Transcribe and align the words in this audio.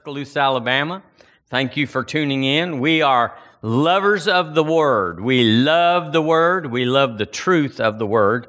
Tuscaloosa, 0.00 0.40
Alabama. 0.40 1.02
Thank 1.50 1.76
you 1.76 1.86
for 1.86 2.02
tuning 2.02 2.42
in. 2.42 2.80
We 2.80 3.02
are 3.02 3.36
lovers 3.60 4.26
of 4.26 4.54
the 4.54 4.64
Word. 4.64 5.20
We 5.20 5.44
love 5.44 6.14
the 6.14 6.22
Word. 6.22 6.72
We 6.72 6.86
love 6.86 7.18
the 7.18 7.26
truth 7.26 7.78
of 7.80 7.98
the 7.98 8.06
Word. 8.06 8.46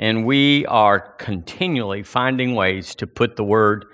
And 0.00 0.26
we 0.26 0.66
are 0.66 0.98
continually 0.98 2.02
finding 2.02 2.56
ways 2.56 2.96
to 2.96 3.06
put 3.06 3.36
the 3.36 3.44
Word 3.44 3.84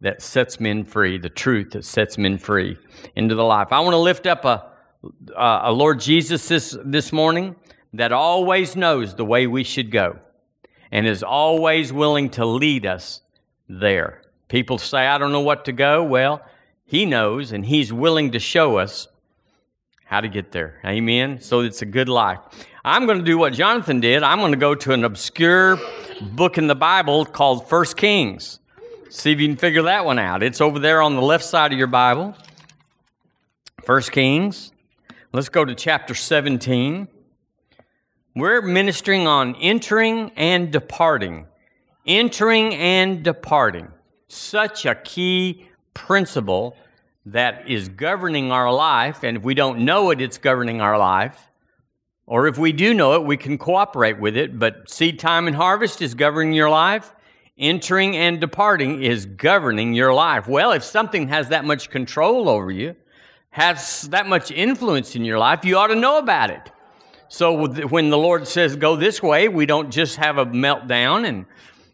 that 0.00 0.22
sets 0.22 0.58
men 0.58 0.84
free, 0.84 1.18
the 1.18 1.28
truth 1.28 1.72
that 1.72 1.84
sets 1.84 2.16
men 2.16 2.38
free 2.38 2.78
into 3.14 3.34
the 3.34 3.44
life. 3.44 3.68
I 3.70 3.80
want 3.80 3.92
to 3.92 3.98
lift 3.98 4.26
up 4.26 4.46
a, 4.46 4.72
a 5.36 5.72
Lord 5.72 6.00
Jesus 6.00 6.48
this, 6.48 6.74
this 6.82 7.12
morning 7.12 7.54
that 7.92 8.12
always 8.12 8.74
knows 8.76 9.14
the 9.14 9.26
way 9.26 9.46
we 9.46 9.62
should 9.62 9.90
go 9.90 10.18
and 10.90 11.06
is 11.06 11.22
always 11.22 11.92
willing 11.92 12.30
to 12.30 12.46
lead 12.46 12.86
us 12.86 13.20
there. 13.68 14.19
People 14.50 14.78
say, 14.78 15.06
I 15.06 15.16
don't 15.16 15.30
know 15.30 15.40
what 15.40 15.66
to 15.66 15.72
go. 15.72 16.02
Well, 16.02 16.44
He 16.84 17.06
knows, 17.06 17.52
and 17.52 17.64
He's 17.64 17.92
willing 17.92 18.32
to 18.32 18.40
show 18.40 18.78
us 18.78 19.06
how 20.04 20.20
to 20.20 20.28
get 20.28 20.50
there. 20.50 20.80
Amen? 20.84 21.40
So 21.40 21.60
it's 21.60 21.82
a 21.82 21.86
good 21.86 22.08
life. 22.08 22.40
I'm 22.84 23.06
going 23.06 23.18
to 23.18 23.24
do 23.24 23.38
what 23.38 23.52
Jonathan 23.52 24.00
did. 24.00 24.24
I'm 24.24 24.40
going 24.40 24.50
to 24.50 24.58
go 24.58 24.74
to 24.74 24.92
an 24.92 25.04
obscure 25.04 25.78
book 26.20 26.58
in 26.58 26.66
the 26.66 26.74
Bible 26.74 27.24
called 27.24 27.68
First 27.68 27.96
Kings. 27.96 28.58
See 29.08 29.30
if 29.30 29.40
you 29.40 29.46
can 29.46 29.56
figure 29.56 29.82
that 29.82 30.04
one 30.04 30.18
out. 30.18 30.42
It's 30.42 30.60
over 30.60 30.80
there 30.80 31.00
on 31.00 31.14
the 31.14 31.22
left 31.22 31.44
side 31.44 31.72
of 31.72 31.78
your 31.78 31.86
Bible. 31.86 32.34
First 33.84 34.10
Kings. 34.10 34.72
Let's 35.32 35.48
go 35.48 35.64
to 35.64 35.76
chapter 35.76 36.16
17. 36.16 37.06
We're 38.34 38.62
ministering 38.62 39.28
on 39.28 39.54
entering 39.56 40.32
and 40.34 40.72
departing. 40.72 41.46
Entering 42.04 42.74
and 42.74 43.22
departing 43.22 43.92
such 44.32 44.86
a 44.86 44.94
key 44.94 45.68
principle 45.94 46.76
that 47.26 47.68
is 47.68 47.88
governing 47.88 48.50
our 48.52 48.72
life. 48.72 49.22
And 49.22 49.36
if 49.36 49.42
we 49.42 49.54
don't 49.54 49.80
know 49.80 50.10
it, 50.10 50.20
it's 50.20 50.38
governing 50.38 50.80
our 50.80 50.98
life. 50.98 51.48
Or 52.26 52.46
if 52.46 52.58
we 52.58 52.72
do 52.72 52.94
know 52.94 53.14
it, 53.14 53.24
we 53.24 53.36
can 53.36 53.58
cooperate 53.58 54.20
with 54.20 54.36
it. 54.36 54.58
But 54.58 54.88
seed 54.88 55.18
time 55.18 55.46
and 55.46 55.56
harvest 55.56 56.00
is 56.00 56.14
governing 56.14 56.52
your 56.52 56.70
life. 56.70 57.12
Entering 57.58 58.16
and 58.16 58.40
departing 58.40 59.02
is 59.02 59.26
governing 59.26 59.92
your 59.92 60.14
life. 60.14 60.48
Well, 60.48 60.72
if 60.72 60.82
something 60.82 61.28
has 61.28 61.48
that 61.48 61.64
much 61.64 61.90
control 61.90 62.48
over 62.48 62.70
you, 62.70 62.96
has 63.50 64.02
that 64.10 64.26
much 64.26 64.50
influence 64.50 65.16
in 65.16 65.24
your 65.24 65.38
life, 65.38 65.64
you 65.64 65.76
ought 65.76 65.88
to 65.88 65.96
know 65.96 66.18
about 66.18 66.50
it. 66.50 66.70
So 67.28 67.66
when 67.68 68.10
the 68.10 68.18
Lord 68.18 68.48
says 68.48 68.76
go 68.76 68.96
this 68.96 69.22
way, 69.22 69.48
we 69.48 69.66
don't 69.66 69.90
just 69.90 70.16
have 70.16 70.38
a 70.38 70.46
meltdown 70.46 71.28
and 71.28 71.46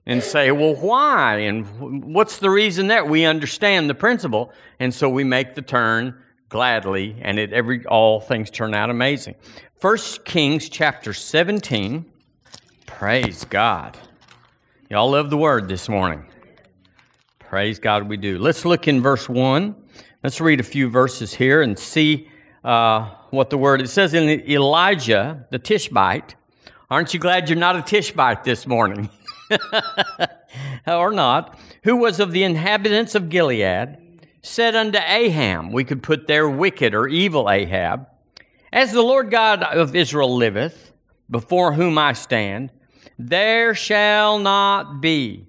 and 0.07 0.23
say, 0.23 0.53
well, 0.53 0.75
why? 0.75 1.39
And 1.39 2.15
what's 2.15 2.39
the 2.39 2.51
reason 2.51 2.89
that 2.89 3.09
We 3.09 3.25
understand 3.25 3.91
the 3.91 3.95
principle, 3.95 4.53
and 4.79 4.95
so 4.95 5.09
we 5.09 5.25
make 5.25 5.55
the 5.55 5.63
turn 5.63 6.17
gladly, 6.49 7.17
and 7.21 7.39
it 7.39 7.53
every 7.53 7.85
all 7.87 8.21
things 8.21 8.51
turn 8.51 8.73
out 8.73 8.89
amazing. 8.89 9.35
First 9.81 10.25
Kings 10.25 10.69
chapter 10.69 11.13
17. 11.13 12.05
Praise 12.87 13.45
God. 13.45 13.99
Y'all 14.89 15.11
love 15.11 15.29
the 15.29 15.37
word 15.37 15.69
this 15.69 15.89
morning. 15.89 16.25
Praise 17.41 17.79
God, 17.79 18.09
we 18.09 18.17
do. 18.17 18.39
Let's 18.39 18.65
look 18.65 18.87
in 18.87 19.03
verse 19.03 19.29
1. 19.29 19.75
Let's 20.23 20.41
read 20.41 20.61
a 20.61 20.65
few 20.65 20.89
verses 20.89 21.35
here 21.35 21.63
and 21.63 21.79
see 21.79 22.29
uh, 22.65 23.11
what 23.31 23.51
the 23.51 23.59
word 23.59 23.81
it 23.81 23.89
says 23.89 24.15
in 24.15 24.29
Elijah 24.49 25.47
the 25.51 25.59
Tishbite. 25.59 26.37
Aren't 26.91 27.13
you 27.15 27.21
glad 27.21 27.49
you're 27.49 27.59
not 27.59 27.77
a 27.77 27.83
Tishbite 27.83 28.45
this 28.45 28.67
morning? 28.67 29.11
or 30.87 31.11
not, 31.11 31.59
who 31.85 31.97
was 31.97 32.21
of 32.21 32.33
the 32.33 32.43
inhabitants 32.43 33.15
of 33.15 33.29
Gilead, 33.29 33.99
said 34.43 34.77
unto 34.77 34.99
Ahab, 34.99 35.73
we 35.73 35.85
could 35.85 36.03
put 36.03 36.27
there 36.27 36.49
wicked 36.49 36.95
or 36.95 37.09
evil 37.09 37.51
Ahab, 37.51 38.07
As 38.73 38.93
the 38.93 39.03
Lord 39.03 39.31
God 39.31 39.63
of 39.63 39.97
Israel 39.97 40.35
liveth, 40.35 40.93
before 41.29 41.73
whom 41.73 41.99
I 41.99 42.13
stand, 42.13 42.71
there 43.19 43.75
shall 43.75 44.39
not 44.39 45.01
be, 45.01 45.49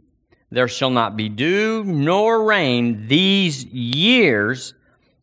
there 0.49 0.67
shall 0.67 0.89
not 0.89 1.17
be 1.17 1.29
dew 1.29 1.83
nor 1.83 2.43
rain 2.43 3.07
these 3.07 3.65
years, 3.65 4.73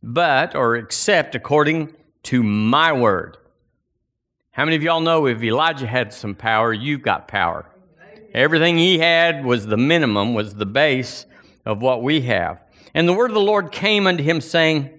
but, 0.03 0.55
or 0.55 0.77
except 0.77 1.35
according 1.35 1.95
to 2.25 2.43
my 2.43 2.93
word. 2.93 3.39
How 4.53 4.65
many 4.65 4.77
of 4.77 4.83
y'all 4.83 5.01
know 5.01 5.27
if 5.27 5.43
Elijah 5.43 5.87
had 5.87 6.13
some 6.13 6.35
power, 6.35 6.73
you've 6.73 7.03
got 7.03 7.27
power? 7.27 7.67
Everything 8.35 8.77
he 8.77 8.99
had 8.99 9.45
was 9.45 9.67
the 9.67 9.77
minimum, 9.77 10.35
was 10.35 10.57
the 10.57 10.67
base 10.67 11.25
of 11.65 11.81
what 11.81 12.03
we 12.03 12.23
have. 12.23 12.61
And 12.93 13.09
the 13.09 13.13
word 13.13 13.31
of 13.31 13.35
the 13.35 13.41
Lord 13.41 13.71
came 13.71 14.09
unto 14.09 14.25
him, 14.25 14.41
saying, 14.41 14.91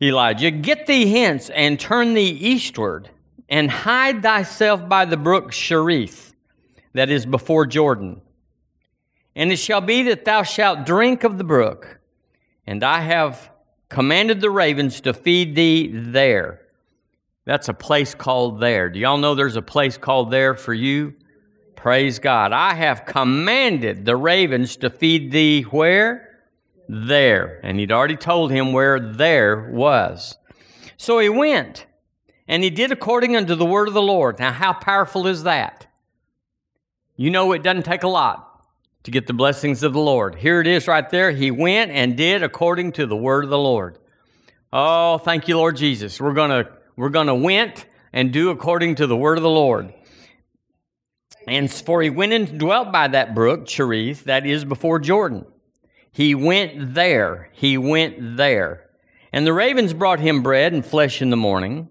Elijah, 0.00 0.50
get 0.50 0.86
thee 0.86 1.10
hence 1.10 1.50
and 1.50 1.78
turn 1.78 2.14
thee 2.14 2.30
eastward, 2.30 3.10
and 3.48 3.70
hide 3.70 4.22
thyself 4.22 4.88
by 4.88 5.04
the 5.04 5.16
brook 5.16 5.50
Cherith, 5.50 6.34
that 6.94 7.10
is 7.10 7.26
before 7.26 7.66
Jordan. 7.66 8.22
And 9.34 9.52
it 9.52 9.56
shall 9.56 9.80
be 9.80 10.04
that 10.04 10.24
thou 10.24 10.44
shalt 10.44 10.86
drink 10.86 11.24
of 11.24 11.38
the 11.38 11.44
brook, 11.44 11.98
and 12.66 12.84
I 12.84 13.00
have 13.00 13.50
commanded 13.88 14.40
the 14.40 14.50
ravens 14.50 15.00
to 15.00 15.12
feed 15.12 15.56
thee 15.56 15.90
there. 15.92 16.62
That's 17.44 17.68
a 17.68 17.74
place 17.74 18.14
called 18.14 18.60
there. 18.60 18.88
Do 18.88 19.00
y'all 19.00 19.18
know 19.18 19.34
there's 19.34 19.56
a 19.56 19.62
place 19.62 19.98
called 19.98 20.30
there 20.30 20.54
for 20.54 20.72
you? 20.72 21.14
Praise 21.80 22.18
God. 22.18 22.52
I 22.52 22.74
have 22.74 23.06
commanded 23.06 24.04
the 24.04 24.14
ravens 24.14 24.76
to 24.76 24.90
feed 24.90 25.32
thee 25.32 25.62
where? 25.62 26.42
There. 26.90 27.58
And 27.62 27.78
he'd 27.78 27.90
already 27.90 28.16
told 28.16 28.50
him 28.50 28.74
where 28.74 29.00
there 29.00 29.70
was. 29.72 30.36
So 30.98 31.20
he 31.20 31.30
went 31.30 31.86
and 32.46 32.62
he 32.62 32.68
did 32.68 32.92
according 32.92 33.34
unto 33.34 33.54
the 33.54 33.64
word 33.64 33.88
of 33.88 33.94
the 33.94 34.02
Lord. 34.02 34.38
Now, 34.38 34.52
how 34.52 34.74
powerful 34.74 35.26
is 35.26 35.44
that? 35.44 35.86
You 37.16 37.30
know, 37.30 37.52
it 37.52 37.62
doesn't 37.62 37.84
take 37.84 38.02
a 38.02 38.08
lot 38.08 38.62
to 39.04 39.10
get 39.10 39.26
the 39.26 39.32
blessings 39.32 39.82
of 39.82 39.94
the 39.94 40.00
Lord. 40.00 40.34
Here 40.34 40.60
it 40.60 40.66
is 40.66 40.86
right 40.86 41.08
there. 41.08 41.30
He 41.30 41.50
went 41.50 41.92
and 41.92 42.14
did 42.14 42.42
according 42.42 42.92
to 42.92 43.06
the 43.06 43.16
word 43.16 43.44
of 43.44 43.48
the 43.48 43.56
Lord. 43.56 43.96
Oh, 44.70 45.16
thank 45.16 45.48
you, 45.48 45.56
Lord 45.56 45.76
Jesus. 45.76 46.20
We're 46.20 46.34
going 46.34 46.50
to 46.50 46.70
we're 46.96 47.08
going 47.08 47.28
to 47.28 47.34
went 47.34 47.86
and 48.12 48.34
do 48.34 48.50
according 48.50 48.96
to 48.96 49.06
the 49.06 49.16
word 49.16 49.38
of 49.38 49.42
the 49.42 49.48
Lord. 49.48 49.94
And 51.50 51.68
for 51.68 52.00
he 52.00 52.10
went 52.10 52.32
and 52.32 52.60
dwelt 52.60 52.92
by 52.92 53.08
that 53.08 53.34
brook, 53.34 53.66
Cherith, 53.66 54.22
that 54.24 54.46
is 54.46 54.64
before 54.64 55.00
Jordan. 55.00 55.44
He 56.12 56.32
went 56.32 56.94
there. 56.94 57.50
He 57.52 57.76
went 57.76 58.36
there. 58.36 58.88
And 59.32 59.44
the 59.44 59.52
ravens 59.52 59.92
brought 59.92 60.20
him 60.20 60.44
bread 60.44 60.72
and 60.72 60.86
flesh 60.86 61.20
in 61.20 61.30
the 61.30 61.36
morning, 61.36 61.88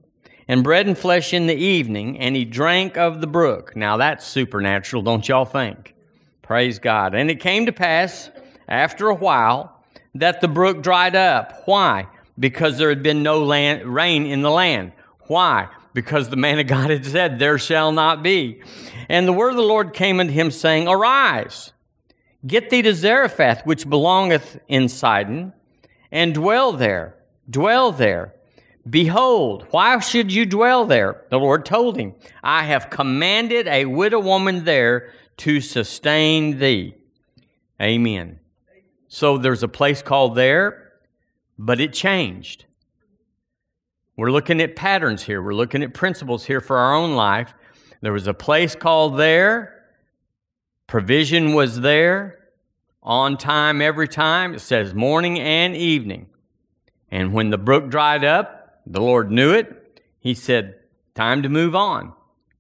and 0.48 0.64
bread 0.64 0.88
and 0.88 0.98
flesh 0.98 1.34
in 1.34 1.48
the 1.48 1.56
evening, 1.56 2.18
and 2.20 2.38
he 2.38 2.46
drank 2.46 2.98
of 2.98 3.20
the 3.20 3.28
brook. 3.28 3.76
Now 3.76 3.98
that's 3.98 4.26
supernatural, 4.26 5.04
don't 5.04 5.28
y'all 5.28 5.44
think? 5.44 5.94
Praise 6.42 6.80
God. 6.80 7.14
And 7.14 7.30
it 7.30 7.42
came 7.42 7.66
to 7.66 7.74
pass 7.74 8.30
after 8.68 9.10
a 9.10 9.16
while 9.16 9.84
that 10.16 10.40
the 10.40 10.48
brook 10.48 10.82
dried 10.82 11.18
up. 11.18 11.64
Why? 11.66 12.08
Because 12.40 12.78
there 12.78 12.90
had 12.90 13.04
been 13.04 13.24
no 13.24 13.44
land, 13.44 13.84
rain 13.94 14.26
in 14.26 14.42
the 14.42 14.52
land. 14.52 14.94
Why? 15.28 15.68
Because 15.94 16.30
the 16.30 16.36
man 16.36 16.60
of 16.60 16.68
God 16.68 16.90
had 16.90 17.06
said, 17.06 17.40
There 17.40 17.58
shall 17.58 17.92
not 17.92 18.24
be. 18.24 18.62
And 19.08 19.28
the 19.28 19.34
word 19.34 19.52
of 19.52 19.56
the 19.56 19.64
Lord 19.64 19.94
came 19.94 20.20
unto 20.20 20.34
him, 20.34 20.52
saying, 20.52 20.88
Arise, 20.88 21.74
get 22.46 22.70
thee 22.70 22.82
to 22.82 22.94
Zarephath, 22.94 23.66
which 23.66 23.90
belongeth 23.90 24.60
in 24.68 24.90
Sidon, 24.90 25.54
and 26.12 26.34
dwell 26.34 26.74
there. 26.74 27.16
Dwell 27.50 27.92
there. 27.92 28.36
Behold, 28.90 29.68
why 29.72 30.00
should 30.00 30.32
you 30.32 30.46
dwell 30.46 30.86
there? 30.86 31.26
The 31.30 31.40
Lord 31.40 31.66
told 31.66 31.98
him, 31.98 32.16
I 32.42 32.64
have 32.64 32.90
commanded 32.90 33.68
a 33.68 33.86
widow 33.86 34.20
woman 34.20 34.64
there 34.64 35.14
to 35.38 35.62
sustain 35.62 36.60
thee. 36.60 36.96
Amen. 37.82 38.40
So 39.08 39.38
there's 39.38 39.64
a 39.64 39.68
place 39.68 40.02
called 40.02 40.36
there, 40.36 40.94
but 41.58 41.80
it 41.80 41.94
changed. 41.94 42.66
We're 44.20 44.32
looking 44.32 44.60
at 44.60 44.76
patterns 44.76 45.24
here. 45.24 45.42
We're 45.42 45.54
looking 45.54 45.82
at 45.82 45.94
principles 45.94 46.44
here 46.44 46.60
for 46.60 46.76
our 46.78 46.94
own 46.94 47.16
life. 47.16 47.54
There 48.02 48.12
was 48.12 48.28
a 48.28 48.34
place 48.34 48.76
called 48.76 49.18
there. 49.18 49.86
Provision 50.88 51.54
was 51.54 51.80
there. 51.80 52.38
On 53.02 53.38
time 53.38 53.82
every 53.82 54.10
time. 54.10 54.54
It 54.54 54.60
says 54.60 54.94
morning 54.94 55.40
and 55.40 55.74
evening. 55.74 56.28
And 57.10 57.32
when 57.32 57.50
the 57.50 57.58
brook 57.58 57.88
dried 57.90 58.26
up, 58.26 58.82
the 58.86 59.00
Lord 59.00 59.32
knew 59.32 59.54
it. 59.54 60.02
He 60.20 60.34
said, 60.34 60.76
Time 61.16 61.42
to 61.44 61.48
move 61.48 61.74
on. 61.74 62.12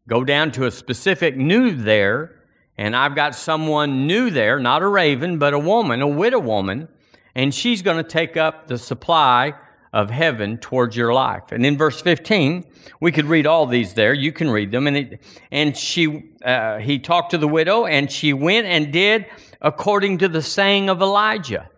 Go 0.07 0.23
down 0.23 0.53
to 0.53 0.65
a 0.65 0.71
specific 0.71 1.35
new 1.35 1.75
there. 1.75 2.41
And 2.77 2.95
I've 2.95 3.15
got 3.15 3.35
someone 3.35 4.07
new 4.07 4.29
there, 4.29 4.59
not 4.59 4.81
a 4.81 4.87
raven, 4.87 5.37
but 5.37 5.53
a 5.53 5.59
woman, 5.59 6.01
a 6.01 6.07
widow 6.07 6.39
woman. 6.39 6.87
And 7.35 7.53
she's 7.53 7.81
going 7.81 7.97
to 7.97 8.09
take 8.09 8.37
up 8.37 8.67
the 8.67 8.77
supply 8.77 9.55
of 9.91 10.09
heaven 10.09 10.57
towards 10.57 10.95
your 10.95 11.13
life. 11.13 11.51
And 11.51 11.65
in 11.65 11.77
verse 11.77 12.01
15, 12.01 12.63
we 12.99 13.11
could 13.11 13.25
read 13.25 13.47
all 13.47 13.65
these 13.65 13.93
there. 13.93 14.13
You 14.13 14.31
can 14.31 14.49
read 14.49 14.71
them. 14.71 14.87
And, 14.87 14.97
it, 14.97 15.21
and 15.51 15.75
she, 15.75 16.31
uh, 16.43 16.77
he 16.77 16.99
talked 16.99 17.31
to 17.31 17.37
the 17.37 17.47
widow, 17.47 17.85
and 17.85 18.11
she 18.11 18.33
went 18.33 18.67
and 18.67 18.93
did 18.93 19.25
according 19.61 20.19
to 20.19 20.27
the 20.27 20.41
saying 20.41 20.89
of 20.89 21.01
Elijah. 21.01 21.69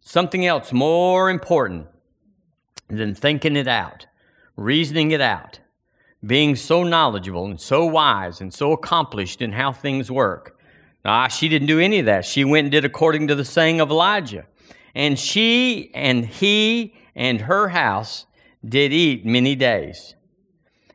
something 0.00 0.44
else 0.44 0.72
more 0.72 1.30
important 1.30 1.86
than 2.88 3.14
thinking 3.14 3.54
it 3.54 3.68
out, 3.68 4.06
reasoning 4.56 5.12
it 5.12 5.20
out, 5.20 5.60
being 6.26 6.56
so 6.56 6.82
knowledgeable 6.82 7.44
and 7.44 7.60
so 7.60 7.84
wise 7.84 8.40
and 8.40 8.52
so 8.52 8.72
accomplished 8.72 9.40
in 9.40 9.52
how 9.52 9.72
things 9.72 10.10
work. 10.10 10.58
Ah, 11.04 11.28
she 11.28 11.48
didn't 11.48 11.68
do 11.68 11.78
any 11.78 12.00
of 12.00 12.06
that. 12.06 12.24
She 12.24 12.44
went 12.44 12.66
and 12.66 12.72
did 12.72 12.84
according 12.84 13.28
to 13.28 13.34
the 13.34 13.44
saying 13.44 13.80
of 13.80 13.90
Elijah. 13.90 14.46
And 14.94 15.18
she 15.18 15.90
and 15.94 16.26
he 16.26 16.94
and 17.14 17.42
her 17.42 17.68
house 17.68 18.26
did 18.66 18.92
eat 18.92 19.24
many 19.24 19.54
days. 19.54 20.14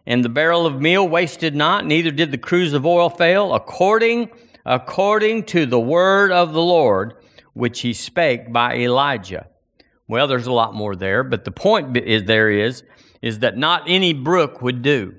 And 0.05 0.23
the 0.23 0.29
barrel 0.29 0.65
of 0.65 0.81
meal 0.81 1.07
wasted 1.07 1.55
not, 1.55 1.85
neither 1.85 2.11
did 2.11 2.31
the 2.31 2.37
cruse 2.37 2.73
of 2.73 2.85
oil 2.85 3.09
fail, 3.09 3.53
according, 3.53 4.29
according 4.65 5.45
to 5.45 5.65
the 5.65 5.79
word 5.79 6.31
of 6.31 6.53
the 6.53 6.61
Lord, 6.61 7.15
which 7.53 7.81
he 7.81 7.93
spake 7.93 8.53
by 8.53 8.75
Elijah. 8.75 9.47
Well, 10.07 10.27
there's 10.27 10.47
a 10.47 10.53
lot 10.53 10.75
more 10.75 10.95
there, 10.95 11.23
but 11.23 11.45
the 11.45 11.51
point 11.51 11.97
is 11.97 12.25
there 12.25 12.51
is, 12.51 12.83
is 13.21 13.39
that 13.39 13.57
not 13.57 13.83
any 13.87 14.13
brook 14.13 14.61
would 14.61 14.83
do. 14.83 15.15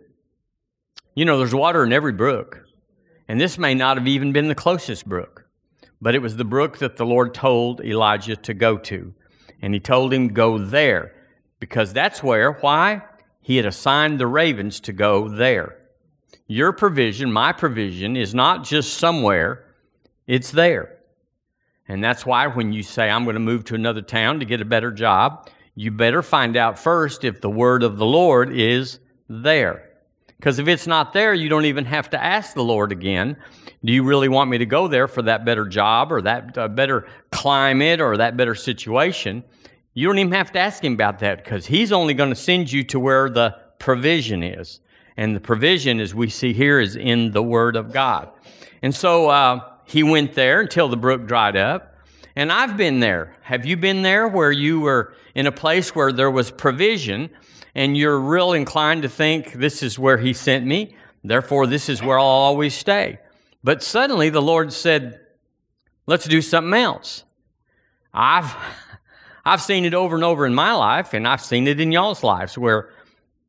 You 1.15 1.25
know, 1.25 1.39
there's 1.39 1.55
water 1.55 1.83
in 1.83 1.93
every 1.93 2.13
brook. 2.13 2.63
And 3.29 3.41
this 3.41 3.59
may 3.59 3.75
not 3.75 3.97
have 3.97 4.07
even 4.07 4.33
been 4.33 4.47
the 4.47 4.55
closest 4.55 5.07
brook, 5.09 5.47
but 6.01 6.15
it 6.15 6.23
was 6.23 6.37
the 6.37 6.45
brook 6.45 6.79
that 6.79 6.97
the 6.97 7.07
Lord 7.07 7.35
told 7.35 7.81
Elijah 7.81 8.37
to 8.37 8.55
go 8.55 8.79
to. 8.79 9.15
And 9.63 9.75
he 9.75 9.81
told 9.81 10.13
him, 10.13 10.29
go 10.29 10.59
there, 10.59 11.13
because 11.61 11.93
that's 11.93 12.23
where, 12.23 12.53
why? 12.53 13.03
He 13.41 13.57
had 13.57 13.67
assigned 13.67 14.19
the 14.19 14.27
ravens 14.27 14.81
to 14.81 14.93
go 14.93 15.29
there. 15.29 15.79
Your 16.47 16.73
provision, 16.73 17.33
my 17.33 17.53
provision, 17.53 18.17
is 18.17 18.35
not 18.35 18.65
just 18.65 18.95
somewhere, 18.95 19.65
it's 20.27 20.51
there. 20.51 20.99
And 21.89 22.03
that's 22.03 22.27
why 22.27 22.49
when 22.49 22.73
you 22.73 22.83
say, 22.83 23.09
I'm 23.09 23.25
going 23.25 23.35
to 23.35 23.41
move 23.41 23.65
to 23.67 23.75
another 23.75 24.03
town 24.03 24.41
to 24.41 24.45
get 24.45 24.61
a 24.61 24.65
better 24.65 24.91
job, 24.91 25.49
you 25.75 25.91
better 25.91 26.23
find 26.23 26.57
out 26.57 26.79
first 26.79 27.25
if 27.25 27.41
the 27.41 27.51
word 27.51 27.83
of 27.83 27.97
the 27.97 28.07
Lord 28.07 28.53
is 28.53 28.99
there. 29.29 29.86
Because 30.47 30.61
if 30.61 30.69
it's 30.69 30.87
not 30.87 31.13
there, 31.13 31.35
you 31.35 31.49
don't 31.49 31.65
even 31.65 31.87
have 31.87 32.09
to 32.11 32.23
ask 32.23 32.55
the 32.55 32.63
Lord 32.63 32.93
again, 32.93 33.37
do 33.85 33.93
you 33.93 34.05
really 34.05 34.29
want 34.29 34.49
me 34.49 34.59
to 34.59 34.65
go 34.65 34.87
there 34.87 35.09
for 35.09 35.23
that 35.23 35.45
better 35.45 35.67
job 35.67 36.13
or 36.13 36.23
that 36.23 36.57
uh, 36.57 36.69
better 36.69 37.09
climate 37.33 38.01
or 38.01 38.17
that 38.19 38.37
better 38.37 38.55
situation? 38.55 39.43
You 39.95 40.07
don't 40.07 40.21
even 40.21 40.31
have 40.35 40.53
to 40.53 40.61
ask 40.61 40.85
him 40.85 40.93
about 40.93 41.19
that 41.19 41.43
because 41.43 41.67
he's 41.67 41.91
only 41.91 42.15
going 42.15 42.31
to 42.31 42.37
send 42.37 42.71
you 42.71 42.85
to 42.85 43.01
where 43.01 43.29
the 43.29 43.57
provision 43.81 44.45
is. 44.45 44.79
And 45.17 45.35
the 45.35 45.41
provision, 45.41 45.99
as 45.99 46.15
we 46.15 46.31
see 46.31 46.53
here, 46.53 46.79
is 46.79 46.95
in 46.95 47.33
the 47.33 47.43
Word 47.43 47.75
of 47.75 47.93
God. 47.93 48.31
And 48.83 48.95
so 48.95 49.29
uh, 49.29 49.69
he 49.85 50.05
went 50.05 50.35
there 50.35 50.61
until 50.61 50.87
the 50.87 50.97
brook 50.97 51.27
dried 51.27 51.57
up. 51.57 51.97
And 52.37 52.53
I've 52.53 52.77
been 52.77 53.01
there. 53.01 53.35
Have 53.43 53.67
you 53.67 53.77
been 53.77 54.03
there 54.03 54.29
where 54.29 54.53
you 54.53 54.79
were 54.79 55.13
in 55.35 55.49
a 55.49 55.53
place 55.53 55.93
where 55.93 56.13
there 56.13 56.31
was 56.31 56.53
provision 56.53 57.31
and 57.77 57.95
you're 57.95 58.19
real 58.19 58.55
inclined 58.55 59.03
to 59.03 59.09
think 59.09 59.53
this 59.53 59.83
is 59.83 59.99
where 59.99 60.17
he 60.17 60.33
sent 60.33 60.65
me, 60.65 60.97
therefore 61.23 61.67
this 61.67 61.91
is 61.91 62.03
where 62.03 62.19
I'll 62.19 62.25
always 62.25 62.75
stay. 62.75 63.19
But 63.63 63.83
suddenly 63.83 64.31
the 64.31 64.41
Lord 64.41 64.73
said, 64.73 65.21
let's 66.07 66.27
do 66.27 66.41
something 66.41 66.73
else. 66.73 67.25
I've, 68.15 68.57
I've 69.45 69.61
seen 69.61 69.85
it 69.85 69.93
over 69.93 70.15
and 70.15 70.25
over 70.25 70.47
in 70.47 70.55
my 70.55 70.73
life, 70.73 71.13
and 71.13 71.29
I've 71.29 71.43
seen 71.43 71.69
it 71.69 71.79
in 71.79 71.93
y'all's 71.93 72.25
lives 72.25 72.57
where 72.57 72.89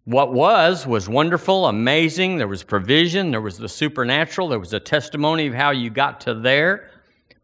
what 0.04 0.34
was 0.34 0.86
was 0.86 1.08
wonderful, 1.08 1.66
amazing. 1.66 2.38
There 2.38 2.50
was 2.50 2.64
provision, 2.64 3.32
there 3.32 3.40
was 3.40 3.58
the 3.58 3.70
supernatural, 3.70 4.50
there 4.50 4.60
was 4.60 4.74
a 4.74 4.80
testimony 4.82 5.48
of 5.48 5.54
how 5.54 5.72
you 5.72 5.90
got 5.90 6.20
to 6.22 6.34
there, 6.34 6.92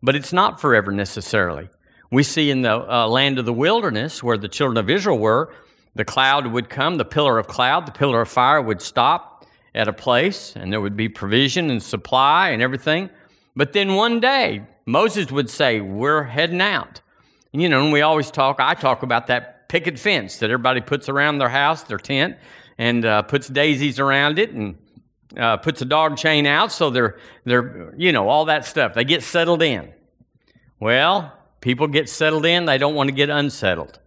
but 0.02 0.18
it's 0.18 0.34
not 0.34 0.60
forever 0.60 0.92
necessarily. 0.92 1.70
We 2.12 2.24
see 2.24 2.50
in 2.50 2.62
the 2.62 2.76
uh, 2.76 3.08
land 3.08 3.40
of 3.40 3.46
the 3.46 3.54
wilderness 3.54 4.22
where 4.22 4.38
the 4.38 4.50
children 4.50 4.76
of 4.76 4.90
Israel 4.90 5.18
were, 5.18 5.54
the 5.96 6.06
cloud 6.06 6.48
would 6.48 6.70
come, 6.70 6.98
the 6.98 7.06
pillar 7.06 7.38
of 7.38 7.48
cloud, 7.48 7.86
the 7.86 7.92
pillar 7.92 8.22
of 8.22 8.30
fire 8.30 8.62
would 8.62 8.82
stop 8.82 9.46
at 9.76 9.88
a 9.88 9.94
place, 9.94 10.54
and 10.56 10.72
there 10.72 10.82
would 10.82 10.96
be 10.96 11.10
provision 11.10 11.70
and 11.70 11.82
supply 11.82 12.50
and 12.50 12.62
everything. 12.62 13.10
But 13.56 13.74
then 13.74 13.96
one 13.96 14.20
day, 14.20 14.64
Moses 14.86 15.32
would 15.32 15.50
say, 15.50 15.82
We're 15.82 16.24
heading 16.24 16.62
out. 16.62 17.02
And, 17.52 17.62
you 17.62 17.70
know, 17.70 17.84
and 17.84 17.94
we 17.94 18.02
always 18.02 18.32
talk, 18.32 18.58
I 18.60 18.74
talk 18.74 19.04
about 19.04 19.28
that 19.28 19.70
picket 19.70 20.00
fence 20.00 20.38
that 20.38 20.50
everybody 20.50 20.82
puts 20.82 21.10
around 21.10 21.38
their 21.38 21.50
house, 21.50 21.84
their 21.84 21.98
tent, 21.98 22.38
and 22.78 23.06
uh, 23.06 23.22
puts 23.24 23.48
daisies 23.48 24.00
around 24.00 24.40
it 24.40 24.52
and 24.52 24.78
uh, 25.38 25.58
puts 25.58 25.82
a 25.82 25.86
dog 25.86 26.18
chain 26.18 26.46
out 26.46 26.72
so 26.72 26.90
they're, 26.90 27.18
they're, 27.44 27.94
you 27.98 28.12
know, 28.12 28.28
all 28.28 28.46
that 28.46 28.66
stuff. 28.66 28.94
They 28.94 29.04
get 29.04 29.24
settled 29.24 29.62
in. 29.62 29.92
Well, 30.80 31.34
people 31.62 31.88
get 31.88 32.10
settled 32.10 32.46
in, 32.46 32.66
they 32.66 32.78
don't 32.78 32.96
want 32.96 33.08
to 33.10 33.16
get 33.16 33.30
unsettled. 33.30 34.00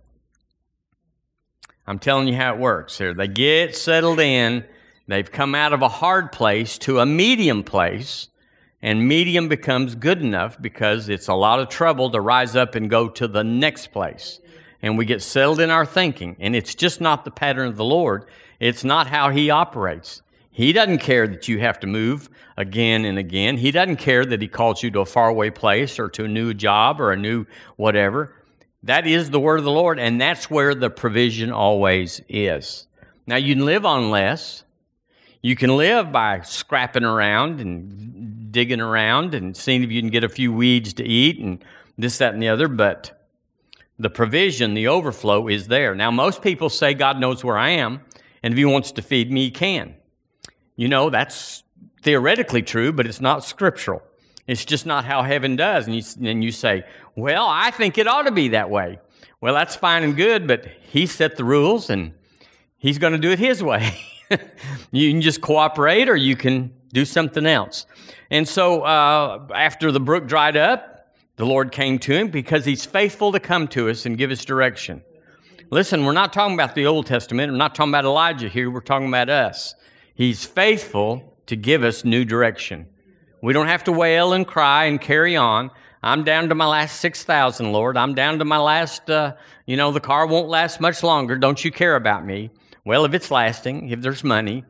I'm 1.87 1.99
telling 2.00 2.27
you 2.27 2.35
how 2.35 2.55
it 2.55 2.59
works 2.59 2.99
here. 2.99 3.15
They 3.15 3.29
get 3.29 3.77
settled 3.77 4.19
in, 4.19 4.65
they've 5.06 5.31
come 5.31 5.55
out 5.55 5.73
of 5.73 5.83
a 5.83 5.88
hard 5.88 6.33
place 6.33 6.79
to 6.79 6.99
a 6.99 7.06
medium 7.06 7.62
place, 7.62 8.29
and 8.83 9.06
medium 9.06 9.49
becomes 9.49 9.94
good 9.94 10.21
enough 10.21 10.61
because 10.61 11.09
it's 11.09 11.29
a 11.29 11.35
lot 11.35 11.61
of 11.61 11.69
trouble 11.69 12.11
to 12.11 12.21
rise 12.21 12.56
up 12.56 12.75
and 12.75 12.91
go 12.91 13.09
to 13.09 13.29
the 13.29 13.44
next 13.44 13.93
place. 13.93 14.41
And 14.83 14.99
we 14.99 15.05
get 15.05 15.23
settled 15.23 15.61
in 15.61 15.71
our 15.71 15.87
thinking, 15.87 16.37
and 16.41 16.55
it's 16.55 16.75
just 16.75 17.00
not 17.00 17.25
the 17.25 17.31
pattern 17.31 17.69
of 17.69 17.77
the 17.77 17.85
Lord. 17.85 18.27
It's 18.61 18.85
not 18.85 19.06
how 19.06 19.31
He 19.31 19.49
operates. 19.50 20.23
He 20.50 20.73
doesn't 20.73 20.99
care 20.99 21.27
that 21.29 21.49
you 21.49 21.61
have 21.61 21.81
to 21.81 21.87
move 21.87 22.31
again 22.56 23.05
and 23.05 23.19
again. 23.19 23.59
He 23.59 23.71
doesn't 23.71 23.97
care 23.97 24.25
that 24.25 24.43
He 24.43 24.49
calls 24.49 24.83
you 24.83 24.91
to 24.93 25.00
a 25.00 25.06
faraway 25.06 25.50
place 25.50 25.99
or 25.99 26.09
to 26.11 26.25
a 26.25 26.29
new 26.29 26.53
job 26.55 27.00
or 27.00 27.12
a 27.12 27.17
new 27.17 27.47
whatever. 27.77 28.36
That 28.87 29.05
is 29.05 29.31
the 29.31 29.41
word 29.41 29.59
of 29.59 29.65
the 29.65 29.71
Lord, 29.73 29.99
and 29.99 30.21
that's 30.21 30.49
where 30.49 30.73
the 30.73 30.88
provision 30.88 31.50
always 31.50 32.21
is. 32.29 32.87
Now, 33.27 33.35
you 33.35 33.56
can 33.56 33.65
live 33.65 33.85
on 33.85 34.11
less. 34.11 34.62
You 35.43 35.56
can 35.56 35.77
live 35.77 36.12
by 36.12 36.43
scrapping 36.43 37.03
around 37.03 37.61
and 37.61 38.53
digging 38.53 38.81
around 38.81 39.35
and 39.35 39.56
seeing 39.56 39.83
if 39.83 39.91
you 39.91 40.00
can 40.00 40.11
get 40.11 40.23
a 40.23 40.29
few 40.29 40.53
weeds 40.53 40.93
to 40.94 41.05
eat 41.05 41.41
and 41.41 41.65
this, 41.99 42.19
that, 42.19 42.35
and 42.35 42.41
the 42.41 42.49
other, 42.49 42.69
but 42.69 43.29
the 43.99 44.09
provision, 44.09 44.75
the 44.75 44.87
overflow 44.87 45.49
is 45.49 45.67
there. 45.67 45.97
Now, 45.97 46.12
most 46.12 46.41
people 46.41 46.69
say 46.69 46.94
God 46.94 47.19
knows 47.19 47.43
where 47.43 47.59
I 47.59 47.71
am, 47.71 48.03
and 48.44 48.55
if 48.55 48.59
He 48.59 48.65
wants 48.65 48.93
to 48.93 49.03
feed 49.03 49.33
me, 49.33 49.47
He 49.47 49.50
can. 49.50 49.97
You 50.77 50.87
know, 50.87 51.11
that's 51.11 51.65
theoretically 52.03 52.62
true, 52.62 52.93
but 52.93 53.05
it's 53.05 53.21
not 53.21 53.44
scriptural. 53.44 54.03
It's 54.47 54.65
just 54.65 54.87
not 54.87 55.05
how 55.05 55.23
heaven 55.23 55.57
does. 55.57 55.87
And 55.87 55.97
you, 55.97 56.29
and 56.29 56.43
you 56.45 56.53
say, 56.53 56.85
well, 57.15 57.47
I 57.49 57.71
think 57.71 57.99
it 57.99 58.07
ought 58.07 58.23
to 58.23 58.31
be 58.31 58.49
that 58.49 58.71
way. 58.71 58.99
Well, 59.41 59.55
that's 59.55 59.77
fine 59.77 60.03
and 60.03 60.17
good, 60.17 60.47
but 60.47 60.67
he 60.91 61.07
set 61.07 61.37
the 61.37 61.45
rules 61.45 61.91
and 61.91 62.15
he's 62.79 62.99
going 62.99 63.12
to 63.12 63.19
do 63.19 63.31
it 63.31 63.38
his 63.38 63.62
way. 63.62 63.99
you 64.93 65.11
can 65.11 65.21
just 65.21 65.41
cooperate 65.41 66.09
or 66.09 66.17
you 66.17 66.37
can 66.37 66.73
do 66.93 67.05
something 67.05 67.47
else. 67.47 67.87
And 68.31 68.49
so 68.49 68.83
uh, 68.83 69.47
after 69.55 69.93
the 69.93 70.00
brook 70.00 70.26
dried 70.26 70.57
up, 70.57 71.15
the 71.37 71.45
Lord 71.45 71.71
came 71.71 71.99
to 72.00 72.15
him 72.15 72.29
because 72.29 72.65
he's 72.65 72.87
faithful 72.87 73.33
to 73.33 73.41
come 73.41 73.69
to 73.69 73.91
us 73.91 74.07
and 74.07 74.17
give 74.17 74.31
us 74.31 74.45
direction. 74.45 75.03
Listen, 75.71 76.05
we're 76.05 76.12
not 76.12 76.33
talking 76.33 76.55
about 76.55 76.75
the 76.75 76.87
Old 76.87 77.07
Testament. 77.07 77.53
We're 77.53 77.59
not 77.59 77.75
talking 77.75 77.91
about 77.91 78.05
Elijah 78.05 78.49
here. 78.49 78.71
We're 78.71 78.81
talking 78.81 79.09
about 79.09 79.29
us. 79.29 79.75
He's 80.15 80.45
faithful 80.45 81.37
to 81.47 81.57
give 81.57 81.83
us 81.85 82.05
new 82.05 82.25
direction. 82.25 82.87
We 83.43 83.52
don't 83.52 83.69
have 83.69 83.85
to 83.85 83.93
wail 83.93 84.33
and 84.33 84.47
cry 84.47 84.85
and 84.85 85.00
carry 85.00 85.37
on. 85.37 85.71
I'm 86.02 86.25
down 86.25 86.49
to 86.49 86.55
my 86.55 86.66
last 86.66 87.00
6,000, 87.00 87.73
Lord. 87.73 87.97
I'm 87.97 88.14
down 88.14 88.38
to 88.38 88.45
my 88.45 88.59
last, 88.59 89.11
uh, 89.11 89.35
you 89.66 89.76
know, 89.76 89.93
the 89.93 90.00
car 90.00 90.26
won't 90.26 90.49
last 90.49 90.81
much 90.81 91.02
longer. 91.02 91.37
Don't 91.37 91.64
you 91.64 91.71
care 91.71 91.97
about 91.97 92.25
me? 92.25 92.50
Well, 92.85 93.05
if 93.05 93.14
it's 93.14 93.31
lasting, 93.31 93.90
if 93.90 94.00
there's 94.00 94.23
money, 94.23 94.64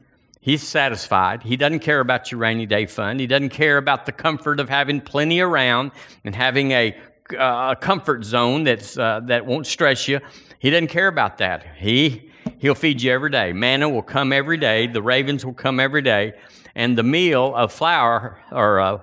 He's 0.46 0.62
satisfied. 0.62 1.42
He 1.42 1.56
doesn't 1.56 1.80
care 1.80 1.98
about 1.98 2.30
your 2.30 2.38
rainy 2.38 2.66
day 2.66 2.86
fund. 2.86 3.18
He 3.18 3.26
doesn't 3.26 3.48
care 3.48 3.78
about 3.78 4.06
the 4.06 4.12
comfort 4.12 4.60
of 4.60 4.68
having 4.68 5.00
plenty 5.00 5.40
around 5.40 5.90
and 6.24 6.36
having 6.36 6.70
a, 6.70 6.96
uh, 7.36 7.74
comfort 7.74 8.22
zone 8.22 8.62
that's, 8.62 8.96
uh, 8.96 9.22
that 9.24 9.44
won't 9.44 9.66
stress 9.66 10.06
you. 10.06 10.20
He 10.60 10.70
doesn't 10.70 10.86
care 10.86 11.08
about 11.08 11.38
that. 11.38 11.66
He, 11.76 12.30
he'll 12.60 12.76
feed 12.76 13.02
you 13.02 13.10
every 13.10 13.30
day. 13.30 13.52
Manna 13.52 13.88
will 13.88 14.04
come 14.04 14.32
every 14.32 14.56
day. 14.56 14.86
The 14.86 15.02
ravens 15.02 15.44
will 15.44 15.52
come 15.52 15.80
every 15.80 16.02
day. 16.02 16.34
And 16.76 16.96
the 16.96 17.02
meal 17.02 17.54
of 17.56 17.72
flour 17.72 18.38
or 18.52 18.80
uh, 18.80 18.98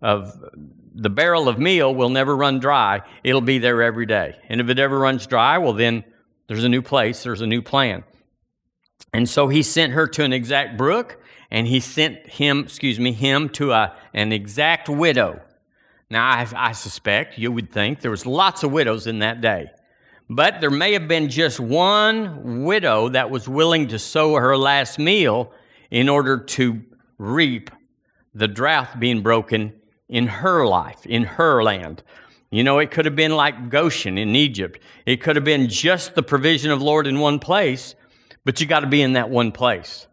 of 0.00 0.40
the 0.94 1.10
barrel 1.10 1.48
of 1.48 1.58
meal 1.58 1.92
will 1.92 2.10
never 2.10 2.34
run 2.34 2.60
dry. 2.60 3.02
It'll 3.24 3.40
be 3.40 3.58
there 3.58 3.82
every 3.82 4.06
day. 4.06 4.36
And 4.48 4.60
if 4.60 4.68
it 4.68 4.78
ever 4.78 4.96
runs 4.96 5.26
dry, 5.26 5.58
well, 5.58 5.72
then 5.72 6.04
there's 6.46 6.62
a 6.62 6.68
new 6.68 6.80
place, 6.80 7.24
there's 7.24 7.40
a 7.40 7.46
new 7.46 7.60
plan. 7.60 8.04
And 9.12 9.28
so 9.28 9.48
he 9.48 9.64
sent 9.64 9.94
her 9.94 10.06
to 10.06 10.22
an 10.22 10.32
exact 10.32 10.78
brook, 10.78 11.20
and 11.50 11.66
he 11.66 11.80
sent 11.80 12.26
him, 12.28 12.60
excuse 12.60 13.00
me, 13.00 13.12
him 13.12 13.48
to 13.50 13.72
a, 13.72 13.96
an 14.14 14.32
exact 14.32 14.88
widow. 14.88 15.40
Now, 16.10 16.24
I, 16.24 16.46
I 16.54 16.72
suspect 16.72 17.36
you 17.36 17.50
would 17.50 17.72
think 17.72 18.00
there 18.00 18.12
was 18.12 18.26
lots 18.26 18.62
of 18.62 18.70
widows 18.70 19.08
in 19.08 19.18
that 19.18 19.40
day. 19.40 19.70
But 20.30 20.60
there 20.60 20.70
may 20.70 20.92
have 20.92 21.08
been 21.08 21.30
just 21.30 21.58
one 21.58 22.64
widow 22.64 23.08
that 23.08 23.30
was 23.30 23.48
willing 23.48 23.88
to 23.88 23.98
sow 23.98 24.34
her 24.34 24.56
last 24.56 25.00
meal 25.00 25.52
in 25.90 26.08
order 26.08 26.38
to 26.38 26.82
reap 27.18 27.70
the 28.34 28.48
drought 28.48 28.98
being 28.98 29.22
broken 29.22 29.74
in 30.08 30.26
her 30.26 30.66
life, 30.66 31.04
in 31.04 31.24
her 31.24 31.62
land. 31.62 32.02
You 32.50 32.64
know, 32.64 32.78
it 32.78 32.90
could 32.90 33.04
have 33.04 33.16
been 33.16 33.32
like 33.32 33.68
Goshen 33.68 34.16
in 34.16 34.34
Egypt. 34.34 34.80
It 35.04 35.20
could 35.20 35.36
have 35.36 35.44
been 35.44 35.68
just 35.68 36.14
the 36.14 36.22
provision 36.22 36.70
of 36.70 36.80
Lord 36.80 37.06
in 37.06 37.18
one 37.18 37.38
place, 37.38 37.94
but 38.44 38.60
you 38.60 38.66
got 38.66 38.80
to 38.80 38.86
be 38.86 39.02
in 39.02 39.14
that 39.14 39.28
one 39.28 39.52
place. 39.52 40.06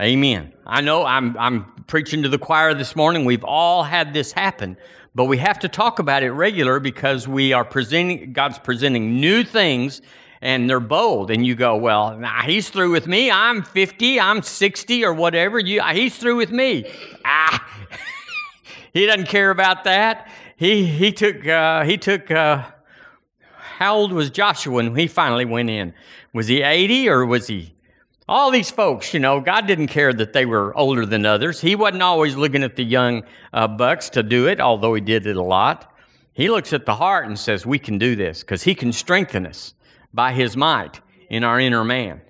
Amen. 0.00 0.52
I 0.66 0.80
know 0.80 1.06
I'm, 1.06 1.38
I'm 1.38 1.64
preaching 1.86 2.24
to 2.24 2.28
the 2.28 2.38
choir 2.38 2.74
this 2.74 2.96
morning. 2.96 3.24
We've 3.24 3.44
all 3.44 3.84
had 3.84 4.12
this 4.12 4.32
happen, 4.32 4.76
but 5.14 5.26
we 5.26 5.38
have 5.38 5.60
to 5.60 5.68
talk 5.68 6.00
about 6.00 6.22
it 6.22 6.32
regular 6.32 6.80
because 6.80 7.28
we 7.28 7.52
are 7.52 7.64
presenting, 7.64 8.32
God's 8.32 8.58
presenting 8.58 9.20
new 9.20 9.44
things 9.44 10.02
and 10.46 10.70
they're 10.70 10.78
bold. 10.78 11.32
And 11.32 11.44
you 11.44 11.56
go, 11.56 11.76
well, 11.76 12.16
nah, 12.16 12.42
he's 12.42 12.70
through 12.70 12.92
with 12.92 13.08
me. 13.08 13.32
I'm 13.32 13.64
50, 13.64 14.20
I'm 14.20 14.42
60 14.42 15.04
or 15.04 15.12
whatever. 15.12 15.58
You, 15.58 15.82
he's 15.82 16.16
through 16.16 16.36
with 16.36 16.52
me. 16.52 16.88
Ah, 17.24 17.68
he 18.92 19.06
doesn't 19.06 19.26
care 19.26 19.50
about 19.50 19.82
that. 19.84 20.30
He, 20.56 20.86
he 20.86 21.10
took, 21.10 21.44
uh, 21.44 21.84
he 21.84 21.98
took, 21.98 22.30
uh, 22.30 22.64
how 23.78 23.96
old 23.96 24.12
was 24.12 24.30
Joshua 24.30 24.72
when 24.72 24.94
he 24.94 25.08
finally 25.08 25.44
went 25.44 25.68
in? 25.68 25.92
Was 26.32 26.46
he 26.46 26.62
80 26.62 27.08
or 27.08 27.26
was 27.26 27.48
he 27.48 27.72
all 28.28 28.50
these 28.50 28.72
folks, 28.72 29.14
you 29.14 29.20
know, 29.20 29.40
God 29.40 29.68
didn't 29.68 29.86
care 29.86 30.12
that 30.12 30.32
they 30.32 30.46
were 30.46 30.76
older 30.76 31.06
than 31.06 31.24
others. 31.24 31.60
He 31.60 31.76
wasn't 31.76 32.02
always 32.02 32.34
looking 32.34 32.64
at 32.64 32.74
the 32.74 32.82
young 32.82 33.22
uh, 33.52 33.68
bucks 33.68 34.10
to 34.10 34.24
do 34.24 34.48
it, 34.48 34.60
although 34.60 34.94
He 34.94 35.00
did 35.00 35.28
it 35.28 35.36
a 35.36 35.42
lot. 35.42 35.94
He 36.32 36.50
looks 36.50 36.72
at 36.72 36.86
the 36.86 36.96
heart 36.96 37.26
and 37.26 37.38
says, 37.38 37.64
We 37.64 37.78
can 37.78 37.98
do 37.98 38.16
this 38.16 38.40
because 38.40 38.64
He 38.64 38.74
can 38.74 38.92
strengthen 38.92 39.46
us 39.46 39.74
by 40.16 40.32
His 40.32 40.56
might 40.56 41.00
in 41.30 41.44
our 41.44 41.60
inner 41.60 41.84
man. 41.84 42.22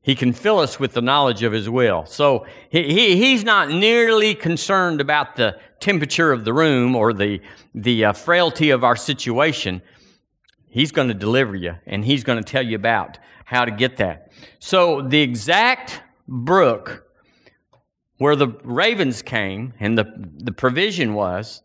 He 0.00 0.14
can 0.14 0.32
fill 0.32 0.58
us 0.58 0.78
with 0.78 0.92
the 0.92 1.00
knowledge 1.00 1.42
of 1.42 1.52
His 1.52 1.68
will. 1.68 2.06
So 2.06 2.46
he, 2.70 2.82
he, 2.92 3.16
He's 3.16 3.42
not 3.42 3.70
nearly 3.70 4.34
concerned 4.34 5.00
about 5.00 5.36
the 5.36 5.58
temperature 5.80 6.30
of 6.30 6.44
the 6.44 6.52
room 6.52 6.94
or 6.94 7.12
the, 7.12 7.40
the 7.74 8.04
uh, 8.04 8.12
frailty 8.12 8.70
of 8.70 8.84
our 8.84 8.96
situation. 8.96 9.82
He's 10.68 10.92
going 10.92 11.08
to 11.08 11.14
deliver 11.14 11.56
you 11.56 11.74
and 11.86 12.04
He's 12.04 12.22
going 12.22 12.38
to 12.38 12.44
tell 12.44 12.64
you 12.64 12.76
about 12.76 13.18
how 13.44 13.64
to 13.64 13.70
get 13.70 13.96
that. 13.96 14.30
So 14.58 15.02
the 15.02 15.20
exact 15.20 16.02
brook 16.28 17.06
where 18.18 18.36
the 18.36 18.48
ravens 18.62 19.22
came 19.22 19.74
and 19.80 19.98
the, 19.98 20.04
the 20.16 20.52
provision 20.52 21.14
was, 21.14 21.62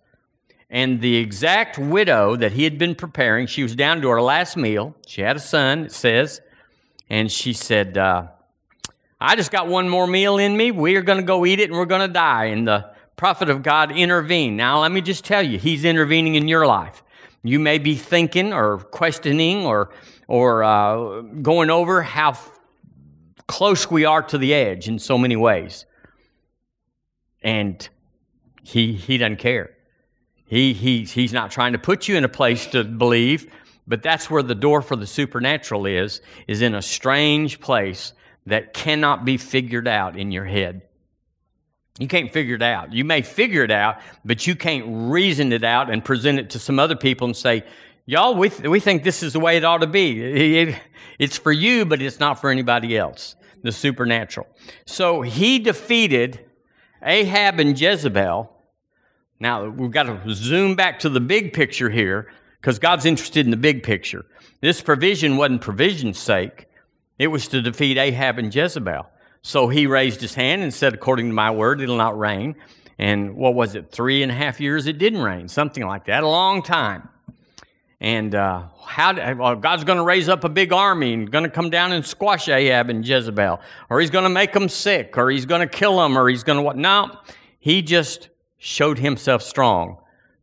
and 0.69 0.99
the 0.99 1.15
exact 1.15 1.77
widow 1.77 2.35
that 2.35 2.51
he 2.51 2.63
had 2.63 2.77
been 2.77 2.95
preparing, 2.95 3.47
she 3.47 3.63
was 3.63 3.75
down 3.75 4.01
to 4.01 4.09
her 4.09 4.21
last 4.21 4.57
meal. 4.57 4.95
She 5.05 5.21
had 5.21 5.37
a 5.37 5.39
son, 5.39 5.85
it 5.85 5.91
says, 5.93 6.41
and 7.09 7.31
she 7.31 7.53
said, 7.53 7.97
uh, 7.97 8.27
I 9.19 9.35
just 9.35 9.51
got 9.51 9.67
one 9.67 9.87
more 9.87 10.07
meal 10.07 10.37
in 10.37 10.57
me. 10.57 10.71
We 10.71 10.95
are 10.97 11.01
going 11.01 11.19
to 11.19 11.23
go 11.23 11.45
eat 11.45 11.59
it 11.59 11.69
and 11.69 11.79
we're 11.79 11.85
going 11.85 12.05
to 12.05 12.13
die. 12.13 12.45
And 12.45 12.67
the 12.67 12.91
prophet 13.15 13.49
of 13.49 13.63
God 13.63 13.91
intervened. 13.91 14.57
Now, 14.57 14.81
let 14.81 14.91
me 14.91 15.01
just 15.01 15.23
tell 15.23 15.41
you, 15.41 15.57
he's 15.57 15.85
intervening 15.85 16.35
in 16.35 16.47
your 16.47 16.67
life. 16.67 17.01
You 17.43 17.59
may 17.59 17.77
be 17.77 17.95
thinking 17.95 18.53
or 18.53 18.79
questioning 18.79 19.65
or, 19.65 19.91
or 20.27 20.63
uh, 20.63 21.21
going 21.21 21.69
over 21.69 22.01
how 22.01 22.31
f- 22.31 22.59
close 23.47 23.89
we 23.89 24.03
are 24.03 24.21
to 24.21 24.37
the 24.37 24.53
edge 24.53 24.89
in 24.89 24.99
so 24.99 25.17
many 25.17 25.37
ways. 25.37 25.85
And 27.41 27.87
he, 28.63 28.93
he 28.93 29.17
doesn't 29.17 29.37
care. 29.37 29.76
He, 30.47 30.73
he, 30.73 31.03
he's 31.03 31.33
not 31.33 31.51
trying 31.51 31.73
to 31.73 31.79
put 31.79 32.07
you 32.07 32.15
in 32.15 32.23
a 32.23 32.29
place 32.29 32.65
to 32.67 32.83
believe, 32.83 33.51
but 33.85 34.01
that's 34.01 34.29
where 34.29 34.43
the 34.43 34.55
door 34.55 34.81
for 34.81 34.95
the 34.95 35.05
supernatural 35.05 35.85
is, 35.85 36.21
is 36.47 36.61
in 36.61 36.73
a 36.73 36.81
strange 36.81 37.59
place 37.59 38.13
that 38.45 38.73
cannot 38.73 39.25
be 39.25 39.37
figured 39.37 39.87
out 39.87 40.17
in 40.17 40.31
your 40.31 40.45
head. 40.45 40.83
You 41.99 42.07
can't 42.07 42.31
figure 42.31 42.55
it 42.55 42.61
out. 42.61 42.93
You 42.93 43.03
may 43.03 43.21
figure 43.21 43.63
it 43.63 43.71
out, 43.71 43.99
but 44.23 44.47
you 44.47 44.55
can't 44.55 44.85
reason 45.11 45.51
it 45.51 45.63
out 45.63 45.89
and 45.91 46.03
present 46.03 46.39
it 46.39 46.51
to 46.51 46.59
some 46.59 46.79
other 46.79 46.95
people 46.95 47.25
and 47.27 47.35
say, 47.35 47.63
Y'all, 48.09 48.35
we, 48.35 48.47
th- 48.47 48.69
we 48.69 48.79
think 48.79 49.03
this 49.03 49.21
is 49.21 49.33
the 49.33 49.39
way 49.39 49.57
it 49.57 49.65
ought 49.65 49.79
to 49.79 49.87
be. 49.87 50.23
It, 50.23 50.69
it, 50.69 50.81
it's 51.19 51.37
for 51.37 51.51
you, 51.51 51.83
but 51.83 52.01
it's 52.01 52.21
not 52.21 52.39
for 52.39 52.49
anybody 52.49 52.97
else. 52.97 53.35
The 53.63 53.71
supernatural. 53.73 54.47
So 54.85 55.23
he 55.23 55.59
defeated 55.59 56.45
Ahab 57.03 57.59
and 57.59 57.77
Jezebel. 57.77 58.49
Now, 59.39 59.67
we've 59.69 59.91
got 59.91 60.03
to 60.03 60.33
zoom 60.33 60.75
back 60.75 60.99
to 60.99 61.09
the 61.09 61.19
big 61.19 61.53
picture 61.53 61.89
here 61.89 62.31
because 62.59 62.79
God's 62.79 63.05
interested 63.05 63.45
in 63.45 63.51
the 63.51 63.57
big 63.57 63.83
picture. 63.83 64.25
This 64.61 64.81
provision 64.81 65.37
wasn't 65.37 65.61
provision's 65.61 66.17
sake, 66.17 66.65
it 67.19 67.27
was 67.27 67.47
to 67.49 67.61
defeat 67.61 67.97
Ahab 67.97 68.37
and 68.39 68.53
Jezebel. 68.53 69.07
So 69.41 69.69
he 69.69 69.87
raised 69.87 70.21
his 70.21 70.35
hand 70.35 70.61
and 70.61 70.73
said, 70.73 70.93
According 70.93 71.27
to 71.27 71.33
my 71.33 71.51
word, 71.51 71.81
it'll 71.81 71.97
not 71.97 72.17
rain. 72.17 72.55
And 72.99 73.35
what 73.35 73.53
was 73.53 73.75
it, 73.75 73.91
three 73.91 74.23
and 74.23 74.31
a 74.31 74.35
half 74.35 74.59
years 74.59 74.87
it 74.87 74.97
didn't 74.97 75.21
rain, 75.21 75.47
something 75.47 75.85
like 75.85 76.05
that, 76.05 76.23
a 76.23 76.27
long 76.27 76.63
time. 76.63 77.09
And 77.99 78.35
uh, 78.35 78.63
how 78.85 79.35
well, 79.35 79.55
God's 79.55 79.83
going 79.83 79.97
to 79.97 80.03
raise 80.03 80.29
up 80.29 80.43
a 80.43 80.49
big 80.49 80.71
army 80.71 81.13
and 81.13 81.31
going 81.31 81.43
to 81.43 81.49
come 81.49 81.69
down 81.69 81.91
and 81.91 82.05
squash 82.05 82.47
Ahab 82.47 82.89
and 82.89 83.07
Jezebel, 83.07 83.59
or 83.89 83.99
he's 83.99 84.09
going 84.11 84.23
to 84.23 84.29
make 84.29 84.53
them 84.53 84.69
sick, 84.69 85.17
or 85.17 85.31
he's 85.31 85.45
going 85.45 85.61
to 85.61 85.67
kill 85.67 85.97
them, 85.97 86.17
or 86.17 86.29
he's 86.29 86.43
going 86.43 86.57
to 86.57 86.63
what? 86.63 86.77
No, 86.77 87.17
he 87.59 87.81
just 87.81 88.29
showed 88.57 88.99
himself 88.99 89.41
strong 89.41 89.97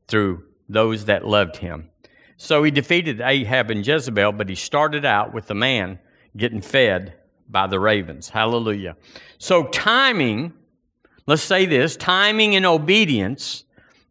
through 0.07 0.45
those 0.69 1.07
that 1.07 1.27
loved 1.27 1.59
him. 1.59 1.91
So 2.37 2.63
he 2.63 2.71
defeated 2.71 3.21
Ahab 3.21 3.71
and 3.71 3.87
Jezebel, 3.87 4.33
but 4.33 4.49
he 4.49 4.55
started 4.55 5.05
out 5.05 5.33
with 5.33 5.47
the 5.47 5.55
man 5.55 5.99
getting 6.37 6.61
fed 6.61 7.15
by 7.49 7.67
the 7.67 7.79
ravens. 7.79 8.31
Hallelujah. 8.31 8.97
So, 9.39 9.65
timing, 9.65 10.53
let's 11.27 11.43
say 11.43 11.67
this 11.67 11.97
timing 11.97 12.57
and 12.57 12.67
obedience, 12.67 13.65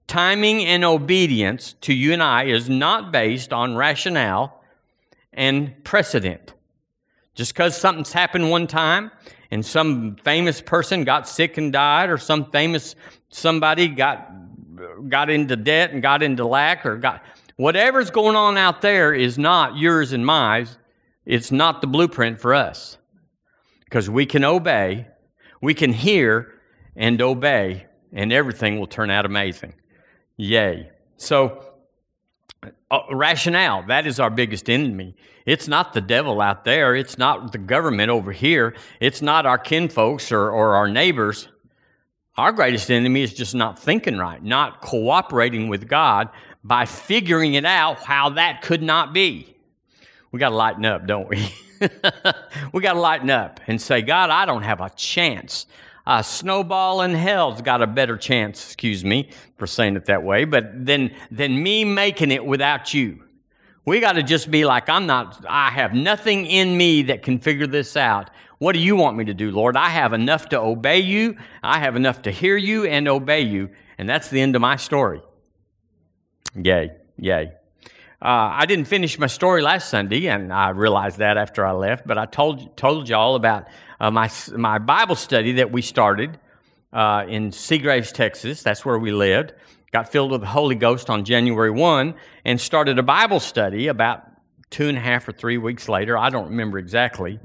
timing 0.08 0.64
and 0.66 0.84
obedience 0.84 1.74
to 1.82 1.94
you 1.94 2.14
and 2.14 2.24
I 2.24 2.46
is 2.46 2.70
not 2.70 3.12
based 3.12 3.52
on 3.52 3.76
rationale 3.76 4.62
and 5.34 5.84
precedent. 5.84 6.54
Just 7.36 7.54
because 7.54 7.76
something's 7.76 8.14
happened 8.14 8.52
one 8.52 8.68
time 8.68 9.12
and 9.54 9.64
some 9.64 10.16
famous 10.24 10.62
person 10.62 11.04
got 11.04 11.28
sick 11.28 11.58
and 11.60 11.72
died, 11.72 12.10
or 12.10 12.18
some 12.18 12.50
famous 12.50 12.96
somebody 13.30 13.88
got 13.88 14.30
got 15.08 15.30
into 15.30 15.56
debt 15.56 15.92
and 15.92 16.02
got 16.02 16.24
into 16.24 16.46
lack, 16.46 16.86
or 16.86 16.98
got 16.98 17.24
whatever's 17.56 18.10
going 18.10 18.36
on 18.36 18.58
out 18.58 18.82
there 18.82 19.14
is 19.14 19.38
not 19.38 19.78
yours 19.78 20.12
and 20.12 20.26
mine. 20.26 20.68
It's 21.26 21.52
not 21.52 21.82
the 21.82 21.88
blueprint 21.88 22.42
for 22.42 22.56
us 22.56 22.98
because 23.86 24.10
we 24.10 24.26
can 24.26 24.44
obey, 24.44 25.08
we 25.62 25.76
can 25.76 25.94
hear 25.94 26.60
and 26.96 27.22
obey, 27.22 27.86
and 28.12 28.34
everything 28.34 28.80
will 28.80 28.88
turn 28.88 29.12
out 29.12 29.26
amazing. 29.26 29.76
Yay. 30.36 30.90
So, 31.18 31.73
uh, 32.92 33.00
rationale, 33.12 33.84
that 33.88 34.08
is 34.08 34.20
our 34.20 34.30
biggest 34.30 34.70
enemy. 34.70 35.16
It's 35.46 35.68
not 35.68 35.94
the 35.94 36.02
devil 36.02 36.42
out 36.42 36.66
there. 36.66 36.96
It's 36.96 37.18
not 37.18 37.52
the 37.52 37.58
government 37.58 38.10
over 38.10 38.32
here. 38.32 38.76
It's 39.00 39.22
not 39.22 39.46
our 39.46 39.58
kinfolks 39.58 40.32
or, 40.32 40.52
or 40.52 40.76
our 40.76 40.88
neighbors. 40.88 41.48
Our 42.36 42.52
greatest 42.52 42.90
enemy 42.90 43.22
is 43.22 43.34
just 43.34 43.54
not 43.54 43.78
thinking 43.78 44.18
right, 44.18 44.44
not 44.44 44.82
cooperating 44.82 45.68
with 45.68 45.88
God 45.88 46.30
by 46.64 46.86
figuring 46.86 47.54
it 47.54 47.66
out 47.66 48.00
how 48.00 48.30
that 48.30 48.62
could 48.62 48.82
not 48.82 49.14
be. 49.14 49.56
We 50.32 50.40
got 50.40 50.50
to 50.50 50.56
lighten 50.56 50.86
up, 50.86 51.06
don't 51.06 51.30
we? 51.30 51.54
we 52.74 52.82
got 52.82 52.94
to 52.94 53.00
lighten 53.00 53.30
up 53.30 53.60
and 53.68 53.80
say, 53.80 54.02
God, 54.02 54.30
I 54.30 54.46
don't 54.46 54.64
have 54.64 54.82
a 54.82 54.90
chance. 54.90 55.68
A 56.06 56.24
snowball 56.24 57.02
in 57.02 57.14
hell's 57.14 57.62
got 57.62 57.82
a 57.82 57.88
better 57.88 58.18
chance, 58.18 58.66
excuse 58.66 59.06
me 59.06 59.30
for 59.58 59.68
saying 59.68 59.96
it 59.96 60.06
that 60.06 60.24
way, 60.24 60.44
but 60.44 60.86
than, 60.86 61.16
than 61.32 61.64
me 61.64 61.86
making 61.86 62.32
it 62.32 62.46
without 62.46 62.94
you. 62.94 63.24
We 63.86 64.00
got 64.00 64.14
to 64.14 64.24
just 64.24 64.52
be 64.52 64.66
like, 64.66 64.90
I'm 64.90 65.06
not, 65.06 65.46
I 65.48 65.70
have 65.70 65.94
nothing 65.94 66.46
in 66.46 66.76
me 66.76 67.04
that 67.04 67.24
can 67.24 67.40
figure 67.40 67.68
this 67.68 67.96
out. 67.96 68.30
What 68.60 68.74
do 68.74 68.80
you 68.80 68.96
want 68.96 69.18
me 69.18 69.26
to 69.26 69.34
do, 69.34 69.52
Lord? 69.52 69.76
I 69.78 69.90
have 69.90 70.14
enough 70.14 70.50
to 70.50 70.60
obey 70.60 71.00
you. 71.00 71.38
I 71.62 71.80
have 71.80 71.96
enough 71.96 72.22
to 72.24 72.32
hear 72.32 72.56
you 72.56 72.86
and 72.86 73.08
obey 73.08 73.42
you. 73.42 73.70
And 73.98 74.08
that's 74.10 74.30
the 74.30 74.42
end 74.42 74.56
of 74.56 74.62
my 74.62 74.76
story. 74.76 75.22
Yay, 76.56 76.92
yay. 77.18 77.54
Uh, 78.22 78.56
I 78.56 78.66
didn't 78.66 78.86
finish 78.86 79.20
my 79.20 79.28
story 79.28 79.62
last 79.62 79.90
Sunday, 79.90 80.28
and 80.28 80.54
I 80.54 80.70
realized 80.70 81.18
that 81.18 81.36
after 81.36 81.66
I 81.66 81.72
left. 81.72 82.08
But 82.08 82.18
I 82.18 82.26
told 82.26 82.78
told 82.78 83.10
y'all 83.10 83.36
about 83.36 83.68
uh, 84.04 84.12
my 84.12 84.30
my 84.52 84.80
Bible 84.80 85.16
study 85.16 85.54
that 85.54 85.72
we 85.72 85.82
started 85.82 86.38
uh, 86.92 87.24
in 87.26 87.54
Seagraves, 87.54 88.12
Texas. 88.12 88.62
That's 88.62 88.84
where 88.84 89.00
we 89.00 89.14
lived. 89.14 89.54
Got 89.94 90.12
filled 90.12 90.32
with 90.32 90.42
the 90.42 90.48
Holy 90.48 90.76
Ghost 90.76 91.10
on 91.10 91.24
January 91.24 91.72
one, 91.72 92.16
and 92.44 92.60
started 92.60 93.00
a 93.00 93.04
Bible 93.04 93.40
study 93.40 93.88
about 93.88 94.24
two 94.70 94.90
and 94.90 94.98
a 94.98 95.02
half 95.02 95.26
or 95.30 95.32
three 95.32 95.58
weeks 95.58 95.88
later. 95.88 96.18
I 96.18 96.30
don't 96.32 96.50
remember 96.50 96.80
exactly. 96.80 97.40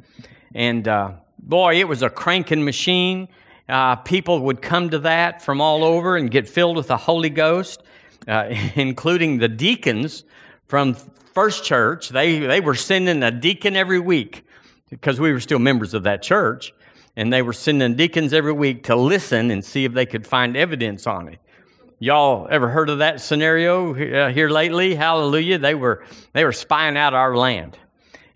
And 0.52 0.88
uh, 0.88 1.12
boy, 1.38 1.78
it 1.78 1.86
was 1.86 2.02
a 2.02 2.10
cranking 2.10 2.64
machine. 2.64 3.28
Uh, 3.68 3.94
people 3.94 4.40
would 4.40 4.60
come 4.60 4.90
to 4.90 4.98
that 5.00 5.42
from 5.42 5.60
all 5.60 5.84
over 5.84 6.16
and 6.16 6.28
get 6.28 6.48
filled 6.48 6.76
with 6.76 6.88
the 6.88 6.96
Holy 6.96 7.30
Ghost, 7.30 7.84
uh, 8.26 8.46
including 8.74 9.38
the 9.38 9.48
deacons 9.48 10.24
from 10.66 10.94
First 11.34 11.62
Church. 11.62 12.08
They, 12.08 12.40
they 12.40 12.60
were 12.60 12.74
sending 12.74 13.22
a 13.22 13.30
deacon 13.30 13.76
every 13.76 14.00
week 14.00 14.44
because 14.90 15.20
we 15.20 15.32
were 15.32 15.40
still 15.40 15.58
members 15.58 15.94
of 15.94 16.04
that 16.04 16.22
church. 16.22 16.72
And 17.16 17.32
they 17.32 17.42
were 17.42 17.52
sending 17.52 17.96
deacons 17.96 18.32
every 18.32 18.52
week 18.52 18.84
to 18.84 18.94
listen 18.94 19.50
and 19.50 19.64
see 19.64 19.84
if 19.84 19.92
they 19.92 20.06
could 20.06 20.26
find 20.26 20.56
evidence 20.56 21.06
on 21.06 21.28
it. 21.28 21.40
Y'all 21.98 22.46
ever 22.48 22.68
heard 22.68 22.90
of 22.90 22.98
that 22.98 23.20
scenario 23.20 23.92
uh, 23.92 24.30
here 24.30 24.48
lately? 24.48 24.94
Hallelujah. 24.94 25.58
They 25.58 25.74
were, 25.74 26.04
they 26.32 26.44
were 26.44 26.52
spying 26.52 26.96
out 26.96 27.14
our 27.14 27.36
land. 27.36 27.76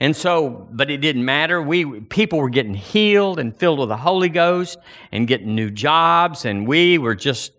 And 0.02 0.16
so, 0.16 0.66
but 0.73 0.90
it 0.90 0.97
didn't 0.97 1.25
matter. 1.25 1.62
We 1.62 2.00
people 2.00 2.40
were 2.40 2.50
getting 2.50 2.75
healed 2.75 3.38
and 3.38 3.56
filled 3.56 3.78
with 3.78 3.88
the 3.88 3.97
Holy 3.97 4.28
Ghost 4.28 4.76
and 5.12 5.28
getting 5.28 5.54
new 5.54 5.71
jobs, 5.71 6.44
and 6.44 6.66
we 6.66 6.99
were 6.99 7.14
just 7.14 7.52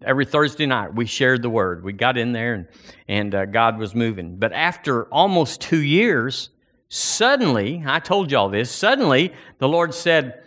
every 0.00 0.24
Thursday 0.24 0.64
night 0.64 0.94
we 0.94 1.04
shared 1.04 1.42
the 1.42 1.50
word. 1.50 1.84
We 1.84 1.92
got 1.92 2.16
in 2.16 2.32
there 2.32 2.54
and 2.54 2.66
and 3.08 3.34
uh, 3.34 3.44
God 3.44 3.76
was 3.76 3.94
moving. 3.94 4.36
But 4.36 4.54
after 4.54 5.04
almost 5.08 5.60
two 5.60 5.82
years, 5.82 6.48
suddenly 6.92 7.82
I 7.86 7.98
told 7.98 8.30
y'all 8.30 8.50
this. 8.50 8.70
Suddenly 8.70 9.32
the 9.58 9.68
Lord 9.68 9.94
said, 9.94 10.42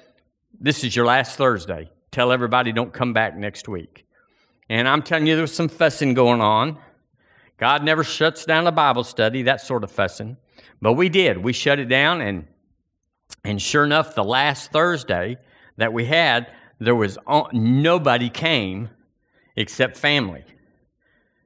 "This 0.60 0.84
is 0.84 0.96
your 0.96 1.06
last 1.06 1.38
Thursday. 1.38 1.90
Tell 2.12 2.32
everybody 2.32 2.72
don't 2.72 2.94
come 2.94 3.14
back 3.14 3.36
next 3.36 3.68
week." 3.68 4.06
And 4.70 4.88
I'm 4.88 5.02
telling 5.02 5.28
you, 5.28 5.36
there 5.36 5.42
was 5.42 5.56
some 5.56 5.70
fussing 5.70 6.14
going 6.14 6.42
on. 6.42 6.78
God 7.58 7.84
never 7.84 8.04
shuts 8.04 8.46
down 8.46 8.68
a 8.68 8.72
Bible 8.72 9.04
study, 9.04 9.44
that 9.44 9.62
sort 9.62 9.84
of 9.84 9.92
fussing. 9.92 10.38
But 10.82 10.94
we 10.94 11.10
did. 11.10 11.40
We 11.40 11.54
shut 11.54 11.80
it 11.80 11.86
down, 11.86 12.22
and 12.22 12.48
and 13.44 13.62
sure 13.62 13.84
enough, 13.84 14.14
the 14.16 14.24
last 14.24 14.72
Thursday 14.72 15.38
that 15.78 15.94
we 15.94 16.06
had, 16.06 16.52
there 16.80 16.96
was 16.96 17.18
nobody 17.54 18.30
came 18.30 18.90
except 19.56 19.98
family. 19.98 20.44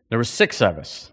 There 0.09 0.17
were 0.17 0.25
six 0.25 0.61
of 0.61 0.77
us. 0.77 1.11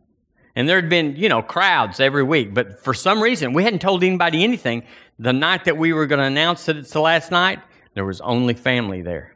And 0.56 0.68
there 0.68 0.76
had 0.76 0.88
been, 0.88 1.14
you 1.16 1.28
know, 1.28 1.42
crowds 1.42 2.00
every 2.00 2.22
week, 2.24 2.54
but 2.54 2.82
for 2.82 2.94
some 2.94 3.22
reason, 3.22 3.52
we 3.52 3.62
hadn't 3.62 3.80
told 3.80 4.02
anybody 4.02 4.42
anything. 4.42 4.84
The 5.18 5.32
night 5.32 5.66
that 5.66 5.76
we 5.76 5.92
were 5.92 6.06
going 6.06 6.18
to 6.18 6.24
announce 6.24 6.64
that 6.66 6.76
it's 6.76 6.90
the 6.90 7.00
last 7.00 7.30
night, 7.30 7.60
there 7.94 8.06
was 8.06 8.22
only 8.22 8.54
family 8.54 9.02
there. 9.02 9.34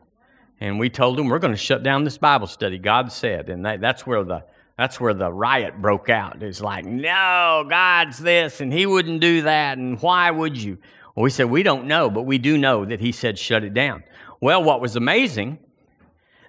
And 0.61 0.79
we 0.79 0.89
told 0.91 1.19
them, 1.19 1.29
we're 1.29 1.39
going 1.39 1.53
to 1.53 1.59
shut 1.59 1.83
down 1.83 2.05
this 2.05 2.19
Bible 2.19 2.47
study, 2.47 2.79
God 2.79 3.13
said. 3.13 3.51
And 3.51 3.65
that, 3.67 3.81
that's 3.81 4.07
where 4.07 4.25
the 4.25 4.45
that's 4.81 4.99
where 4.99 5.13
the 5.13 5.31
riot 5.31 5.83
broke 5.83 6.09
out. 6.09 6.43
It's 6.43 6.63
like, 6.63 6.87
no, 6.87 7.67
God's 7.69 8.17
this, 8.17 8.63
and 8.63 8.73
He 8.73 8.87
wouldn't 8.87 9.21
do 9.21 9.43
that, 9.43 9.77
and 9.77 10.01
why 10.01 10.31
would 10.31 10.57
you? 10.57 10.79
Well, 11.15 11.25
we 11.25 11.29
said, 11.29 11.51
we 11.51 11.63
don't 11.63 11.87
know, 11.87 12.09
but 12.09 12.23
we 12.23 12.39
do 12.39 12.57
know 12.57 12.87
that 12.87 12.99
He 12.99 13.13
said, 13.13 13.39
shut 13.39 13.63
it 13.63 13.75
down. 13.75 14.05
Well, 14.41 14.65
what 14.65 14.81
was 14.81 14.97
amazing, 14.97 15.59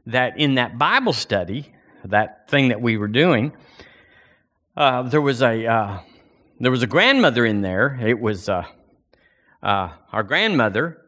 that 0.06 0.40
in 0.40 0.56
that 0.56 0.78
Bible 0.78 1.12
study, 1.12 1.74
that 2.06 2.50
thing 2.50 2.70
that 2.70 2.82
we 2.82 2.96
were 2.96 3.10
doing, 3.10 3.52
uh, 4.76 5.04
there 5.04 5.22
was 5.22 5.42
a 5.42 5.66
uh, 5.66 6.00
there 6.60 6.72
was 6.72 6.84
a 6.84 6.88
grandmother 6.88 7.46
in 7.46 7.62
there. 7.62 8.00
It 8.02 8.20
was 8.20 8.48
uh, 8.48 8.66
uh 9.62 9.90
our 10.12 10.24
grandmother, 10.24 11.02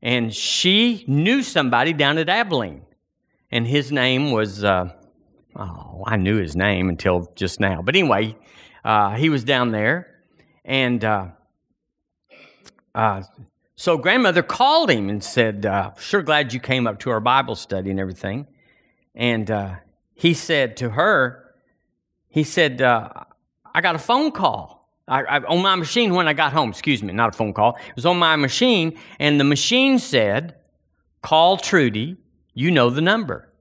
and 0.00 0.34
she 0.34 1.04
knew 1.06 1.42
somebody 1.42 1.92
down 1.92 2.18
at 2.18 2.28
Abilene, 2.28 2.82
and 3.50 3.66
his 3.66 3.92
name 3.92 4.30
was 4.30 4.64
uh, 4.64 4.92
Oh, 5.54 6.04
I 6.06 6.16
knew 6.16 6.36
his 6.36 6.56
name 6.56 6.88
until 6.88 7.30
just 7.34 7.60
now. 7.60 7.82
But 7.82 7.96
anyway, 7.96 8.36
uh, 8.84 9.16
he 9.16 9.28
was 9.28 9.44
down 9.44 9.72
there. 9.72 10.06
And 10.64 11.02
so 13.76 13.98
grandmother 13.98 14.42
called 14.42 14.90
him 14.90 15.08
and 15.08 15.22
said, 15.22 15.66
Sure 15.98 16.22
glad 16.22 16.52
you 16.52 16.60
came 16.60 16.86
up 16.86 17.00
to 17.00 17.10
our 17.10 17.20
Bible 17.20 17.56
study 17.56 17.90
and 17.90 17.98
everything. 17.98 18.46
And 19.14 19.50
he 20.14 20.34
said 20.34 20.76
to 20.78 20.90
her, 20.90 21.49
He 22.30 22.44
said, 22.44 22.80
uh, 22.80 23.10
I 23.74 23.80
got 23.82 23.94
a 23.94 23.98
phone 23.98 24.30
call. 24.30 24.88
I, 25.06 25.22
I, 25.22 25.38
on 25.40 25.60
my 25.60 25.74
machine 25.74 26.14
when 26.14 26.26
I 26.26 26.32
got 26.32 26.52
home, 26.52 26.70
excuse 26.70 27.02
me, 27.02 27.12
not 27.12 27.34
a 27.34 27.36
phone 27.36 27.52
call. 27.52 27.76
It 27.76 27.96
was 27.96 28.06
on 28.06 28.18
my 28.18 28.36
machine, 28.36 28.98
and 29.18 29.38
the 29.38 29.44
machine 29.44 29.98
said, 29.98 30.56
Call 31.22 31.58
Trudy, 31.58 32.16
you 32.54 32.70
know 32.70 32.88
the 32.88 33.02
number. 33.02 33.52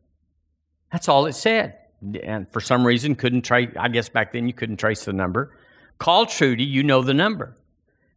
That's 0.91 1.09
all 1.09 1.25
it 1.25 1.33
said 1.33 1.79
and 2.23 2.51
for 2.51 2.61
some 2.61 2.85
reason 2.85 3.15
couldn't 3.15 3.41
trace, 3.41 3.69
I 3.77 3.89
guess 3.89 4.09
back 4.09 4.31
then 4.31 4.47
you 4.47 4.53
couldn't 4.53 4.77
trace 4.77 5.05
the 5.05 5.13
number. 5.13 5.55
Call 5.97 6.25
Trudy, 6.25 6.63
you 6.63 6.83
know 6.83 7.01
the 7.01 7.13
number. 7.13 7.55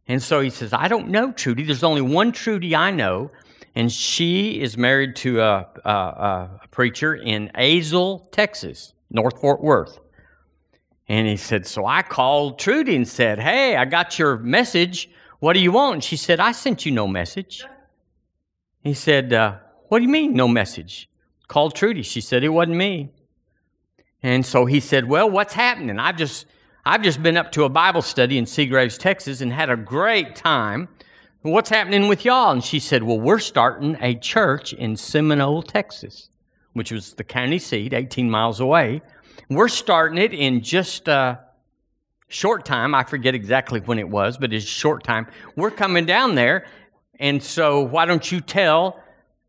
And 0.07 0.21
so 0.21 0.41
he 0.41 0.49
says, 0.49 0.73
I 0.73 0.87
don't 0.87 1.09
know 1.09 1.31
Trudy. 1.31 1.63
There's 1.63 1.83
only 1.83 2.01
one 2.01 2.31
Trudy 2.31 2.75
I 2.75 2.91
know, 2.91 3.31
and 3.75 3.91
she 3.91 4.61
is 4.61 4.77
married 4.77 5.15
to 5.17 5.41
a, 5.41 5.67
a, 5.85 5.89
a 5.89 6.67
preacher 6.71 7.15
in 7.15 7.51
Azle, 7.55 8.31
Texas, 8.31 8.93
North 9.09 9.39
Fort 9.39 9.61
Worth. 9.61 9.99
And 11.07 11.27
he 11.27 11.37
said, 11.37 11.65
So 11.65 11.85
I 11.85 12.01
called 12.01 12.59
Trudy 12.59 12.95
and 12.95 13.07
said, 13.07 13.39
Hey, 13.39 13.75
I 13.75 13.85
got 13.85 14.17
your 14.17 14.37
message. 14.37 15.09
What 15.39 15.53
do 15.53 15.59
you 15.59 15.71
want? 15.71 16.03
She 16.03 16.15
said, 16.15 16.39
I 16.39 16.53
sent 16.53 16.85
you 16.85 16.91
no 16.91 17.07
message. 17.07 17.65
He 18.83 18.93
said, 18.93 19.33
uh, 19.33 19.57
What 19.89 19.99
do 19.99 20.05
you 20.05 20.11
mean, 20.11 20.33
no 20.33 20.47
message? 20.47 21.09
Called 21.47 21.75
Trudy. 21.75 22.03
She 22.03 22.21
said, 22.21 22.43
It 22.43 22.49
wasn't 22.49 22.77
me. 22.77 23.09
And 24.21 24.45
so 24.45 24.65
he 24.65 24.79
said, 24.79 25.07
Well, 25.07 25.29
what's 25.29 25.53
happening? 25.53 25.99
I've 25.99 26.15
just, 26.15 26.45
I've 26.85 27.01
just 27.01 27.21
been 27.21 27.37
up 27.37 27.51
to 27.53 27.65
a 27.65 27.69
Bible 27.69 28.01
study 28.01 28.37
in 28.37 28.45
Seagraves, 28.45 28.97
Texas, 28.97 29.41
and 29.41 29.51
had 29.51 29.69
a 29.69 29.75
great 29.75 30.35
time. 30.35 30.87
What's 31.41 31.69
happening 31.69 32.07
with 32.07 32.23
y'all? 32.23 32.51
And 32.51 32.63
she 32.63 32.79
said, 32.79 33.03
Well, 33.03 33.19
we're 33.19 33.39
starting 33.39 33.97
a 33.99 34.15
church 34.15 34.71
in 34.71 34.95
Seminole, 34.95 35.63
Texas, 35.63 36.29
which 36.71 36.89
was 36.89 37.15
the 37.15 37.25
county 37.25 37.59
seat, 37.59 37.91
18 37.91 38.29
miles 38.29 38.61
away. 38.61 39.01
We're 39.49 39.67
starting 39.67 40.17
it 40.17 40.33
in 40.33 40.61
just 40.61 41.07
a 41.07 41.39
short 42.27 42.65
time. 42.65 42.95
I 42.95 43.03
forget 43.03 43.35
exactly 43.35 43.79
when 43.79 43.99
it 43.99 44.09
was, 44.09 44.37
but 44.37 44.53
it's 44.53 44.65
short 44.65 45.03
time. 45.03 45.27
We're 45.55 45.71
coming 45.71 46.05
down 46.05 46.35
there. 46.35 46.65
And 47.19 47.41
so 47.41 47.81
why 47.81 48.05
don't 48.05 48.31
you 48.31 48.41
tell 48.41 48.99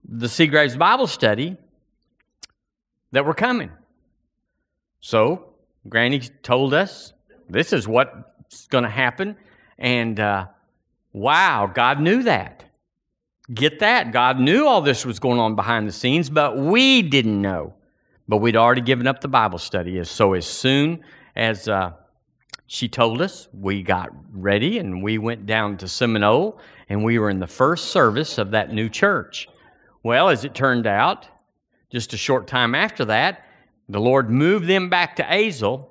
the 0.07 0.29
Seagraves 0.29 0.77
Bible 0.77 1.07
study 1.07 1.57
that 3.13 3.25
we're 3.25 3.35
coming? 3.35 3.71
So, 5.01 5.51
Granny 5.89 6.21
told 6.43 6.73
us 6.73 7.13
this 7.49 7.73
is 7.73 7.87
what's 7.87 8.67
going 8.69 8.85
to 8.85 8.91
happen. 8.91 9.37
And 9.79 10.19
uh, 10.21 10.47
wow, 11.13 11.71
God 11.73 12.01
knew 12.01 12.23
that. 12.23 12.65
Get 13.53 13.81
that. 13.81 14.13
God 14.13 14.41
knew 14.41 14.67
all 14.67 14.81
this 14.81 15.05
was 15.05 15.19
going 15.19 15.39
on 15.39 15.55
behind 15.55 15.87
the 15.87 15.93
scenes, 15.93 16.31
but 16.31 16.57
we 16.57 17.03
didn't 17.03 17.41
know. 17.41 17.75
But 18.27 18.39
we'd 18.39 18.57
already 18.57 18.81
given 18.81 19.07
up 19.07 19.21
the 19.21 19.29
Bible 19.29 19.59
study. 19.59 20.03
So, 20.05 20.33
as 20.33 20.47
soon 20.47 21.05
as 21.37 21.69
uh, 21.69 21.93
she 22.67 22.89
told 22.89 23.21
us, 23.21 23.49
we 23.53 23.83
got 23.83 24.11
ready 24.33 24.79
and 24.79 25.03
we 25.03 25.19
went 25.19 25.47
down 25.47 25.77
to 25.79 25.89
Seminole 25.89 26.59
and 26.89 27.05
we 27.05 27.19
were 27.19 27.31
in 27.31 27.39
the 27.39 27.47
first 27.47 27.87
service 27.87 28.39
of 28.39 28.53
that 28.53 28.73
new 28.73 28.89
church. 28.89 29.49
Well, 30.03 30.29
as 30.29 30.45
it 30.45 30.55
turned 30.55 30.87
out, 30.87 31.27
just 31.91 32.13
a 32.13 32.17
short 32.17 32.47
time 32.47 32.75
after 32.75 33.05
that, 33.07 33.45
the 33.89 34.01
Lord 34.01 34.31
moved 34.31 34.67
them 34.67 34.89
back 34.89 35.17
to 35.17 35.23
Azle, 35.23 35.89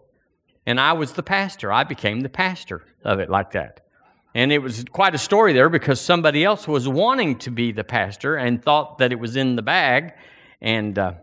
and 0.65 0.79
I 0.79 0.93
was 0.93 1.13
the 1.13 1.23
pastor. 1.23 1.71
I 1.71 1.83
became 1.83 2.21
the 2.21 2.29
pastor 2.29 2.83
of 3.03 3.19
it 3.19 3.29
like 3.29 3.51
that. 3.51 3.81
And 4.35 4.51
it 4.51 4.59
was 4.59 4.83
quite 4.91 5.13
a 5.13 5.19
story 5.19 5.53
there 5.53 5.69
because 5.69 6.01
somebody 6.01 6.43
else 6.43 6.67
was 6.67 6.87
wanting 6.87 7.37
to 7.39 7.51
be 7.51 7.71
the 7.71 7.83
pastor 7.83 8.35
and 8.35 8.63
thought 8.63 8.97
that 8.97 9.11
it 9.11 9.19
was 9.19 9.35
in 9.35 9.55
the 9.55 9.61
bag, 9.61 10.13
and 10.59 10.97
uh, 10.97 11.13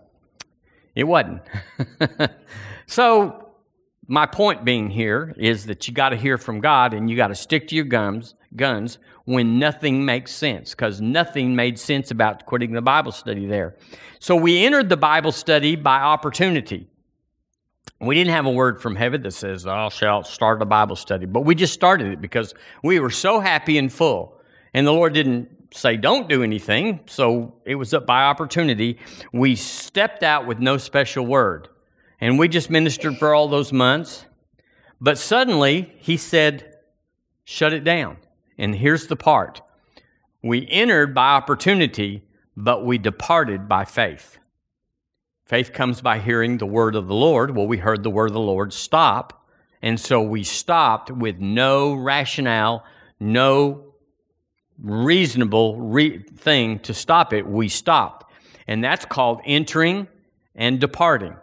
it 0.94 1.04
wasn't. 1.04 1.42
so, 2.86 3.50
my 4.06 4.26
point 4.26 4.64
being 4.64 4.90
here 4.90 5.32
is 5.36 5.66
that 5.66 5.86
you 5.86 5.94
got 5.94 6.08
to 6.08 6.16
hear 6.16 6.36
from 6.36 6.60
God 6.60 6.94
and 6.94 7.08
you 7.08 7.16
got 7.16 7.28
to 7.28 7.34
stick 7.36 7.68
to 7.68 7.76
your 7.76 7.84
guns, 7.84 8.34
guns 8.56 8.98
when 9.24 9.60
nothing 9.60 10.04
makes 10.04 10.32
sense 10.32 10.70
because 10.70 11.00
nothing 11.00 11.54
made 11.54 11.78
sense 11.78 12.10
about 12.10 12.44
quitting 12.46 12.72
the 12.72 12.82
Bible 12.82 13.12
study 13.12 13.46
there. 13.46 13.76
So 14.18 14.34
we 14.34 14.64
entered 14.64 14.88
the 14.88 14.96
Bible 14.96 15.30
study 15.30 15.76
by 15.76 16.00
opportunity. 16.00 16.88
We 18.00 18.16
didn't 18.16 18.32
have 18.32 18.46
a 18.46 18.50
word 18.50 18.82
from 18.82 18.96
heaven 18.96 19.22
that 19.22 19.32
says, 19.32 19.62
Thou 19.62 19.90
shalt 19.90 20.26
start 20.26 20.60
a 20.60 20.64
Bible 20.66 20.96
study, 20.96 21.26
but 21.26 21.42
we 21.42 21.54
just 21.54 21.72
started 21.72 22.12
it 22.12 22.20
because 22.20 22.54
we 22.82 22.98
were 22.98 23.10
so 23.10 23.38
happy 23.38 23.78
and 23.78 23.92
full. 23.92 24.40
And 24.74 24.86
the 24.86 24.92
Lord 24.92 25.12
didn't 25.12 25.48
say, 25.72 25.96
Don't 25.96 26.28
do 26.28 26.42
anything. 26.42 27.00
So 27.06 27.54
it 27.64 27.74
was 27.76 27.94
up 27.94 28.06
by 28.06 28.24
opportunity. 28.24 28.98
We 29.32 29.56
stepped 29.56 30.22
out 30.22 30.46
with 30.46 30.58
no 30.58 30.76
special 30.76 31.26
word. 31.26 31.68
And 32.20 32.38
we 32.38 32.48
just 32.48 32.70
ministered 32.70 33.16
for 33.16 33.34
all 33.34 33.48
those 33.48 33.72
months. 33.72 34.26
But 35.00 35.18
suddenly, 35.18 35.92
He 35.98 36.16
said, 36.16 36.76
Shut 37.44 37.72
it 37.72 37.84
down. 37.84 38.18
And 38.58 38.74
here's 38.74 39.06
the 39.06 39.16
part 39.16 39.62
we 40.42 40.66
entered 40.68 41.14
by 41.14 41.32
opportunity, 41.32 42.22
but 42.56 42.84
we 42.84 42.98
departed 42.98 43.68
by 43.68 43.84
faith. 43.84 44.38
Faith 45.44 45.72
comes 45.72 46.00
by 46.00 46.18
hearing 46.18 46.58
the 46.58 46.66
word 46.66 46.94
of 46.94 47.08
the 47.08 47.14
Lord. 47.14 47.56
Well, 47.56 47.66
we 47.66 47.78
heard 47.78 48.02
the 48.02 48.10
word 48.10 48.30
of 48.30 48.34
the 48.34 48.40
Lord 48.40 48.72
stop, 48.72 49.48
and 49.82 49.98
so 49.98 50.22
we 50.22 50.44
stopped 50.44 51.10
with 51.10 51.38
no 51.38 51.94
rationale, 51.94 52.84
no 53.18 53.89
reasonable 54.82 55.76
re- 55.80 56.18
thing 56.18 56.78
to 56.80 56.94
stop 56.94 57.32
it. 57.32 57.46
We 57.46 57.68
stopped. 57.68 58.32
And 58.66 58.82
that's 58.82 59.04
called 59.04 59.40
entering 59.44 60.08
and 60.54 60.80
departing. 60.80 61.34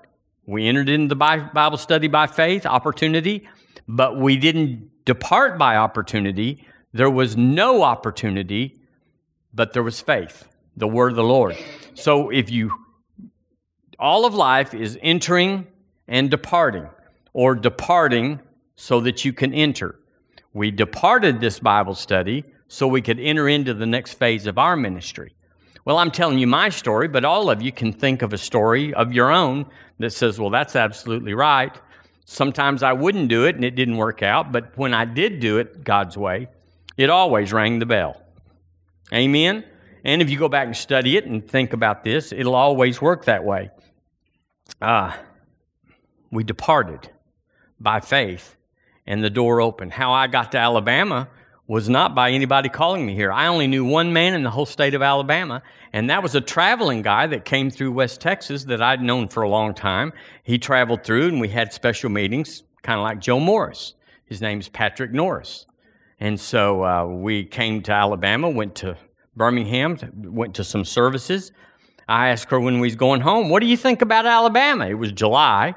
We 0.45 0.67
entered 0.67 0.89
into 0.89 1.07
the 1.07 1.15
Bible 1.15 1.77
study 1.77 2.07
by 2.07 2.27
faith, 2.27 2.65
opportunity, 2.65 3.47
but 3.87 4.17
we 4.17 4.37
didn't 4.37 4.89
depart 5.05 5.57
by 5.57 5.75
opportunity. 5.75 6.65
There 6.93 7.09
was 7.09 7.35
no 7.35 7.83
opportunity, 7.83 8.79
but 9.53 9.73
there 9.73 9.83
was 9.83 9.99
faith, 10.01 10.47
the 10.75 10.87
word 10.87 11.09
of 11.09 11.15
the 11.17 11.23
Lord. 11.23 11.55
So 11.93 12.29
if 12.29 12.49
you 12.49 12.71
All 13.99 14.25
of 14.25 14.35
life 14.35 14.73
is 14.73 14.97
entering 15.01 15.65
and 16.07 16.29
departing, 16.29 16.87
or 17.33 17.55
departing 17.55 18.39
so 18.75 18.99
that 19.01 19.25
you 19.25 19.33
can 19.33 19.53
enter. 19.53 19.99
We 20.53 20.71
departed 20.71 21.39
this 21.39 21.59
Bible 21.59 21.95
study 21.95 22.45
so 22.67 22.87
we 22.87 23.01
could 23.01 23.19
enter 23.19 23.47
into 23.47 23.73
the 23.73 23.85
next 23.85 24.13
phase 24.13 24.45
of 24.45 24.57
our 24.57 24.75
ministry. 24.75 25.33
Well, 25.85 25.97
I'm 25.97 26.11
telling 26.11 26.37
you 26.37 26.47
my 26.47 26.69
story, 26.69 27.07
but 27.07 27.23
all 27.23 27.49
of 27.49 27.61
you 27.61 27.71
can 27.71 27.93
think 27.93 28.21
of 28.21 28.33
a 28.33 28.37
story 28.37 28.93
of 28.93 29.13
your 29.13 29.31
own 29.31 29.65
that 29.99 30.11
says, 30.11 30.39
well, 30.39 30.49
that's 30.49 30.75
absolutely 30.75 31.33
right. 31.33 31.73
Sometimes 32.25 32.83
I 32.83 32.91
wouldn't 32.91 33.29
do 33.29 33.45
it 33.45 33.55
and 33.55 33.63
it 33.63 33.75
didn't 33.75 33.95
work 33.95 34.21
out, 34.21 34.51
but 34.51 34.77
when 34.77 34.93
I 34.93 35.05
did 35.05 35.39
do 35.39 35.59
it 35.59 35.85
God's 35.85 36.17
way, 36.17 36.49
it 36.97 37.09
always 37.09 37.53
rang 37.53 37.79
the 37.79 37.85
bell. 37.85 38.21
Amen? 39.13 39.63
And 40.03 40.21
if 40.21 40.29
you 40.29 40.37
go 40.37 40.49
back 40.49 40.65
and 40.65 40.75
study 40.75 41.15
it 41.15 41.25
and 41.25 41.47
think 41.47 41.71
about 41.71 42.03
this, 42.03 42.33
it'll 42.33 42.55
always 42.55 43.01
work 43.01 43.25
that 43.25 43.45
way. 43.45 43.69
Ah, 44.81 45.17
uh, 45.17 45.21
we 46.31 46.43
departed 46.43 47.09
by 47.79 48.01
faith 48.01 48.57
and 49.05 49.23
the 49.23 49.29
door 49.29 49.61
opened. 49.61 49.93
How 49.93 50.11
I 50.11 50.27
got 50.27 50.51
to 50.51 50.57
Alabama 50.57 51.29
was 51.67 51.89
not 51.89 52.15
by 52.15 52.31
anybody 52.31 52.69
calling 52.69 53.05
me 53.05 53.13
here. 53.13 53.31
I 53.31 53.47
only 53.47 53.67
knew 53.67 53.83
one 53.83 54.13
man 54.13 54.33
in 54.33 54.43
the 54.43 54.49
whole 54.49 54.65
state 54.65 54.93
of 54.93 55.01
Alabama, 55.01 55.61
and 55.91 56.09
that 56.09 56.23
was 56.23 56.33
a 56.33 56.41
traveling 56.41 57.01
guy 57.01 57.27
that 57.27 57.43
came 57.43 57.69
through 57.69 57.91
West 57.91 58.21
Texas 58.21 58.63
that 58.65 58.81
I'd 58.81 59.01
known 59.01 59.27
for 59.27 59.43
a 59.43 59.49
long 59.49 59.73
time. 59.73 60.13
He 60.43 60.57
traveled 60.57 61.03
through, 61.03 61.27
and 61.27 61.41
we 61.41 61.49
had 61.49 61.73
special 61.73 62.09
meetings, 62.09 62.63
kind 62.83 62.99
of 62.99 63.03
like 63.03 63.19
Joe 63.19 63.39
Morris. 63.39 63.95
His 64.25 64.41
name's 64.41 64.69
Patrick 64.69 65.11
Norris. 65.11 65.65
And 66.19 66.39
so 66.39 66.83
uh, 66.83 67.05
we 67.05 67.43
came 67.43 67.81
to 67.83 67.91
Alabama, 67.91 68.49
went 68.49 68.75
to 68.75 68.97
Birmingham, 69.35 69.97
went 70.15 70.55
to 70.55 70.63
some 70.63 70.85
services. 70.85 71.51
I 72.07 72.29
asked 72.29 72.49
her 72.49 72.59
when 72.59 72.79
we 72.79 72.87
was 72.87 72.95
going 72.95 73.21
home, 73.21 73.49
what 73.49 73.59
do 73.59 73.67
you 73.67 73.77
think 73.77 74.01
about 74.01 74.25
Alabama? 74.25 74.87
It 74.87 74.95
was 74.95 75.11
July. 75.11 75.75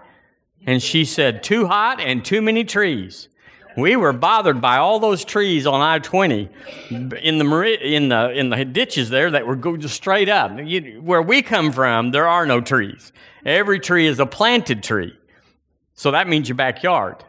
And 0.67 0.83
she 0.83 1.05
said, 1.05 1.43
too 1.43 1.67
hot 1.67 2.01
and 2.01 2.25
too 2.25 2.41
many 2.43 2.65
trees. 2.65 3.29
We 3.77 3.97
were 3.97 4.13
bothered 4.13 4.61
by 4.61 4.79
all 4.79 4.99
those 4.99 5.25
trees 5.25 5.67
on 5.67 5.81
I 5.81 5.99
20 5.99 6.49
in 6.91 7.09
the, 7.09 7.79
in, 7.83 8.09
the, 8.09 8.31
in 8.31 8.51
the 8.51 8.65
ditches 8.65 9.11
there 9.11 9.31
that 9.31 9.47
were 9.47 9.57
going 9.57 9.87
straight 9.89 10.29
up. 10.29 10.53
You, 10.63 11.01
where 11.03 11.23
we 11.23 11.43
come 11.43 11.73
from, 11.73 12.11
there 12.11 12.27
are 12.27 12.47
no 12.47 12.61
trees. 12.61 13.13
Every 13.45 13.81
tree 13.81 14.07
is 14.07 14.19
a 14.19 14.27
planted 14.27 14.83
tree. 14.83 15.17
So 15.95 16.11
that 16.11 16.29
means 16.29 16.49
your 16.49 16.57
backyard. 16.57 17.25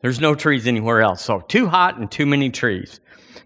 There's 0.00 0.20
no 0.20 0.34
trees 0.34 0.66
anywhere 0.66 1.02
else. 1.02 1.22
So 1.22 1.40
too 1.40 1.68
hot 1.68 1.98
and 1.98 2.10
too 2.10 2.26
many 2.26 2.50
trees. 2.50 3.00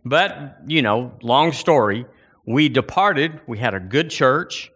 But, 0.04 0.58
you 0.66 0.82
know, 0.82 1.12
long 1.22 1.52
story. 1.52 2.06
We 2.44 2.68
departed. 2.68 3.40
We 3.46 3.58
had 3.58 3.74
a 3.74 3.80
good 3.80 4.10
church, 4.10 4.72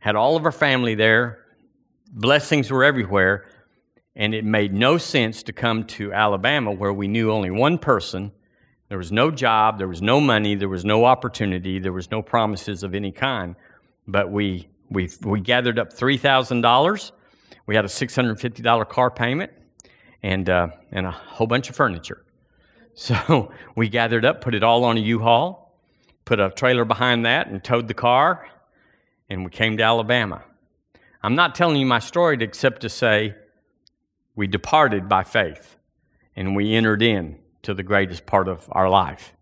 had 0.00 0.16
all 0.16 0.36
of 0.36 0.44
our 0.44 0.52
family 0.52 0.94
there. 0.94 1.44
Blessings 2.10 2.70
were 2.70 2.82
everywhere 2.82 3.46
and 4.18 4.34
it 4.34 4.44
made 4.44 4.74
no 4.74 4.98
sense 4.98 5.44
to 5.44 5.52
come 5.52 5.84
to 5.84 6.12
Alabama 6.12 6.72
where 6.72 6.92
we 6.92 7.06
knew 7.06 7.30
only 7.30 7.52
one 7.52 7.78
person. 7.78 8.32
There 8.88 8.98
was 8.98 9.12
no 9.12 9.30
job, 9.30 9.78
there 9.78 9.86
was 9.86 10.02
no 10.02 10.20
money, 10.20 10.56
there 10.56 10.68
was 10.68 10.84
no 10.84 11.04
opportunity, 11.04 11.78
there 11.78 11.92
was 11.92 12.10
no 12.10 12.20
promises 12.20 12.82
of 12.82 12.96
any 12.96 13.12
kind. 13.12 13.54
But 14.08 14.32
we, 14.32 14.68
we, 14.90 15.08
we 15.22 15.40
gathered 15.40 15.78
up 15.78 15.92
$3,000. 15.92 17.12
We 17.66 17.76
had 17.76 17.84
a 17.84 17.88
$650 17.88 18.88
car 18.88 19.10
payment 19.10 19.52
and, 20.24 20.50
uh, 20.50 20.68
and 20.90 21.06
a 21.06 21.12
whole 21.12 21.46
bunch 21.46 21.70
of 21.70 21.76
furniture. 21.76 22.24
So 22.94 23.52
we 23.76 23.88
gathered 23.88 24.24
up, 24.24 24.40
put 24.40 24.56
it 24.56 24.64
all 24.64 24.82
on 24.82 24.96
a 24.96 25.00
U-Haul, 25.00 25.78
put 26.24 26.40
a 26.40 26.50
trailer 26.50 26.84
behind 26.84 27.24
that, 27.24 27.46
and 27.46 27.62
towed 27.62 27.86
the 27.86 27.94
car, 27.94 28.48
and 29.30 29.44
we 29.44 29.50
came 29.52 29.76
to 29.76 29.84
Alabama. 29.84 30.42
I'm 31.22 31.36
not 31.36 31.54
telling 31.54 31.76
you 31.76 31.86
my 31.86 32.00
story 32.00 32.36
except 32.40 32.80
to 32.80 32.88
say 32.88 33.36
we 34.38 34.46
departed 34.46 35.08
by 35.08 35.24
faith 35.24 35.76
and 36.36 36.54
we 36.54 36.72
entered 36.72 37.02
in 37.02 37.36
to 37.60 37.74
the 37.74 37.82
greatest 37.82 38.24
part 38.24 38.46
of 38.46 38.68
our 38.70 38.88
life. 38.88 39.34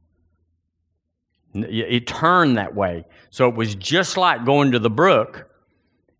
It 1.52 2.06
turned 2.06 2.56
that 2.56 2.74
way. 2.74 3.04
So 3.28 3.46
it 3.46 3.54
was 3.54 3.74
just 3.74 4.16
like 4.16 4.46
going 4.46 4.72
to 4.72 4.78
the 4.78 4.88
brook 4.88 5.50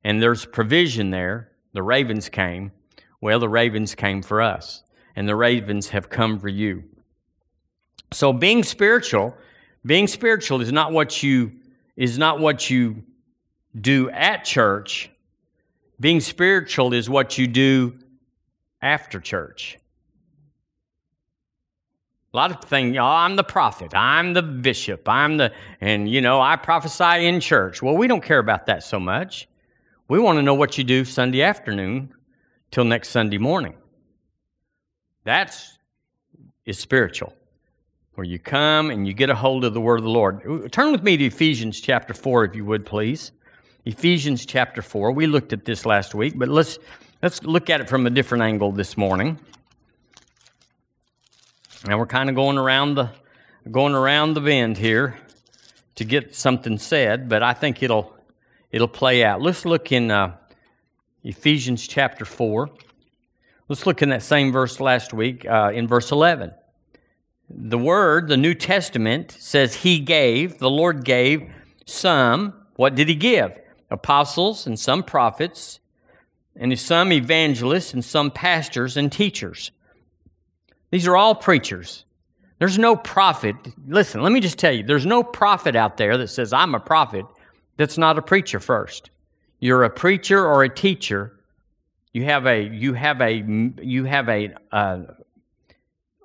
and 0.05 0.21
there's 0.21 0.45
provision 0.45 1.09
there. 1.09 1.53
The 1.73 1.83
ravens 1.83 2.29
came. 2.29 2.71
Well, 3.23 3.41
the 3.41 3.49
ravens 3.49 3.95
came 3.95 4.21
for 4.21 4.43
us, 4.43 4.83
and 5.17 5.27
the 5.27 5.37
ravens 5.37 5.89
have 5.89 6.11
come 6.11 6.39
for 6.39 6.49
you. 6.49 6.85
So 8.13 8.31
being 8.31 8.63
spiritual, 8.63 9.35
being 9.87 10.07
spiritual 10.07 10.61
is 10.61 10.71
not 10.71 10.93
what 10.93 11.23
you 11.23 11.53
is 11.97 12.19
not 12.19 12.41
what 12.41 12.69
you 12.69 13.05
do 13.81 14.11
at 14.11 14.45
church. 14.45 15.11
Being 15.99 16.21
spiritual 16.21 16.93
is 16.93 17.09
what 17.09 17.39
you 17.39 17.47
do 17.47 17.99
after 18.87 19.21
church. 19.21 19.79
A 22.33 22.37
lot 22.37 22.51
of 22.51 22.69
things, 22.69 22.97
oh, 22.99 23.05
I'm 23.05 23.37
the 23.37 23.45
prophet, 23.45 23.93
I'm 23.95 24.35
the 24.35 24.43
bishop, 24.43 25.09
I'm 25.09 25.39
the, 25.39 25.53
and 25.81 26.09
you 26.09 26.21
know, 26.21 26.41
I 26.41 26.57
prophesy 26.57 27.27
in 27.27 27.41
church. 27.41 27.83
Well, 27.83 27.97
we 27.97 28.07
don't 28.07 28.23
care 28.23 28.39
about 28.39 28.67
that 28.67 28.83
so 28.83 29.01
much. 29.01 29.49
We 30.09 30.19
want 30.21 30.39
to 30.39 30.43
know 30.43 30.55
what 30.55 30.79
you 30.79 30.85
do 30.85 31.05
Sunday 31.05 31.43
afternoon 31.43 32.13
till 32.71 32.85
next 32.85 33.09
Sunday 33.09 33.39
morning. 33.39 33.75
That's 35.25 35.79
is 36.65 36.79
spiritual, 36.79 37.33
where 38.15 38.25
you 38.25 38.39
come 38.39 38.91
and 38.91 39.07
you 39.07 39.15
get 39.15 39.31
a 39.31 39.35
hold 39.35 39.65
of 39.65 39.73
the 39.73 39.81
word 39.81 39.99
of 39.99 40.05
the 40.05 40.11
Lord. 40.11 40.71
Turn 40.73 40.93
with 40.93 41.03
me 41.03 41.17
to 41.17 41.25
Ephesians 41.25 41.81
chapter 41.81 42.13
4, 42.13 42.45
if 42.45 42.55
you 42.55 42.65
would, 42.65 42.85
please. 42.85 43.33
Ephesians 43.85 44.45
chapter 44.45 44.83
4. 44.83 45.13
We 45.13 45.27
looked 45.27 45.53
at 45.53 45.65
this 45.65 45.87
last 45.87 46.15
week, 46.15 46.35
but 46.37 46.49
let's 46.49 46.79
Let's 47.23 47.43
look 47.43 47.71
at 47.71 47.81
it 47.81 47.89
from 47.89 48.07
a 48.07 48.11
different 48.11 48.43
angle 48.43 48.73
this 48.73 48.95
morning. 48.95 49.39
Now 51.87 51.97
we're 51.97 52.07
kind 52.07 52.29
of 52.29 52.37
going 52.37 52.59
around 52.59 52.95
the 52.95 53.11
going 53.71 53.95
around 53.95 54.35
the 54.35 54.43
bend 54.43 54.77
here 54.77 55.19
to 55.95 56.05
get 56.05 56.35
something 56.35 56.77
said, 56.77 57.27
but 57.27 57.43
I 57.43 57.55
think 57.55 57.83
it'll 57.83 58.15
it'll 58.71 58.87
play 58.87 59.25
out. 59.25 59.41
Let's 59.41 59.65
look 59.65 59.93
in 59.93 60.11
uh, 60.11 60.37
Ephesians 61.25 61.87
chapter 61.87 62.27
four. 62.27 62.69
Let's 63.67 63.87
look 63.87 64.03
in 64.03 64.11
that 64.11 64.23
same 64.23 64.53
verse 64.53 64.79
last 64.79 65.15
week 65.15 65.47
uh, 65.47 65.71
in 65.73 65.89
verse 65.89 66.13
eleven. 66.13 66.53
The 67.49 67.79
word, 67.79 68.29
the 68.29 68.37
New 68.37 68.55
Testament 68.55 69.33
says 69.33 69.77
He 69.77 70.01
gave. 70.01 70.59
The 70.59 70.71
Lord 70.71 71.03
gave 71.03 71.51
some. 71.87 72.53
What 72.75 72.95
did 72.95 73.09
He 73.09 73.15
give? 73.15 73.59
Apostles 73.91 74.67
and 74.67 74.79
some 74.79 75.03
prophets 75.03 75.81
and 76.59 76.79
some 76.79 77.13
evangelists 77.13 77.93
and 77.93 78.05
some 78.05 78.31
pastors 78.31 78.97
and 78.97 79.13
teachers. 79.13 79.71
These 80.91 81.07
are 81.07 81.17
all 81.17 81.35
preachers. 81.35 82.05
There's 82.59 82.79
no 82.79 82.97
prophet. 82.97 83.55
Listen, 83.87 84.23
let 84.23 84.33
me 84.33 84.41
just 84.41 84.59
tell 84.59 84.73
you 84.73 84.83
there's 84.83 85.07
no 85.07 85.23
prophet 85.23 85.77
out 85.77 85.97
there 85.97 86.17
that 86.17 86.29
says, 86.29 86.53
I'm 86.53 86.75
a 86.75 86.81
prophet, 86.81 87.27
that's 87.77 87.99
not 87.99 88.19
a 88.19 88.23
preacher 88.23 88.61
first. 88.61 89.11
You're 89.61 89.85
a 89.85 89.91
preacher 89.91 90.45
or 90.45 90.63
a 90.63 90.69
teacher. 90.69 91.39
You 92.13 92.25
have 92.25 92.47
a, 92.47 92.63
you 92.63 92.95
have 92.95 93.21
a, 93.21 93.33
you 93.83 94.05
have 94.05 94.29
a, 94.29 94.55
uh, 94.73 95.03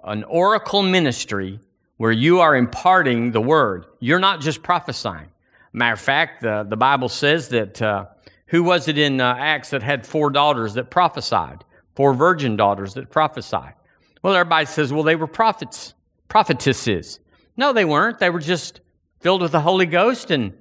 an 0.03 0.23
oracle 0.23 0.83
ministry 0.83 1.59
where 1.97 2.11
you 2.11 2.39
are 2.39 2.55
imparting 2.55 3.31
the 3.31 3.41
word. 3.41 3.85
You're 3.99 4.19
not 4.19 4.41
just 4.41 4.63
prophesying. 4.63 5.27
Matter 5.73 5.93
of 5.93 5.99
fact, 5.99 6.41
the, 6.41 6.65
the 6.67 6.77
Bible 6.77 7.09
says 7.09 7.49
that 7.49 7.81
uh, 7.81 8.05
who 8.51 8.63
was 8.63 8.89
it 8.89 8.97
in 8.97 9.21
uh, 9.21 9.33
Acts 9.39 9.69
that 9.69 9.81
had 9.81 10.05
four 10.05 10.29
daughters 10.29 10.73
that 10.73 10.91
prophesied? 10.91 11.63
Four 11.95 12.13
virgin 12.13 12.57
daughters 12.57 12.93
that 12.95 13.09
prophesied. 13.09 13.73
Well, 14.21 14.35
everybody 14.35 14.65
says, 14.65 14.91
well, 14.91 15.03
they 15.03 15.15
were 15.15 15.25
prophets, 15.25 15.93
prophetesses. 16.27 17.21
No, 17.55 17.71
they 17.71 17.85
weren't. 17.85 18.19
They 18.19 18.29
were 18.29 18.41
just 18.41 18.81
filled 19.21 19.41
with 19.41 19.53
the 19.53 19.61
Holy 19.61 19.85
Ghost 19.85 20.31
and 20.31 20.53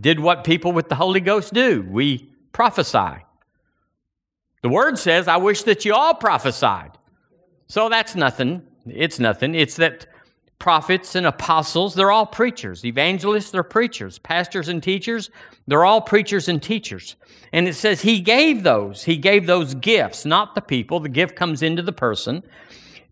did 0.00 0.18
what 0.18 0.42
people 0.42 0.72
with 0.72 0.88
the 0.88 0.96
Holy 0.96 1.20
Ghost 1.20 1.54
do. 1.54 1.86
We 1.88 2.28
prophesy. 2.52 3.22
The 4.62 4.68
word 4.68 4.98
says, 4.98 5.28
I 5.28 5.36
wish 5.36 5.62
that 5.62 5.84
you 5.84 5.94
all 5.94 6.14
prophesied. 6.14 6.98
So 7.68 7.88
that's 7.88 8.16
nothing. 8.16 8.62
It's 8.86 9.20
nothing. 9.20 9.54
It's 9.54 9.76
that 9.76 10.08
prophets 10.58 11.14
and 11.14 11.26
apostles, 11.26 11.94
they're 11.94 12.10
all 12.10 12.26
preachers. 12.26 12.84
Evangelists, 12.84 13.50
they're 13.50 13.62
preachers. 13.62 14.18
Pastors 14.18 14.68
and 14.68 14.82
teachers, 14.82 15.30
they're 15.66 15.84
all 15.84 16.00
preachers 16.00 16.48
and 16.48 16.62
teachers. 16.62 17.16
And 17.52 17.68
it 17.68 17.74
says 17.74 18.02
he 18.02 18.20
gave 18.20 18.62
those. 18.62 19.04
He 19.04 19.16
gave 19.16 19.46
those 19.46 19.74
gifts, 19.74 20.24
not 20.24 20.54
the 20.54 20.60
people. 20.60 21.00
The 21.00 21.08
gift 21.08 21.36
comes 21.36 21.62
into 21.62 21.82
the 21.82 21.92
person. 21.92 22.42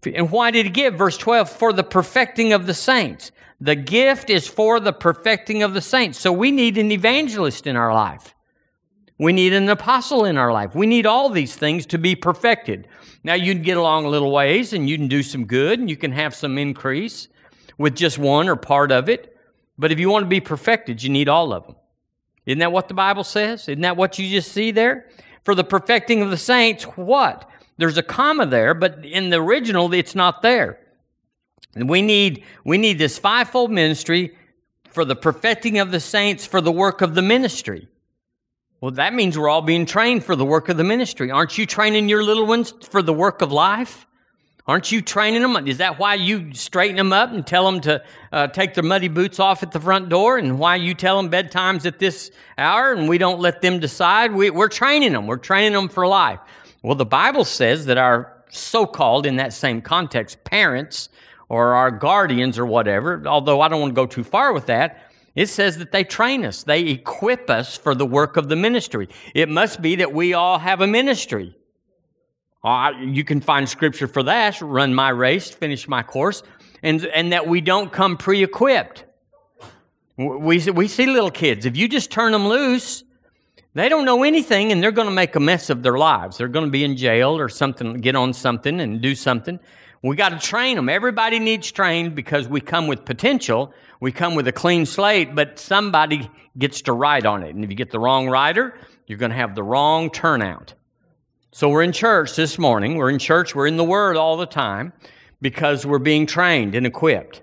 And 0.04 0.30
why 0.30 0.50
did 0.50 0.66
he 0.66 0.72
give? 0.72 0.94
Verse 0.94 1.16
12, 1.16 1.48
for 1.48 1.72
the 1.72 1.84
perfecting 1.84 2.52
of 2.52 2.66
the 2.66 2.74
saints. 2.74 3.30
The 3.60 3.76
gift 3.76 4.30
is 4.30 4.46
for 4.46 4.80
the 4.80 4.92
perfecting 4.92 5.62
of 5.62 5.74
the 5.74 5.80
saints. 5.80 6.18
So 6.18 6.32
we 6.32 6.50
need 6.50 6.76
an 6.76 6.92
evangelist 6.92 7.66
in 7.66 7.76
our 7.76 7.94
life. 7.94 8.34
We 9.18 9.32
need 9.32 9.52
an 9.52 9.68
apostle 9.68 10.24
in 10.24 10.36
our 10.36 10.52
life. 10.52 10.74
We 10.74 10.86
need 10.86 11.06
all 11.06 11.30
these 11.30 11.54
things 11.54 11.86
to 11.86 11.98
be 11.98 12.16
perfected. 12.16 12.88
Now, 13.22 13.34
you 13.34 13.54
can 13.54 13.62
get 13.62 13.76
along 13.76 14.04
a 14.04 14.08
little 14.08 14.32
ways 14.32 14.72
and 14.72 14.90
you 14.90 14.98
can 14.98 15.08
do 15.08 15.22
some 15.22 15.46
good 15.46 15.78
and 15.78 15.88
you 15.88 15.96
can 15.96 16.12
have 16.12 16.34
some 16.34 16.58
increase 16.58 17.28
with 17.78 17.96
just 17.96 18.18
one 18.18 18.48
or 18.48 18.56
part 18.56 18.92
of 18.92 19.08
it. 19.08 19.36
But 19.78 19.92
if 19.92 19.98
you 19.98 20.08
want 20.08 20.24
to 20.24 20.28
be 20.28 20.40
perfected, 20.40 21.02
you 21.02 21.10
need 21.10 21.28
all 21.28 21.52
of 21.52 21.66
them. 21.66 21.76
Isn't 22.46 22.60
that 22.60 22.72
what 22.72 22.88
the 22.88 22.94
Bible 22.94 23.24
says? 23.24 23.68
Isn't 23.68 23.82
that 23.82 23.96
what 23.96 24.18
you 24.18 24.28
just 24.28 24.52
see 24.52 24.70
there? 24.70 25.08
For 25.44 25.54
the 25.54 25.64
perfecting 25.64 26.22
of 26.22 26.30
the 26.30 26.36
saints, 26.36 26.84
what? 26.84 27.48
There's 27.76 27.98
a 27.98 28.02
comma 28.02 28.46
there, 28.46 28.74
but 28.74 29.04
in 29.04 29.30
the 29.30 29.40
original, 29.40 29.92
it's 29.92 30.14
not 30.14 30.42
there. 30.42 30.78
And 31.74 31.88
we 31.88 32.02
need, 32.02 32.44
we 32.64 32.78
need 32.78 32.98
this 32.98 33.18
fivefold 33.18 33.70
ministry 33.70 34.36
for 34.90 35.04
the 35.04 35.16
perfecting 35.16 35.78
of 35.78 35.90
the 35.90 36.00
saints 36.00 36.46
for 36.46 36.60
the 36.60 36.70
work 36.70 37.00
of 37.00 37.14
the 37.14 37.22
ministry. 37.22 37.88
Well, 38.80 38.92
that 38.92 39.14
means 39.14 39.36
we're 39.36 39.48
all 39.48 39.62
being 39.62 39.86
trained 39.86 40.24
for 40.24 40.36
the 40.36 40.44
work 40.44 40.68
of 40.68 40.76
the 40.76 40.84
ministry. 40.84 41.30
Aren't 41.30 41.58
you 41.58 41.66
training 41.66 42.08
your 42.08 42.22
little 42.22 42.46
ones 42.46 42.72
for 42.90 43.02
the 43.02 43.14
work 43.14 43.42
of 43.42 43.50
life? 43.50 44.06
Aren't 44.66 44.90
you 44.90 45.02
training 45.02 45.42
them? 45.42 45.68
Is 45.68 45.78
that 45.78 45.98
why 45.98 46.14
you 46.14 46.54
straighten 46.54 46.96
them 46.96 47.12
up 47.12 47.30
and 47.30 47.46
tell 47.46 47.70
them 47.70 47.82
to 47.82 48.02
uh, 48.32 48.46
take 48.46 48.72
their 48.72 48.82
muddy 48.82 49.08
boots 49.08 49.38
off 49.38 49.62
at 49.62 49.72
the 49.72 49.80
front 49.80 50.08
door? 50.08 50.38
And 50.38 50.58
why 50.58 50.76
you 50.76 50.94
tell 50.94 51.18
them 51.18 51.30
bedtime's 51.30 51.84
at 51.84 51.98
this 51.98 52.30
hour 52.56 52.92
and 52.92 53.06
we 53.06 53.18
don't 53.18 53.40
let 53.40 53.60
them 53.60 53.78
decide? 53.78 54.32
We, 54.32 54.48
we're 54.48 54.68
training 54.68 55.12
them. 55.12 55.26
We're 55.26 55.36
training 55.36 55.72
them 55.72 55.90
for 55.90 56.06
life. 56.06 56.40
Well, 56.82 56.94
the 56.94 57.04
Bible 57.04 57.44
says 57.44 57.84
that 57.86 57.98
our 57.98 58.32
so 58.48 58.86
called, 58.86 59.26
in 59.26 59.36
that 59.36 59.52
same 59.52 59.82
context, 59.82 60.44
parents 60.44 61.08
or 61.48 61.74
our 61.74 61.90
guardians 61.90 62.58
or 62.58 62.64
whatever, 62.64 63.22
although 63.26 63.60
I 63.60 63.68
don't 63.68 63.80
want 63.80 63.90
to 63.90 63.94
go 63.94 64.06
too 64.06 64.24
far 64.24 64.52
with 64.52 64.66
that, 64.66 65.10
it 65.34 65.48
says 65.48 65.78
that 65.78 65.92
they 65.92 66.04
train 66.04 66.44
us, 66.44 66.62
they 66.62 66.82
equip 66.82 67.50
us 67.50 67.76
for 67.76 67.94
the 67.94 68.06
work 68.06 68.36
of 68.36 68.48
the 68.48 68.56
ministry. 68.56 69.08
It 69.34 69.48
must 69.48 69.82
be 69.82 69.96
that 69.96 70.14
we 70.14 70.32
all 70.32 70.58
have 70.58 70.80
a 70.80 70.86
ministry. 70.86 71.56
Uh, 72.64 72.92
you 72.98 73.24
can 73.24 73.42
find 73.42 73.68
scripture 73.68 74.08
for 74.08 74.22
that 74.22 74.60
run 74.62 74.94
my 74.94 75.10
race, 75.10 75.50
finish 75.50 75.86
my 75.86 76.02
course, 76.02 76.42
and, 76.82 77.04
and 77.06 77.32
that 77.32 77.46
we 77.46 77.60
don't 77.60 77.92
come 77.92 78.16
pre 78.16 78.42
equipped. 78.42 79.04
We, 80.16 80.70
we 80.70 80.88
see 80.88 81.06
little 81.06 81.30
kids, 81.30 81.66
if 81.66 81.76
you 81.76 81.88
just 81.88 82.10
turn 82.10 82.32
them 82.32 82.46
loose, 82.46 83.04
they 83.74 83.88
don't 83.88 84.04
know 84.04 84.22
anything 84.22 84.70
and 84.70 84.80
they're 84.80 84.92
going 84.92 85.08
to 85.08 85.14
make 85.14 85.34
a 85.34 85.40
mess 85.40 85.68
of 85.68 85.82
their 85.82 85.98
lives. 85.98 86.38
They're 86.38 86.48
going 86.48 86.66
to 86.66 86.70
be 86.70 86.84
in 86.84 86.96
jail 86.96 87.36
or 87.36 87.48
something, 87.48 87.94
get 87.94 88.14
on 88.14 88.32
something 88.32 88.80
and 88.80 89.00
do 89.00 89.16
something. 89.16 89.58
We 90.02 90.16
got 90.16 90.28
to 90.28 90.38
train 90.38 90.76
them. 90.76 90.88
Everybody 90.88 91.40
needs 91.40 91.72
trained 91.72 92.14
because 92.14 92.46
we 92.46 92.60
come 92.60 92.86
with 92.86 93.04
potential. 93.04 93.74
We 94.00 94.12
come 94.12 94.36
with 94.36 94.46
a 94.46 94.52
clean 94.52 94.86
slate, 94.86 95.34
but 95.34 95.58
somebody 95.58 96.30
gets 96.56 96.82
to 96.82 96.92
ride 96.92 97.26
on 97.26 97.42
it. 97.42 97.54
And 97.54 97.64
if 97.64 97.70
you 97.70 97.76
get 97.76 97.90
the 97.90 97.98
wrong 97.98 98.28
rider, 98.28 98.78
you're 99.06 99.18
going 99.18 99.32
to 99.32 99.36
have 99.36 99.54
the 99.54 99.62
wrong 99.62 100.10
turnout. 100.10 100.74
So 101.56 101.68
we're 101.68 101.84
in 101.84 101.92
church 101.92 102.34
this 102.34 102.58
morning. 102.58 102.96
We're 102.96 103.10
in 103.10 103.20
church. 103.20 103.54
We're 103.54 103.68
in 103.68 103.76
the 103.76 103.84
Word 103.84 104.16
all 104.16 104.36
the 104.36 104.44
time 104.44 104.92
because 105.40 105.86
we're 105.86 106.00
being 106.00 106.26
trained 106.26 106.74
and 106.74 106.84
equipped. 106.84 107.42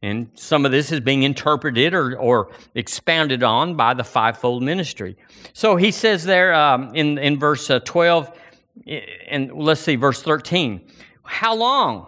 And 0.00 0.30
some 0.34 0.64
of 0.64 0.70
this 0.70 0.92
is 0.92 1.00
being 1.00 1.24
interpreted 1.24 1.92
or, 1.92 2.16
or 2.16 2.52
expounded 2.76 3.42
on 3.42 3.74
by 3.74 3.94
the 3.94 4.04
fivefold 4.04 4.62
ministry. 4.62 5.16
So 5.54 5.74
he 5.74 5.90
says 5.90 6.22
there 6.22 6.54
um, 6.54 6.94
in, 6.94 7.18
in 7.18 7.36
verse 7.36 7.68
uh, 7.68 7.80
12, 7.80 8.30
and 9.26 9.50
let's 9.54 9.80
see, 9.80 9.96
verse 9.96 10.22
13. 10.22 10.88
How 11.24 11.56
long? 11.56 12.06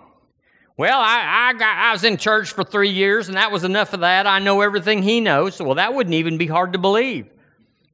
Well, 0.76 1.00
I, 1.00 1.48
I, 1.48 1.58
got, 1.58 1.78
I 1.78 1.90
was 1.90 2.04
in 2.04 2.16
church 2.16 2.52
for 2.52 2.62
three 2.62 2.90
years, 2.90 3.26
and 3.26 3.36
that 3.36 3.50
was 3.50 3.64
enough 3.64 3.92
of 3.92 4.00
that. 4.00 4.28
I 4.28 4.38
know 4.38 4.60
everything 4.60 5.02
he 5.02 5.20
knows. 5.20 5.60
Well, 5.60 5.74
that 5.74 5.94
wouldn't 5.94 6.14
even 6.14 6.38
be 6.38 6.46
hard 6.46 6.74
to 6.74 6.78
believe. 6.78 7.26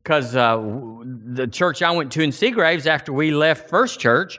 Because 0.05 0.37
uh, 0.37 0.59
the 1.25 1.49
church 1.49 1.81
I 1.81 1.91
went 1.91 2.13
to 2.13 2.23
in 2.23 2.31
Seagraves 2.31 2.87
after 2.87 3.11
we 3.11 3.31
left 3.31 3.71
First 3.71 3.99
Church, 3.99 4.39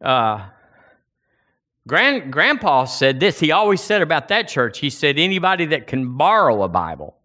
uh, 0.00 0.48
Grand, 1.86 2.32
Grandpa 2.32 2.84
said 2.86 3.20
this. 3.20 3.38
He 3.38 3.52
always 3.52 3.80
said 3.80 4.02
about 4.02 4.28
that 4.28 4.48
church, 4.48 4.80
he 4.80 4.90
said, 4.90 5.18
anybody 5.18 5.66
that 5.66 5.86
can 5.86 6.16
borrow 6.16 6.64
a 6.64 6.68
Bible 6.68 7.16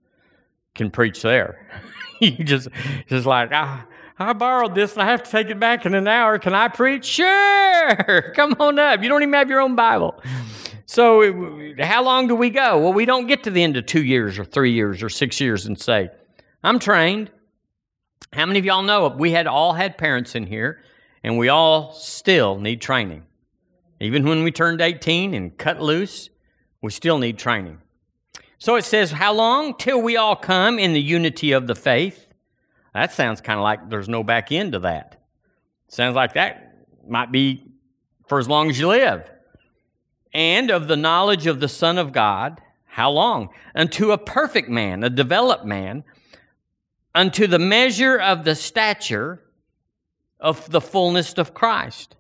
can 0.76 0.92
preach 0.92 1.24
there. 1.24 1.68
he 2.20 2.32
just, 2.44 2.70
just 3.08 3.26
like, 3.26 3.50
ah, 3.52 3.86
I 4.20 4.34
borrowed 4.34 4.76
this 4.76 4.94
and 4.94 5.02
I 5.02 5.08
have 5.08 5.24
to 5.24 5.32
take 5.32 5.50
it 5.50 5.60
back 5.60 5.86
in 5.86 5.94
an 5.94 6.08
hour. 6.08 6.40
Can 6.40 6.54
I 6.54 6.68
preach? 6.68 7.20
Sure. 7.28 8.34
Come 8.36 8.56
on 8.60 8.80
up. 8.80 9.04
You 9.04 9.10
don't 9.10 9.22
even 9.22 9.34
have 9.34 9.50
your 9.50 9.62
own 9.62 9.76
Bible. 9.76 10.20
So, 10.88 11.74
how 11.80 12.04
long 12.04 12.28
do 12.28 12.36
we 12.36 12.50
go? 12.50 12.80
Well, 12.80 12.94
we 12.94 13.06
don't 13.06 13.28
get 13.28 13.44
to 13.44 13.52
the 13.52 13.62
end 13.62 13.78
of 13.78 13.86
two 13.86 14.04
years 14.04 14.40
or 14.40 14.46
three 14.46 14.72
years 14.72 15.04
or 15.04 15.10
six 15.10 15.40
years 15.40 15.68
and 15.68 15.80
say, 15.80 16.10
I'm 16.64 16.80
trained. 16.80 17.30
How 18.34 18.46
many 18.46 18.60
of 18.60 18.66
y'all 18.66 18.84
know 18.84 19.08
we 19.08 19.32
had 19.32 19.48
all 19.48 19.74
had 19.74 19.98
parents 19.98 20.36
in 20.36 20.48
here 20.48 20.84
and 21.24 21.38
we 21.38 21.50
all 21.50 21.94
still 21.94 22.60
need 22.60 22.82
training? 22.82 23.24
Even 24.00 24.26
when 24.26 24.44
we 24.44 24.52
turned 24.52 24.82
18 24.82 25.34
and 25.34 25.58
cut 25.58 25.82
loose, 25.82 26.30
we 26.82 26.92
still 26.92 27.18
need 27.18 27.38
training. 27.38 27.80
So 28.60 28.76
it 28.76 28.86
says, 28.86 29.12
How 29.12 29.34
long? 29.34 29.76
Till 29.76 30.02
we 30.02 30.18
all 30.18 30.36
come 30.36 30.78
in 30.78 30.94
the 30.94 31.02
unity 31.02 31.52
of 31.52 31.68
the 31.68 31.76
faith 31.76 32.28
that 32.98 33.14
sounds 33.14 33.42
kind 33.42 33.60
of 33.60 33.64
like 33.64 33.90
there's 33.92 34.10
no 34.10 34.24
back 34.24 34.52
end 34.52 34.72
to 34.72 34.80
that. 34.80 35.22
Sounds 35.88 36.16
like 36.16 36.34
that 36.34 36.88
might 37.08 37.32
be 37.32 37.72
for 38.28 38.40
as 38.40 38.50
long 38.50 38.72
as 38.72 38.80
you 38.80 38.88
live. 38.88 39.30
And 40.34 40.72
of 40.72 40.88
the 40.88 40.98
knowledge 40.98 41.46
of 41.46 41.60
the 41.60 41.68
Son 41.68 42.00
of 42.00 42.12
God, 42.12 42.60
how 42.86 43.12
long? 43.12 43.50
Unto 43.76 44.12
a 44.12 44.18
perfect 44.18 44.68
man, 44.68 45.04
a 45.04 45.12
developed 45.12 45.64
man, 45.64 46.04
unto 47.18 47.48
the 47.48 47.58
measure 47.58 48.16
of 48.16 48.44
the 48.44 48.54
stature 48.54 49.42
of 50.40 50.70
the 50.70 50.80
fullness 50.80 51.34
of 51.34 51.52
Christ. 51.52 52.16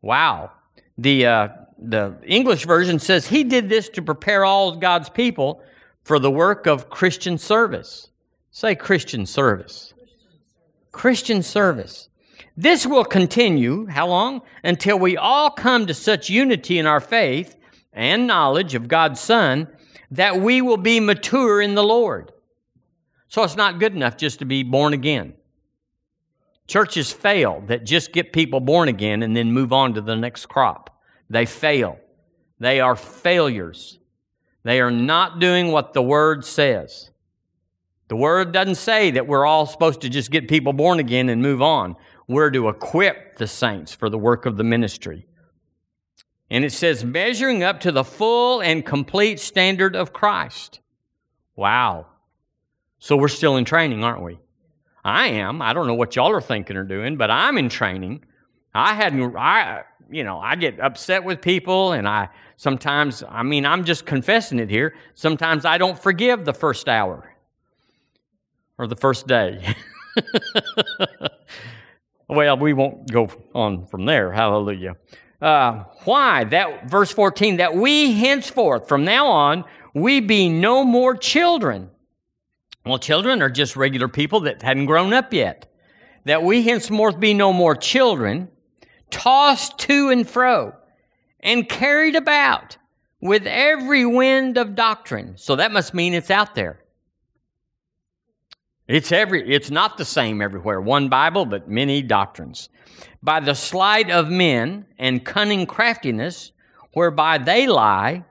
Wow. 0.00 0.52
The, 0.96 1.26
uh, 1.26 1.48
the 1.78 2.14
English 2.24 2.64
version 2.64 2.98
says 2.98 3.26
he 3.26 3.44
did 3.44 3.68
this 3.68 3.90
to 3.90 4.00
prepare 4.00 4.42
all 4.42 4.76
God's 4.76 5.10
people 5.10 5.62
for 6.02 6.18
the 6.18 6.30
work 6.30 6.66
of 6.66 6.88
Christian 6.88 7.36
service. 7.36 8.08
Say 8.50 8.74
Christian 8.74 9.26
service. 9.26 9.92
Christian 10.92 11.42
service. 11.42 12.08
This 12.56 12.86
will 12.86 13.04
continue, 13.04 13.84
how 13.84 14.06
long? 14.06 14.40
Until 14.64 14.98
we 14.98 15.18
all 15.18 15.50
come 15.50 15.86
to 15.86 15.94
such 15.94 16.30
unity 16.30 16.78
in 16.78 16.86
our 16.86 17.00
faith 17.00 17.54
and 17.92 18.26
knowledge 18.26 18.74
of 18.74 18.88
God's 18.88 19.20
Son 19.20 19.68
that 20.10 20.40
we 20.40 20.62
will 20.62 20.78
be 20.78 21.00
mature 21.00 21.60
in 21.60 21.74
the 21.74 21.84
Lord. 21.84 22.32
So 23.30 23.42
it's 23.42 23.56
not 23.56 23.78
good 23.78 23.94
enough 23.94 24.18
just 24.18 24.40
to 24.40 24.44
be 24.44 24.62
born 24.62 24.92
again. 24.92 25.34
Churches 26.66 27.10
fail 27.10 27.62
that 27.68 27.84
just 27.84 28.12
get 28.12 28.32
people 28.32 28.60
born 28.60 28.88
again 28.88 29.22
and 29.22 29.34
then 29.34 29.52
move 29.52 29.72
on 29.72 29.94
to 29.94 30.00
the 30.00 30.16
next 30.16 30.46
crop. 30.46 31.00
They 31.30 31.46
fail. 31.46 31.98
They 32.58 32.80
are 32.80 32.96
failures. 32.96 33.98
They 34.64 34.80
are 34.80 34.90
not 34.90 35.38
doing 35.38 35.72
what 35.72 35.94
the 35.94 36.02
Word 36.02 36.44
says. 36.44 37.10
The 38.08 38.16
word 38.16 38.50
doesn't 38.50 38.74
say 38.74 39.12
that 39.12 39.28
we're 39.28 39.46
all 39.46 39.66
supposed 39.66 40.00
to 40.00 40.08
just 40.08 40.32
get 40.32 40.48
people 40.48 40.72
born 40.72 40.98
again 40.98 41.28
and 41.28 41.40
move 41.40 41.62
on. 41.62 41.94
We're 42.26 42.50
to 42.50 42.68
equip 42.68 43.36
the 43.36 43.46
saints 43.46 43.94
for 43.94 44.10
the 44.10 44.18
work 44.18 44.46
of 44.46 44.56
the 44.56 44.64
ministry. 44.64 45.28
And 46.50 46.64
it 46.64 46.72
says, 46.72 47.04
measuring 47.04 47.62
up 47.62 47.78
to 47.80 47.92
the 47.92 48.02
full 48.02 48.60
and 48.60 48.84
complete 48.84 49.38
standard 49.38 49.94
of 49.94 50.12
Christ. 50.12 50.80
Wow. 51.54 52.06
So 53.00 53.16
we're 53.16 53.28
still 53.28 53.56
in 53.56 53.64
training, 53.64 54.04
aren't 54.04 54.22
we? 54.22 54.38
I 55.02 55.28
am. 55.28 55.62
I 55.62 55.72
don't 55.72 55.86
know 55.86 55.94
what 55.94 56.14
y'all 56.14 56.32
are 56.32 56.40
thinking 56.40 56.76
or 56.76 56.84
doing, 56.84 57.16
but 57.16 57.30
I'm 57.30 57.56
in 57.56 57.70
training. 57.70 58.22
I 58.74 58.94
hadn't, 58.94 59.34
I, 59.36 59.84
you 60.10 60.22
know, 60.22 60.38
I 60.38 60.54
get 60.54 60.78
upset 60.78 61.24
with 61.24 61.40
people 61.40 61.92
and 61.92 62.06
I 62.06 62.28
sometimes, 62.56 63.24
I 63.26 63.42
mean, 63.42 63.64
I'm 63.64 63.84
just 63.84 64.04
confessing 64.04 64.58
it 64.58 64.68
here. 64.68 64.94
Sometimes 65.14 65.64
I 65.64 65.78
don't 65.78 65.98
forgive 65.98 66.44
the 66.44 66.52
first 66.52 66.90
hour 66.90 67.34
or 68.76 68.86
the 68.86 68.96
first 68.96 69.26
day. 69.26 69.74
well, 72.28 72.58
we 72.58 72.74
won't 72.74 73.10
go 73.10 73.30
on 73.54 73.86
from 73.86 74.04
there. 74.04 74.30
Hallelujah. 74.30 74.96
Uh, 75.40 75.84
why? 76.04 76.44
That 76.44 76.90
verse 76.90 77.10
14, 77.10 77.56
that 77.56 77.74
we 77.74 78.12
henceforth, 78.12 78.88
from 78.88 79.06
now 79.06 79.26
on, 79.26 79.64
we 79.94 80.20
be 80.20 80.50
no 80.50 80.84
more 80.84 81.16
children. 81.16 81.90
Well, 82.84 82.98
children 82.98 83.42
are 83.42 83.50
just 83.50 83.76
regular 83.76 84.08
people 84.08 84.40
that 84.40 84.62
hadn't 84.62 84.86
grown 84.86 85.12
up 85.12 85.32
yet. 85.32 85.66
That 86.24 86.42
we 86.42 86.62
henceforth 86.62 87.18
be 87.18 87.34
no 87.34 87.52
more 87.52 87.74
children, 87.74 88.48
tossed 89.10 89.78
to 89.80 90.10
and 90.10 90.28
fro, 90.28 90.74
and 91.40 91.68
carried 91.68 92.14
about 92.16 92.76
with 93.20 93.46
every 93.46 94.04
wind 94.04 94.56
of 94.58 94.74
doctrine. 94.74 95.36
So 95.36 95.56
that 95.56 95.72
must 95.72 95.94
mean 95.94 96.14
it's 96.14 96.30
out 96.30 96.54
there. 96.54 96.80
It's 98.86 99.12
every 99.12 99.48
it's 99.54 99.70
not 99.70 99.98
the 99.98 100.04
same 100.04 100.42
everywhere. 100.42 100.80
One 100.80 101.08
Bible, 101.08 101.46
but 101.46 101.68
many 101.68 102.02
doctrines. 102.02 102.68
By 103.22 103.40
the 103.40 103.54
sleight 103.54 104.10
of 104.10 104.28
men 104.28 104.86
and 104.98 105.24
cunning 105.24 105.66
craftiness, 105.66 106.52
whereby 106.92 107.38
they 107.38 107.66
lie, 107.66 108.24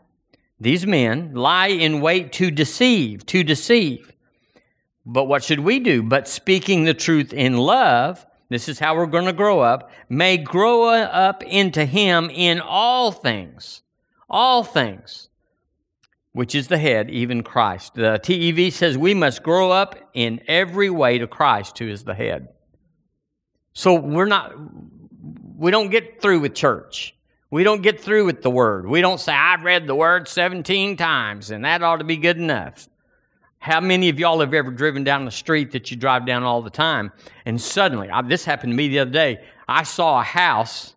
these 0.60 0.86
men 0.86 1.34
lie 1.34 1.68
in 1.68 2.02
wait 2.02 2.34
to 2.34 2.52
deceive, 2.52 3.26
to 3.28 3.44
deceive. 3.44 4.12
But 5.12 5.26
what 5.26 5.44
should 5.44 5.62
we 5.62 5.80
do? 5.80 6.04
But 6.04 6.28
speaking 6.28 6.84
the 6.84 6.94
truth 6.94 7.34
in 7.34 7.58
love, 7.58 8.26
this 8.50 8.70
is 8.70 8.78
how 8.78 8.96
we're 8.96 9.08
going 9.08 9.26
to 9.26 9.34
grow 9.34 9.60
up, 9.60 9.90
may 10.08 10.38
grow 10.38 10.88
up 10.88 11.44
into 11.44 11.86
him 11.86 12.30
in 12.30 12.60
all 12.60 13.12
things. 13.12 13.82
All 14.30 14.64
things 14.64 15.30
which 16.32 16.54
is 16.54 16.68
the 16.68 16.78
head, 16.78 17.10
even 17.10 17.44
Christ. 17.44 17.96
The 17.96 18.20
TEV 18.22 18.72
says 18.72 18.98
we 18.98 19.14
must 19.14 19.42
grow 19.42 19.72
up 19.72 19.96
in 20.14 20.42
every 20.48 20.90
way 20.90 21.18
to 21.18 21.28
Christ, 21.28 21.80
who 21.80 21.88
is 21.88 22.04
the 22.04 22.14
head. 22.14 22.50
So 23.74 23.96
we're 23.96 24.26
not, 24.26 24.54
we 25.58 25.72
don't 25.72 25.90
get 25.90 26.22
through 26.22 26.42
with 26.42 26.54
church. 26.54 27.16
We 27.52 27.64
don't 27.64 27.82
get 27.82 28.00
through 28.00 28.26
with 28.26 28.44
the 28.44 28.52
word. 28.52 28.88
We 28.88 29.02
don't 29.02 29.20
say, 29.20 29.34
I've 29.34 29.64
read 29.64 29.88
the 29.88 29.96
word 29.96 30.28
17 30.28 30.98
times 30.98 31.50
and 31.50 31.66
that 31.66 31.82
ought 31.82 31.98
to 31.98 32.04
be 32.04 32.18
good 32.18 32.38
enough. 32.38 32.88
How 33.60 33.82
many 33.82 34.08
of 34.10 34.20
y'all 34.20 34.40
have 34.40 34.54
ever 34.54 34.72
driven 34.72 35.04
down 35.04 35.26
the 35.26 35.32
street 35.32 35.72
that 35.72 35.92
you 35.92 35.98
drive 35.98 36.26
down 36.26 36.44
all 36.44 36.62
the 36.62 36.70
time 36.70 37.12
and 37.46 37.62
suddenly, 37.62 38.10
I, 38.10 38.22
this 38.22 38.46
happened 38.46 38.72
to 38.72 38.78
me 38.78 38.88
the 38.88 39.00
other 39.00 39.12
day, 39.12 39.42
I 39.68 39.84
saw 39.84 40.20
a 40.20 40.24
house 40.24 40.96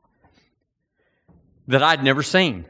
that 1.68 1.83
I'd 1.83 2.05
never 2.05 2.22
seen. 2.22 2.64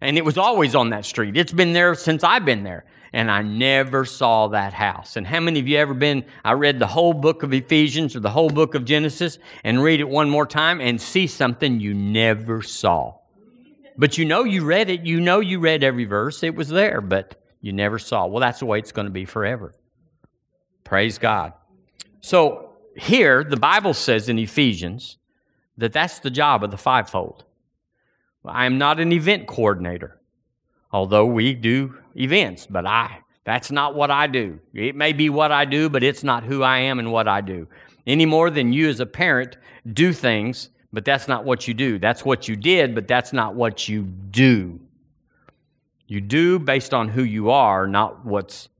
And 0.00 0.16
it 0.16 0.24
was 0.24 0.38
always 0.38 0.76
on 0.76 0.90
that 0.90 1.04
street. 1.04 1.36
It's 1.36 1.52
been 1.52 1.72
there 1.72 1.94
since 1.96 2.22
I've 2.22 2.44
been 2.44 2.62
there. 2.62 2.84
And 3.12 3.30
I 3.30 3.40
never 3.42 4.04
saw 4.04 4.48
that 4.48 4.74
house. 4.74 5.16
And 5.16 5.26
how 5.26 5.40
many 5.40 5.58
of 5.60 5.66
you 5.66 5.78
ever 5.78 5.94
been? 5.94 6.24
I 6.44 6.52
read 6.52 6.78
the 6.78 6.86
whole 6.86 7.14
book 7.14 7.42
of 7.42 7.54
Ephesians 7.54 8.14
or 8.14 8.20
the 8.20 8.30
whole 8.30 8.50
book 8.50 8.74
of 8.74 8.84
Genesis 8.84 9.38
and 9.64 9.82
read 9.82 10.00
it 10.00 10.08
one 10.08 10.28
more 10.28 10.46
time 10.46 10.80
and 10.80 11.00
see 11.00 11.26
something 11.26 11.80
you 11.80 11.94
never 11.94 12.60
saw. 12.60 13.14
But 13.96 14.18
you 14.18 14.26
know 14.26 14.44
you 14.44 14.64
read 14.64 14.90
it. 14.90 15.06
You 15.06 15.20
know 15.20 15.40
you 15.40 15.58
read 15.58 15.82
every 15.82 16.04
verse. 16.04 16.42
It 16.42 16.54
was 16.54 16.68
there, 16.68 17.00
but 17.00 17.34
you 17.60 17.72
never 17.72 17.98
saw. 17.98 18.26
Well, 18.26 18.40
that's 18.40 18.60
the 18.60 18.66
way 18.66 18.78
it's 18.78 18.92
going 18.92 19.06
to 19.06 19.12
be 19.12 19.24
forever. 19.24 19.74
Praise 20.84 21.18
God. 21.18 21.52
So 22.20 22.70
here, 22.96 23.44
the 23.44 23.56
Bible 23.56 23.94
says 23.94 24.28
in 24.28 24.38
Ephesians 24.38 25.18
that 25.76 25.92
that's 25.92 26.18
the 26.20 26.30
job 26.30 26.64
of 26.64 26.70
the 26.70 26.76
fivefold. 26.76 27.44
I 28.44 28.66
am 28.66 28.78
not 28.78 29.00
an 29.00 29.12
event 29.12 29.46
coordinator, 29.46 30.18
although 30.90 31.26
we 31.26 31.54
do 31.54 31.96
events, 32.16 32.66
but 32.66 32.86
I, 32.86 33.18
that's 33.44 33.70
not 33.70 33.94
what 33.94 34.10
I 34.10 34.26
do. 34.26 34.58
It 34.72 34.96
may 34.96 35.12
be 35.12 35.28
what 35.28 35.52
I 35.52 35.64
do, 35.64 35.88
but 35.88 36.02
it's 36.02 36.24
not 36.24 36.44
who 36.44 36.62
I 36.62 36.78
am 36.78 36.98
and 36.98 37.12
what 37.12 37.28
I 37.28 37.40
do. 37.40 37.68
Any 38.06 38.26
more 38.26 38.50
than 38.50 38.72
you 38.72 38.88
as 38.88 39.00
a 39.00 39.06
parent 39.06 39.58
do 39.92 40.12
things, 40.12 40.70
but 40.92 41.04
that's 41.04 41.28
not 41.28 41.44
what 41.44 41.68
you 41.68 41.74
do. 41.74 41.98
That's 41.98 42.24
what 42.24 42.48
you 42.48 42.56
did, 42.56 42.94
but 42.94 43.06
that's 43.06 43.32
not 43.32 43.54
what 43.54 43.88
you 43.88 44.02
do. 44.02 44.80
You 46.08 46.22
do 46.22 46.58
based 46.58 46.94
on 46.94 47.08
who 47.08 47.22
you 47.22 47.50
are, 47.50 47.86
not 47.86 48.24
what's 48.24 48.70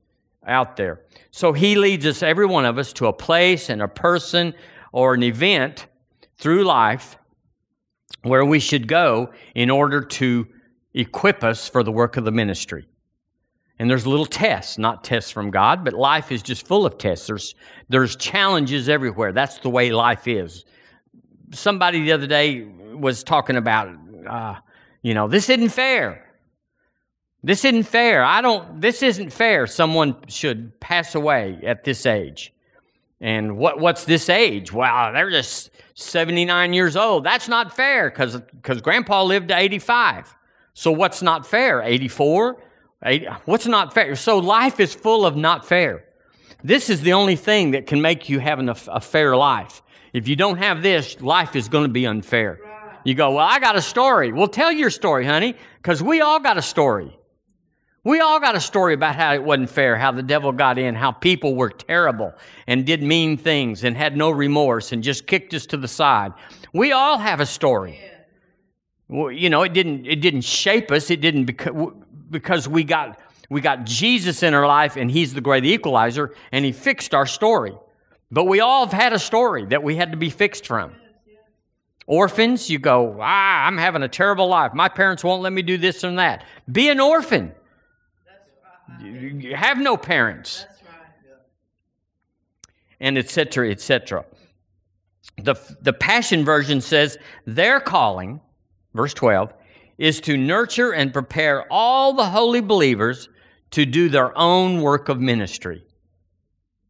out 0.45 0.75
there. 0.77 1.01
So 1.31 1.53
he 1.53 1.75
leads 1.75 2.05
us, 2.05 2.23
every 2.23 2.47
one 2.47 2.65
of 2.65 2.77
us, 2.77 2.91
to 2.93 3.05
a 3.05 3.13
place 3.13 3.69
and 3.69 3.81
a 3.81 3.87
person 3.87 4.55
or 4.91 5.13
an 5.13 5.21
event 5.21 5.85
through 6.37 6.63
life 6.63 7.17
where 8.23 8.43
we 8.43 8.59
should 8.59 8.87
go 8.87 9.31
in 9.53 9.69
order 9.69 10.01
to 10.01 10.47
equip 10.93 11.43
us 11.43 11.69
for 11.69 11.83
the 11.83 11.91
work 11.91 12.17
of 12.17 12.25
the 12.25 12.31
ministry. 12.31 12.87
And 13.77 13.89
there's 13.89 14.07
little 14.07 14.25
tests, 14.25 14.77
not 14.77 15.03
tests 15.03 15.31
from 15.31 15.51
God, 15.51 15.85
but 15.85 15.93
life 15.93 16.31
is 16.31 16.41
just 16.41 16.67
full 16.67 16.85
of 16.85 16.97
tests. 16.97 17.27
There's, 17.27 17.55
there's 17.87 18.15
challenges 18.15 18.89
everywhere. 18.89 19.31
That's 19.31 19.59
the 19.59 19.69
way 19.69 19.91
life 19.91 20.27
is. 20.27 20.65
Somebody 21.53 22.01
the 22.01 22.11
other 22.11 22.27
day 22.27 22.63
was 22.63 23.23
talking 23.23 23.55
about, 23.55 23.95
uh, 24.27 24.55
you 25.01 25.13
know, 25.13 25.27
this 25.27 25.47
isn't 25.49 25.69
fair. 25.69 26.28
This 27.43 27.63
isn't 27.63 27.83
fair. 27.83 28.23
I 28.23 28.41
don't, 28.41 28.81
this 28.81 29.01
isn't 29.01 29.31
fair. 29.31 29.65
Someone 29.65 30.15
should 30.27 30.77
pass 30.79 31.15
away 31.15 31.59
at 31.63 31.83
this 31.83 32.05
age. 32.05 32.53
And 33.21 33.57
what, 33.57 33.79
what's 33.79 34.05
this 34.05 34.29
age? 34.29 34.71
Well, 34.71 35.13
they're 35.13 35.29
just 35.29 35.71
79 35.93 36.73
years 36.73 36.95
old. 36.95 37.23
That's 37.25 37.47
not 37.47 37.75
fair 37.75 38.09
because 38.09 38.41
cause 38.63 38.81
grandpa 38.81 39.23
lived 39.23 39.49
to 39.49 39.57
85. 39.57 40.35
So 40.73 40.91
what's 40.91 41.21
not 41.21 41.45
fair? 41.45 41.81
84? 41.81 42.61
80, 43.03 43.27
what's 43.45 43.65
not 43.65 43.93
fair? 43.93 44.15
So 44.15 44.37
life 44.39 44.79
is 44.79 44.93
full 44.93 45.25
of 45.25 45.35
not 45.35 45.65
fair. 45.65 46.05
This 46.63 46.89
is 46.89 47.01
the 47.01 47.13
only 47.13 47.35
thing 47.35 47.71
that 47.71 47.87
can 47.87 48.01
make 48.01 48.29
you 48.29 48.39
have 48.39 48.59
an, 48.59 48.69
a 48.69 49.01
fair 49.01 49.35
life. 49.35 49.81
If 50.11 50.27
you 50.27 50.35
don't 50.35 50.57
have 50.57 50.81
this, 50.81 51.21
life 51.21 51.55
is 51.55 51.69
going 51.69 51.85
to 51.85 51.91
be 51.91 52.05
unfair. 52.05 52.59
You 53.05 53.13
go, 53.15 53.31
well, 53.31 53.45
I 53.45 53.59
got 53.59 53.75
a 53.75 53.81
story. 53.81 54.33
Well, 54.33 54.47
tell 54.47 54.71
your 54.71 54.89
story, 54.89 55.25
honey, 55.25 55.55
because 55.81 56.03
we 56.03 56.21
all 56.21 56.39
got 56.39 56.57
a 56.57 56.61
story. 56.61 57.17
We 58.03 58.21
all 58.21 58.39
got 58.39 58.55
a 58.55 58.61
story 58.61 58.93
about 58.93 59.15
how 59.15 59.33
it 59.33 59.43
wasn't 59.43 59.69
fair, 59.69 59.97
how 59.97 60.11
the 60.11 60.23
devil 60.23 60.51
got 60.51 60.77
in, 60.77 60.95
how 60.95 61.11
people 61.11 61.55
were 61.55 61.69
terrible 61.69 62.33
and 62.65 62.85
did 62.85 63.03
mean 63.03 63.37
things 63.37 63.83
and 63.83 63.95
had 63.95 64.15
no 64.15 64.29
remorse 64.29 64.91
and 64.93 65.03
just 65.03 65.27
kicked 65.27 65.53
us 65.53 65.65
to 65.67 65.77
the 65.77 65.87
side. 65.87 66.33
We 66.73 66.93
all 66.93 67.17
have 67.17 67.41
a 67.41 67.45
story. 67.45 67.99
Well, 69.09 69.31
you 69.31 69.49
know, 69.49 69.63
it 69.63 69.73
didn't 69.73 70.05
it 70.05 70.21
didn't 70.21 70.41
shape 70.41 70.91
us. 70.91 71.09
It 71.09 71.19
didn't 71.19 71.45
because 71.45 71.91
because 72.29 72.67
we 72.67 72.83
got 72.83 73.19
we 73.49 73.59
got 73.59 73.83
Jesus 73.85 74.43
in 74.43 74.53
our 74.53 74.67
life 74.67 74.95
and 74.95 75.11
he's 75.11 75.33
the 75.33 75.41
great 75.41 75.65
equalizer 75.65 76.33
and 76.51 76.63
he 76.63 76.71
fixed 76.71 77.13
our 77.13 77.25
story. 77.25 77.75
But 78.31 78.45
we 78.45 78.59
all 78.59 78.85
have 78.85 78.93
had 78.93 79.11
a 79.11 79.19
story 79.19 79.65
that 79.65 79.83
we 79.83 79.95
had 79.95 80.11
to 80.11 80.17
be 80.17 80.29
fixed 80.29 80.67
from. 80.67 80.93
Orphans, 82.05 82.69
you 82.69 82.79
go, 82.79 83.17
ah, 83.19 83.67
I'm 83.67 83.77
having 83.77 84.03
a 84.03 84.07
terrible 84.07 84.47
life. 84.47 84.73
My 84.73 84.89
parents 84.89 85.23
won't 85.23 85.43
let 85.43 85.53
me 85.53 85.61
do 85.61 85.77
this 85.77 86.03
and 86.03 86.17
that. 86.17 86.43
Be 86.71 86.89
an 86.89 86.99
orphan. 86.99 87.53
You 89.01 89.55
have 89.55 89.77
no 89.77 89.97
parents. 89.97 90.65
And 92.99 93.17
etc. 93.17 93.71
etc. 93.71 94.25
The, 95.37 95.55
the 95.81 95.93
Passion 95.93 96.43
Version 96.43 96.81
says 96.81 97.17
their 97.45 97.79
calling, 97.79 98.41
verse 98.93 99.13
12, 99.13 99.53
is 99.97 100.19
to 100.21 100.35
nurture 100.35 100.91
and 100.91 101.13
prepare 101.13 101.65
all 101.71 102.13
the 102.13 102.25
holy 102.25 102.61
believers 102.61 103.29
to 103.71 103.85
do 103.85 104.09
their 104.09 104.37
own 104.37 104.81
work 104.81 105.09
of 105.09 105.19
ministry. 105.19 105.83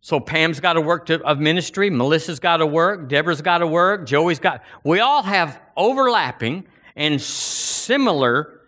So 0.02 0.20
Pam's 0.20 0.60
got 0.60 0.78
a 0.78 0.82
work 0.82 1.08
to, 1.08 1.22
of 1.24 1.40
ministry, 1.40 1.90
Melissa's 1.90 2.40
got 2.40 2.58
to 2.58 2.66
work, 2.66 3.10
Deborah's 3.10 3.42
got 3.42 3.58
to 3.60 3.68
work, 3.68 4.08
Joey's 4.08 4.40
got. 4.40 4.64
We 4.84 5.02
all 5.02 5.22
have 5.24 5.60
overlapping 5.76 6.66
and 6.96 7.22
similar 7.22 8.59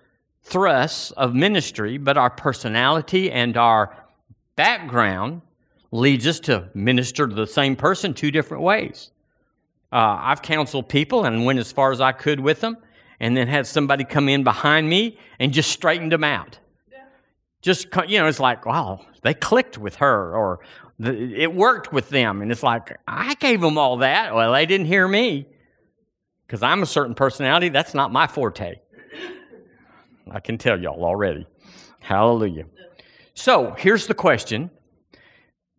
thrusts 0.52 1.12
of 1.12 1.34
ministry, 1.34 1.98
but 1.98 2.18
our 2.18 2.30
personality 2.30 3.32
and 3.32 3.58
our 3.58 3.98
background 4.56 5.42
leads 5.92 6.28
us 6.28 6.40
to 6.42 6.70
minister 6.74 7.28
to 7.28 7.34
the 7.34 7.48
same 7.48 7.76
person 7.76 8.14
two 8.14 8.30
different 8.30 8.62
ways. 8.62 9.12
Uh, 9.92 10.20
I've 10.22 10.42
counseled 10.42 10.88
people 10.88 11.26
and 11.26 11.46
went 11.46 11.60
as 11.60 11.72
far 11.72 11.92
as 11.92 12.00
I 12.00 12.12
could 12.12 12.40
with 12.40 12.62
them, 12.62 12.78
and 13.20 13.36
then 13.36 13.48
had 13.48 13.66
somebody 13.66 14.04
come 14.04 14.30
in 14.30 14.44
behind 14.44 14.88
me 14.90 15.18
and 15.40 15.54
just 15.54 15.72
straightened 15.72 16.12
them 16.12 16.24
out. 16.24 16.60
Just, 17.62 17.88
you 18.08 18.20
know, 18.20 18.28
it's 18.28 18.40
like, 18.40 18.66
wow, 18.66 19.06
they 19.22 19.34
clicked 19.34 19.78
with 19.78 19.96
her, 19.98 20.36
or 20.36 20.60
it 21.00 21.54
worked 21.54 21.94
with 21.94 22.10
them. 22.10 22.42
And 22.42 22.52
it's 22.52 22.64
like, 22.64 22.98
I 23.08 23.36
gave 23.36 23.62
them 23.62 23.78
all 23.78 23.98
that. 23.98 24.34
Well, 24.34 24.54
they 24.54 24.66
didn't 24.66 24.88
hear 24.88 25.08
me 25.08 25.46
because 26.48 26.64
I'm 26.64 26.82
a 26.82 26.88
certain 26.88 27.16
personality. 27.16 27.70
That's 27.70 27.94
not 27.94 28.12
my 28.12 28.28
forte. 28.28 28.80
I 30.32 30.40
can 30.40 30.58
tell 30.58 30.80
y'all 30.80 31.04
already. 31.04 31.46
Hallelujah. 32.00 32.66
So 33.34 33.76
here's 33.78 34.08
the 34.08 34.14
question. 34.14 34.72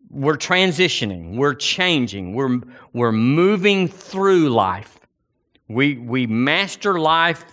We're 0.09 0.37
transitioning, 0.37 1.37
we're 1.37 1.55
changing, 1.55 2.35
we're, 2.35 2.61
we're 2.93 3.11
moving 3.11 3.87
through 3.87 4.49
life. 4.49 4.99
We, 5.67 5.95
we 5.95 6.27
master 6.27 6.99
life 6.99 7.43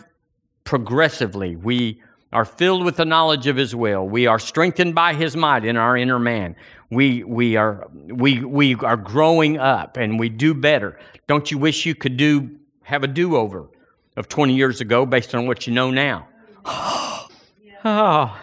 progressively. 0.64 1.56
We 1.56 2.02
are 2.34 2.44
filled 2.44 2.84
with 2.84 2.96
the 2.96 3.06
knowledge 3.06 3.46
of 3.46 3.56
His 3.56 3.74
will. 3.74 4.06
We 4.06 4.26
are 4.26 4.38
strengthened 4.38 4.94
by 4.94 5.14
His 5.14 5.36
might 5.36 5.64
in 5.64 5.78
our 5.78 5.96
inner 5.96 6.18
man. 6.18 6.54
We, 6.90 7.24
we, 7.24 7.56
are, 7.56 7.88
we, 7.94 8.44
we 8.44 8.74
are 8.74 8.96
growing 8.96 9.56
up 9.56 9.96
and 9.96 10.18
we 10.18 10.28
do 10.28 10.52
better. 10.52 10.98
Don't 11.28 11.50
you 11.50 11.56
wish 11.56 11.86
you 11.86 11.94
could 11.94 12.18
do, 12.18 12.58
have 12.82 13.04
a 13.04 13.08
do 13.08 13.36
over 13.36 13.70
of 14.18 14.28
20 14.28 14.54
years 14.54 14.82
ago 14.82 15.06
based 15.06 15.34
on 15.34 15.46
what 15.46 15.66
you 15.66 15.72
know 15.72 15.90
now? 15.90 16.28
oh, 17.84 18.40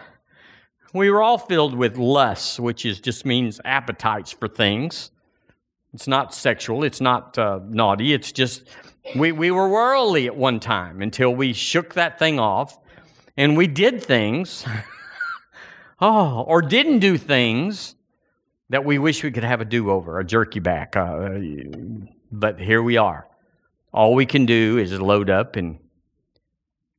we 0.93 1.09
were 1.09 1.21
all 1.21 1.37
filled 1.37 1.75
with 1.75 1.97
lusts, 1.97 2.59
which 2.59 2.85
is 2.85 2.99
just 2.99 3.25
means 3.25 3.61
appetites 3.63 4.31
for 4.31 4.47
things. 4.47 5.11
It's 5.93 6.07
not 6.07 6.33
sexual. 6.33 6.83
It's 6.83 6.99
not 6.99 7.37
uh, 7.37 7.59
naughty. 7.63 8.13
It's 8.13 8.31
just 8.31 8.63
we, 9.15 9.31
we 9.31 9.51
were 9.51 9.69
worldly 9.69 10.27
at 10.27 10.35
one 10.35 10.59
time 10.59 11.01
until 11.01 11.33
we 11.33 11.53
shook 11.53 11.93
that 11.93 12.19
thing 12.19 12.39
off 12.39 12.77
and 13.37 13.55
we 13.55 13.67
did 13.67 14.03
things, 14.03 14.65
oh, 16.01 16.41
or 16.41 16.61
didn't 16.61 16.99
do 16.99 17.17
things 17.17 17.95
that 18.69 18.83
we 18.83 18.97
wish 18.97 19.23
we 19.23 19.31
could 19.31 19.45
have 19.45 19.61
a 19.61 19.65
do 19.65 19.89
over, 19.89 20.19
a 20.19 20.25
jerky 20.25 20.59
back. 20.59 20.97
Uh, 20.97 21.39
but 22.31 22.59
here 22.59 22.83
we 22.83 22.97
are. 22.97 23.27
All 23.93 24.13
we 24.13 24.25
can 24.25 24.45
do 24.45 24.77
is 24.77 24.91
load 24.99 25.29
up 25.29 25.55
and 25.55 25.79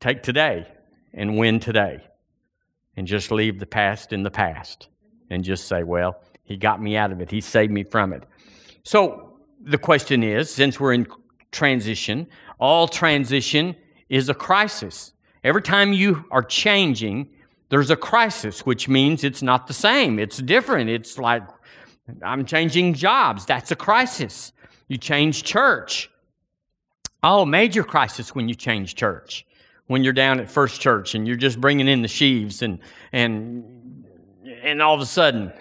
take 0.01 0.23
today 0.23 0.67
and 1.15 1.37
win 1.39 1.61
today 1.61 2.03
and 2.97 3.07
just 3.07 3.31
leave 3.31 3.59
the 3.59 3.67
past 3.67 4.13
in 4.13 4.23
the 4.23 4.31
past 4.31 4.89
and 5.31 5.45
just 5.45 5.69
say, 5.69 5.83
well, 5.83 6.21
he 6.45 6.57
got 6.57 6.81
me 6.83 6.97
out 6.97 7.13
of 7.13 7.21
it, 7.21 7.31
he 7.31 7.41
saved 7.41 7.73
me 7.73 7.85
from 7.85 8.13
it. 8.13 8.25
So 8.85 9.39
the 9.61 9.79
question 9.79 10.23
is 10.23 10.51
since 10.53 10.81
we're 10.81 10.95
in 10.95 11.07
transition, 11.53 12.27
all 12.59 12.89
transition 12.89 13.77
is 14.09 14.29
a 14.29 14.35
crisis. 14.35 15.13
Every 15.45 15.63
time 15.63 15.93
you 15.93 16.25
are 16.31 16.43
changing, 16.43 17.29
There's 17.71 17.91
a 17.91 17.97
crisis, 17.97 18.65
which 18.65 18.89
means 18.89 19.25
it's 19.25 19.43
not 19.43 19.67
the 19.67 19.75
same. 19.75 20.19
It's 20.19 20.39
different. 20.39 20.89
It's 20.89 21.19
like, 21.19 21.43
I'm 22.23 22.47
changing 22.47 22.95
jobs. 22.95 23.45
That's 23.45 23.71
a 23.71 23.77
crisis. 23.77 24.53
You 24.89 24.97
change 24.97 25.43
church. 25.43 26.11
Oh, 27.23 27.45
major 27.45 27.85
crisis 27.85 28.35
when 28.35 28.49
you 28.49 28.55
change 28.55 28.95
church. 28.95 29.45
When 29.89 30.05
you're 30.05 30.13
down 30.13 30.39
at 30.39 30.51
First 30.51 30.81
Church 30.81 31.15
and 31.15 31.27
you're 31.27 31.37
just 31.37 31.61
bringing 31.61 31.89
in 31.89 32.03
the 32.03 32.09
sheaves 32.09 32.63
and, 32.63 32.79
and, 33.13 34.05
and 34.63 34.81
all 34.81 34.95
of 34.95 35.01
a 35.01 35.07
sudden, 35.07 35.53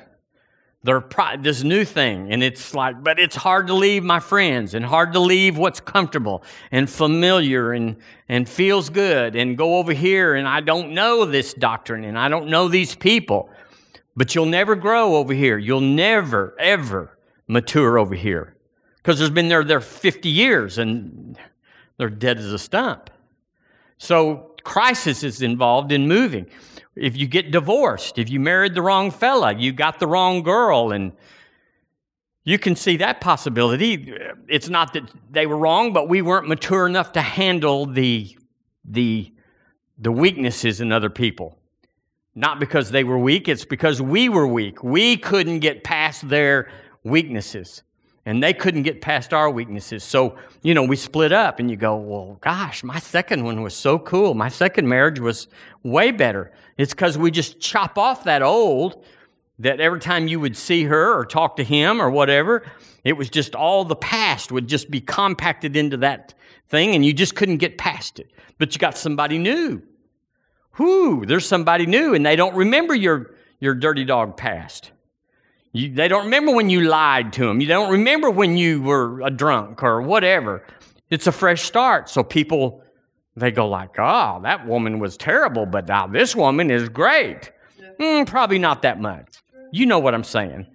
they're 0.83 1.01
pro- 1.01 1.35
this 1.37 1.63
new 1.63 1.83
thing 1.83 2.31
and 2.31 2.41
it's 2.41 2.73
like 2.73 3.03
but 3.03 3.19
it's 3.19 3.35
hard 3.35 3.67
to 3.67 3.73
leave 3.73 4.03
my 4.03 4.21
friends 4.21 4.73
and 4.73 4.85
hard 4.85 5.11
to 5.11 5.19
leave 5.19 5.57
what's 5.57 5.81
comfortable 5.81 6.43
and 6.71 6.89
familiar 6.89 7.73
and 7.73 7.97
and 8.29 8.47
feels 8.47 8.89
good 8.89 9.35
and 9.35 9.57
go 9.57 9.77
over 9.77 9.91
here 9.91 10.35
and 10.35 10.47
i 10.47 10.61
don't 10.61 10.91
know 10.91 11.25
this 11.25 11.53
doctrine 11.53 12.05
and 12.05 12.17
i 12.17 12.29
don't 12.29 12.47
know 12.47 12.69
these 12.69 12.95
people. 12.95 13.49
But 14.17 14.33
you'll 14.33 14.47
never 14.47 14.75
grow 14.75 15.15
over 15.15 15.31
here. 15.31 15.59
You'll 15.59 15.79
never 15.79 16.55
ever 16.59 17.19
mature 17.47 17.99
over 17.99 18.15
here. 18.15 18.55
Because 18.97 19.19
there's 19.19 19.29
been 19.29 19.47
there 19.47 19.63
there 19.63 19.79
50 19.79 20.27
years 20.27 20.79
and 20.79 21.37
they're 21.97 22.09
dead 22.09 22.39
as 22.39 22.51
a 22.51 22.59
stump 22.59 23.11
so 23.97 24.51
crisis 24.63 25.23
is 25.23 25.41
involved 25.41 25.91
in 25.91 26.07
moving 26.07 26.47
if 26.97 27.15
you 27.15 27.27
get 27.27 27.51
divorced, 27.51 28.17
if 28.17 28.29
you 28.29 28.39
married 28.39 28.73
the 28.73 28.81
wrong 28.81 29.11
fella, 29.11 29.53
you 29.53 29.71
got 29.71 29.99
the 29.99 30.07
wrong 30.07 30.41
girl, 30.43 30.91
and 30.91 31.11
you 32.43 32.57
can 32.57 32.75
see 32.75 32.97
that 32.97 33.21
possibility. 33.21 34.13
It's 34.47 34.69
not 34.69 34.93
that 34.93 35.03
they 35.29 35.45
were 35.45 35.57
wrong, 35.57 35.93
but 35.93 36.09
we 36.09 36.21
weren't 36.21 36.47
mature 36.47 36.87
enough 36.87 37.11
to 37.13 37.21
handle 37.21 37.85
the, 37.85 38.35
the, 38.83 39.31
the 39.97 40.11
weaknesses 40.11 40.81
in 40.81 40.91
other 40.91 41.09
people. 41.09 41.57
Not 42.33 42.59
because 42.59 42.91
they 42.91 43.03
were 43.03 43.17
weak, 43.17 43.47
it's 43.47 43.65
because 43.65 44.01
we 44.01 44.29
were 44.29 44.47
weak. 44.47 44.83
We 44.83 45.17
couldn't 45.17 45.59
get 45.59 45.83
past 45.83 46.27
their 46.29 46.69
weaknesses 47.03 47.83
and 48.27 48.43
they 48.43 48.53
couldn't 48.53 48.83
get 48.83 48.99
past 48.99 49.33
our 49.33 49.49
weaknesses. 49.49 50.03
So, 50.03 50.35
you 50.61 50.73
know, 50.73 50.83
we 50.83 50.97
split 50.97 51.31
up 51.31 51.59
and 51.59 51.71
you 51.71 51.77
go, 51.77 51.95
well, 51.95 52.37
gosh, 52.41 52.83
my 52.83 52.99
second 52.99 53.45
one 53.45 53.61
was 53.61 53.73
so 53.73 53.97
cool. 53.97 54.33
My 54.33 54.49
second 54.49 54.85
marriage 54.89 55.17
was 55.17 55.47
way 55.81 56.11
better. 56.11 56.51
It's 56.77 56.93
because 56.93 57.17
we 57.17 57.31
just 57.31 57.61
chop 57.61 57.97
off 57.97 58.25
that 58.25 58.41
old 58.41 59.05
that 59.59 59.79
every 59.79 60.01
time 60.01 60.27
you 60.27 60.41
would 60.41 60.57
see 60.57 60.83
her 60.83 61.17
or 61.17 61.25
talk 61.25 61.55
to 61.55 61.63
him 61.63 62.01
or 62.01 62.09
whatever, 62.09 62.65
it 63.05 63.13
was 63.13 63.29
just 63.29 63.55
all 63.55 63.85
the 63.85 63.95
past 63.95 64.51
would 64.51 64.67
just 64.67 64.91
be 64.91 64.99
compacted 64.99 65.77
into 65.77 65.95
that 65.95 66.33
thing 66.67 66.95
and 66.95 67.05
you 67.05 67.13
just 67.13 67.33
couldn't 67.33 67.57
get 67.57 67.77
past 67.77 68.19
it. 68.19 68.29
But 68.57 68.75
you 68.75 68.79
got 68.79 68.97
somebody 68.97 69.37
new. 69.37 69.81
Whoo, 70.77 71.25
there's 71.25 71.47
somebody 71.47 71.85
new 71.85 72.13
and 72.13 72.25
they 72.25 72.35
don't 72.35 72.55
remember 72.55 72.93
your, 72.93 73.35
your 73.61 73.73
dirty 73.73 74.03
dog 74.03 74.35
past. 74.35 74.91
You, 75.73 75.93
they 75.93 76.07
don't 76.07 76.25
remember 76.25 76.53
when 76.53 76.69
you 76.69 76.81
lied 76.81 77.33
to 77.33 77.45
them. 77.45 77.61
You 77.61 77.67
don't 77.67 77.91
remember 77.91 78.29
when 78.29 78.57
you 78.57 78.81
were 78.81 79.21
a 79.21 79.29
drunk 79.29 79.83
or 79.83 80.01
whatever. 80.01 80.63
It's 81.09 81.27
a 81.27 81.31
fresh 81.31 81.63
start. 81.63 82.09
So 82.09 82.23
people, 82.23 82.81
they 83.35 83.51
go 83.51 83.67
like, 83.67 83.95
oh, 83.97 84.39
that 84.43 84.65
woman 84.65 84.99
was 84.99 85.17
terrible, 85.17 85.65
but 85.65 85.87
now 85.87 86.07
this 86.07 86.35
woman 86.35 86.71
is 86.71 86.89
great. 86.89 87.51
Mm, 87.99 88.27
probably 88.27 88.59
not 88.59 88.81
that 88.83 88.99
much. 88.99 89.37
You 89.71 89.85
know 89.85 89.99
what 89.99 90.13
I'm 90.13 90.23
saying. 90.23 90.67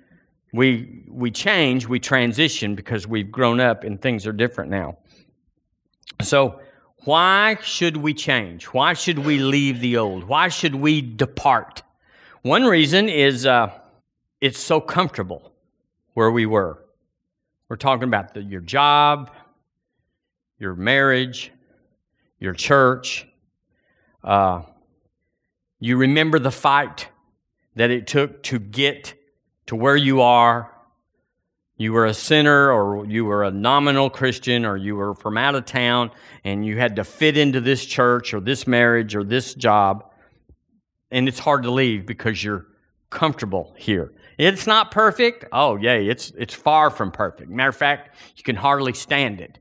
We, 0.53 1.05
we 1.09 1.31
change, 1.31 1.87
we 1.87 1.99
transition 1.99 2.75
because 2.75 3.07
we've 3.07 3.31
grown 3.31 3.59
up 3.59 3.85
and 3.85 4.01
things 4.01 4.27
are 4.27 4.33
different 4.33 4.71
now. 4.71 4.99
So, 6.21 6.61
why 7.05 7.57
should 7.63 7.97
we 7.97 8.15
change? 8.15 8.67
Why 8.67 8.93
should 8.93 9.19
we 9.19 9.39
leave 9.39 9.81
the 9.81 9.97
old? 9.97 10.25
Why 10.25 10.49
should 10.49 10.77
we 10.77 11.01
depart? 11.01 11.83
One 12.43 12.65
reason 12.65 13.09
is 13.09 13.45
uh, 13.45 13.73
it's 14.43 14.59
so 14.59 14.81
comfortable 14.81 15.53
where 16.15 16.31
we 16.31 16.47
were. 16.47 16.85
We're 17.69 17.77
talking 17.77 18.09
about 18.09 18.35
the, 18.35 18.43
your 18.43 18.61
job, 18.61 19.31
your 20.59 20.75
marriage, 20.75 21.53
your 22.41 22.53
church. 22.53 23.25
Uh, 24.23 24.63
you 25.79 25.97
remember 25.97 26.41
the 26.41 26.51
fight 26.51 27.07
that 27.77 27.93
it 27.93 28.09
took 28.09 28.43
to 28.43 28.59
get 28.59 29.15
to 29.67 29.77
where 29.77 29.97
you 29.97 30.21
are. 30.23 30.73
You 31.77 31.93
were 31.93 32.07
a 32.07 32.15
sinner, 32.15 32.73
or 32.73 33.07
you 33.07 33.25
were 33.25 33.45
a 33.45 33.51
nominal 33.53 34.11
Christian, 34.11 34.65
or 34.65 34.77
you 34.77 34.97
were 34.97 35.15
from 35.15 35.39
out 35.39 35.55
of 35.55 35.67
town, 35.67 36.11
and 36.43 36.67
you 36.67 36.79
had 36.79 36.97
to 36.97 37.05
fit 37.05 37.37
into 37.37 37.61
this 37.61 37.87
church, 37.87 38.35
or 38.35 38.41
this 38.41 38.67
marriage, 38.67 39.15
or 39.15 39.23
this 39.23 39.55
job. 39.55 40.11
And 41.13 41.29
it's 41.29 41.39
hard 41.39 41.63
to 41.63 41.71
leave 41.71 42.07
because 42.07 42.43
you're 42.43 42.67
comfortable 43.09 43.73
here. 43.77 44.13
It's 44.39 44.67
not 44.67 44.91
perfect. 44.91 45.45
Oh, 45.53 45.77
yay, 45.77 46.09
it's, 46.09 46.33
it's 46.39 46.55
far 46.55 46.91
from 46.91 47.11
perfect. 47.11 47.51
Matter 47.51 47.69
of 47.69 47.77
fact, 47.77 48.17
you 48.37 48.43
can 48.43 48.57
hardly 48.57 48.95
stand 48.95 49.41
it. 49.41 49.59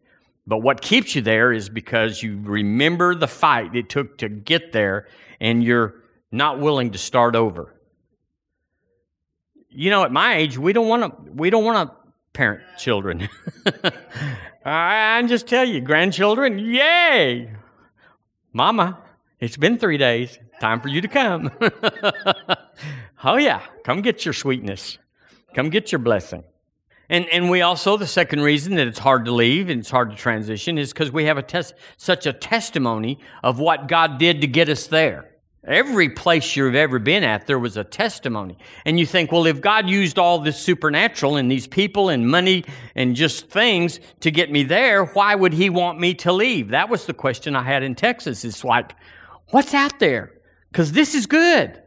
But 0.47 0.59
what 0.59 0.81
keeps 0.81 1.15
you 1.15 1.21
there 1.21 1.51
is 1.53 1.69
because 1.69 2.23
you 2.23 2.39
remember 2.43 3.15
the 3.15 3.27
fight 3.27 3.75
it 3.75 3.89
took 3.89 4.17
to 4.19 4.29
get 4.29 4.71
there 4.71 5.07
and 5.39 5.63
you're 5.63 5.95
not 6.31 6.59
willing 6.59 6.91
to 6.91 6.97
start 6.97 7.35
over. 7.35 7.73
You 9.69 9.89
know, 9.89 10.03
at 10.03 10.11
my 10.11 10.35
age, 10.35 10.57
we 10.57 10.73
don't 10.73 10.87
want 10.87 11.03
to 11.03 11.31
we 11.31 11.49
don't 11.49 11.63
want 11.63 11.89
to 11.89 11.95
parent 12.33 12.61
children. 12.77 13.29
I 14.65 15.23
just 15.27 15.47
tell 15.47 15.65
you, 15.65 15.81
grandchildren, 15.81 16.59
yay! 16.59 17.51
Mama, 18.53 18.99
it's 19.39 19.57
been 19.57 19.77
three 19.77 19.97
days. 19.97 20.37
Time 20.59 20.81
for 20.81 20.89
you 20.89 21.01
to 21.01 21.07
come. 21.07 21.49
Oh, 23.23 23.37
yeah, 23.37 23.61
come 23.83 24.01
get 24.01 24.25
your 24.25 24.33
sweetness. 24.33 24.97
Come 25.53 25.69
get 25.69 25.91
your 25.91 25.99
blessing. 25.99 26.43
And, 27.09 27.27
and 27.29 27.49
we 27.49 27.61
also, 27.61 27.97
the 27.97 28.07
second 28.07 28.41
reason 28.41 28.75
that 28.75 28.87
it's 28.87 28.97
hard 28.97 29.25
to 29.25 29.31
leave 29.31 29.69
and 29.69 29.81
it's 29.81 29.89
hard 29.89 30.11
to 30.11 30.15
transition 30.15 30.77
is 30.77 30.93
because 30.93 31.11
we 31.11 31.25
have 31.25 31.37
a 31.37 31.43
tes- 31.43 31.73
such 31.97 32.25
a 32.25 32.33
testimony 32.33 33.19
of 33.43 33.59
what 33.59 33.87
God 33.87 34.17
did 34.17 34.41
to 34.41 34.47
get 34.47 34.69
us 34.69 34.87
there. 34.87 35.27
Every 35.67 36.09
place 36.09 36.55
you've 36.55 36.73
ever 36.73 36.97
been 36.97 37.23
at, 37.23 37.45
there 37.45 37.59
was 37.59 37.77
a 37.77 37.83
testimony. 37.83 38.57
And 38.85 38.99
you 38.99 39.05
think, 39.05 39.31
well, 39.31 39.45
if 39.45 39.61
God 39.61 39.87
used 39.87 40.17
all 40.17 40.39
this 40.39 40.57
supernatural 40.57 41.35
and 41.35 41.51
these 41.51 41.67
people 41.67 42.09
and 42.09 42.27
money 42.27 42.63
and 42.95 43.15
just 43.15 43.49
things 43.49 43.99
to 44.21 44.31
get 44.31 44.49
me 44.49 44.63
there, 44.63 45.05
why 45.05 45.35
would 45.35 45.53
He 45.53 45.69
want 45.69 45.99
me 45.99 46.15
to 46.15 46.31
leave? 46.31 46.69
That 46.69 46.89
was 46.89 47.05
the 47.05 47.13
question 47.13 47.55
I 47.55 47.61
had 47.61 47.83
in 47.83 47.93
Texas. 47.93 48.43
It's 48.43 48.63
like, 48.63 48.95
what's 49.49 49.75
out 49.75 49.99
there? 49.99 50.31
Because 50.71 50.93
this 50.93 51.13
is 51.13 51.27
good. 51.27 51.79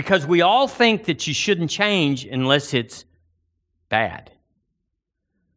Because 0.00 0.26
we 0.26 0.40
all 0.40 0.66
think 0.66 1.04
that 1.04 1.26
you 1.26 1.34
shouldn't 1.34 1.68
change 1.68 2.24
unless 2.24 2.72
it's 2.72 3.04
bad. 3.90 4.32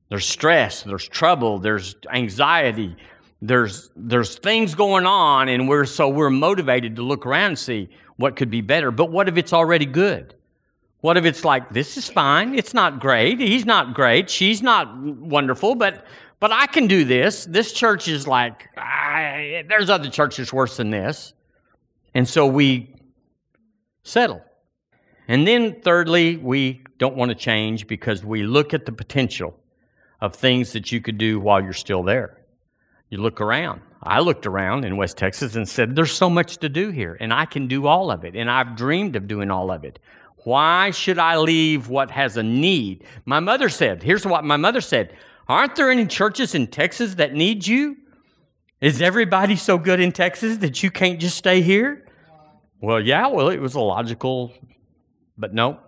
There's 0.09 0.27
stress, 0.27 0.83
there's 0.83 1.07
trouble, 1.07 1.59
there's 1.59 1.95
anxiety, 2.11 2.97
there's, 3.41 3.89
there's 3.95 4.35
things 4.35 4.75
going 4.75 5.05
on, 5.05 5.47
and 5.47 5.69
we're 5.69 5.85
so 5.85 6.09
we're 6.09 6.29
motivated 6.29 6.97
to 6.97 7.03
look 7.03 7.25
around 7.25 7.51
and 7.51 7.59
see 7.59 7.87
what 8.17 8.35
could 8.35 8.49
be 8.49 8.59
better. 8.59 8.91
But 8.91 9.11
what 9.11 9.29
if 9.29 9.37
it's 9.37 9.53
already 9.53 9.85
good? 9.85 10.35
What 10.99 11.15
if 11.15 11.23
it's 11.23 11.45
like, 11.45 11.69
this 11.69 11.95
is 11.95 12.09
fine, 12.09 12.53
it's 12.53 12.73
not 12.73 12.99
great, 12.99 13.39
he's 13.39 13.65
not 13.65 13.93
great, 13.93 14.29
she's 14.29 14.61
not 14.61 14.93
wonderful, 15.01 15.75
but 15.75 16.05
but 16.41 16.51
I 16.51 16.67
can 16.67 16.87
do 16.87 17.05
this. 17.05 17.45
This 17.45 17.71
church 17.71 18.09
is 18.09 18.27
like, 18.27 18.67
I, 18.77 19.63
there's 19.69 19.89
other 19.89 20.09
churches 20.09 20.51
worse 20.51 20.75
than 20.75 20.89
this. 20.89 21.33
And 22.13 22.27
so 22.27 22.45
we 22.45 22.93
settle. 24.03 24.41
And 25.27 25.47
then, 25.47 25.81
thirdly, 25.81 26.37
we 26.37 26.83
don't 26.97 27.15
want 27.15 27.29
to 27.29 27.35
change 27.35 27.87
because 27.87 28.23
we 28.23 28.43
look 28.43 28.73
at 28.73 28.85
the 28.85 28.91
potential 28.91 29.57
of 30.19 30.35
things 30.35 30.73
that 30.73 30.91
you 30.91 31.01
could 31.01 31.17
do 31.17 31.39
while 31.39 31.61
you're 31.61 31.73
still 31.73 32.03
there. 32.03 32.37
You 33.09 33.19
look 33.19 33.41
around. 33.41 33.81
I 34.01 34.19
looked 34.19 34.45
around 34.45 34.85
in 34.85 34.97
West 34.97 35.17
Texas 35.17 35.55
and 35.55 35.67
said, 35.67 35.95
There's 35.95 36.11
so 36.11 36.29
much 36.29 36.57
to 36.57 36.69
do 36.69 36.89
here, 36.89 37.17
and 37.19 37.33
I 37.33 37.45
can 37.45 37.67
do 37.67 37.87
all 37.87 38.11
of 38.11 38.25
it, 38.25 38.35
and 38.35 38.49
I've 38.49 38.75
dreamed 38.75 39.15
of 39.15 39.27
doing 39.27 39.49
all 39.49 39.71
of 39.71 39.85
it. 39.85 39.99
Why 40.43 40.91
should 40.91 41.19
I 41.19 41.37
leave 41.37 41.87
what 41.87 42.11
has 42.11 42.35
a 42.35 42.43
need? 42.43 43.05
My 43.25 43.39
mother 43.39 43.69
said, 43.69 44.03
Here's 44.03 44.25
what 44.25 44.43
my 44.43 44.57
mother 44.57 44.81
said 44.81 45.15
Aren't 45.47 45.75
there 45.75 45.89
any 45.89 46.05
churches 46.05 46.53
in 46.53 46.67
Texas 46.67 47.15
that 47.15 47.33
need 47.33 47.65
you? 47.65 47.97
Is 48.81 49.01
everybody 49.01 49.55
so 49.55 49.77
good 49.77 50.01
in 50.01 50.11
Texas 50.11 50.57
that 50.57 50.83
you 50.83 50.91
can't 50.91 51.19
just 51.19 51.37
stay 51.37 51.61
here? 51.61 52.02
Well, 52.83 52.99
yeah, 52.99 53.27
well, 53.27 53.47
it 53.47 53.61
was 53.61 53.75
a 53.75 53.79
logical, 53.79 54.51
but 55.37 55.53
no, 55.53 55.79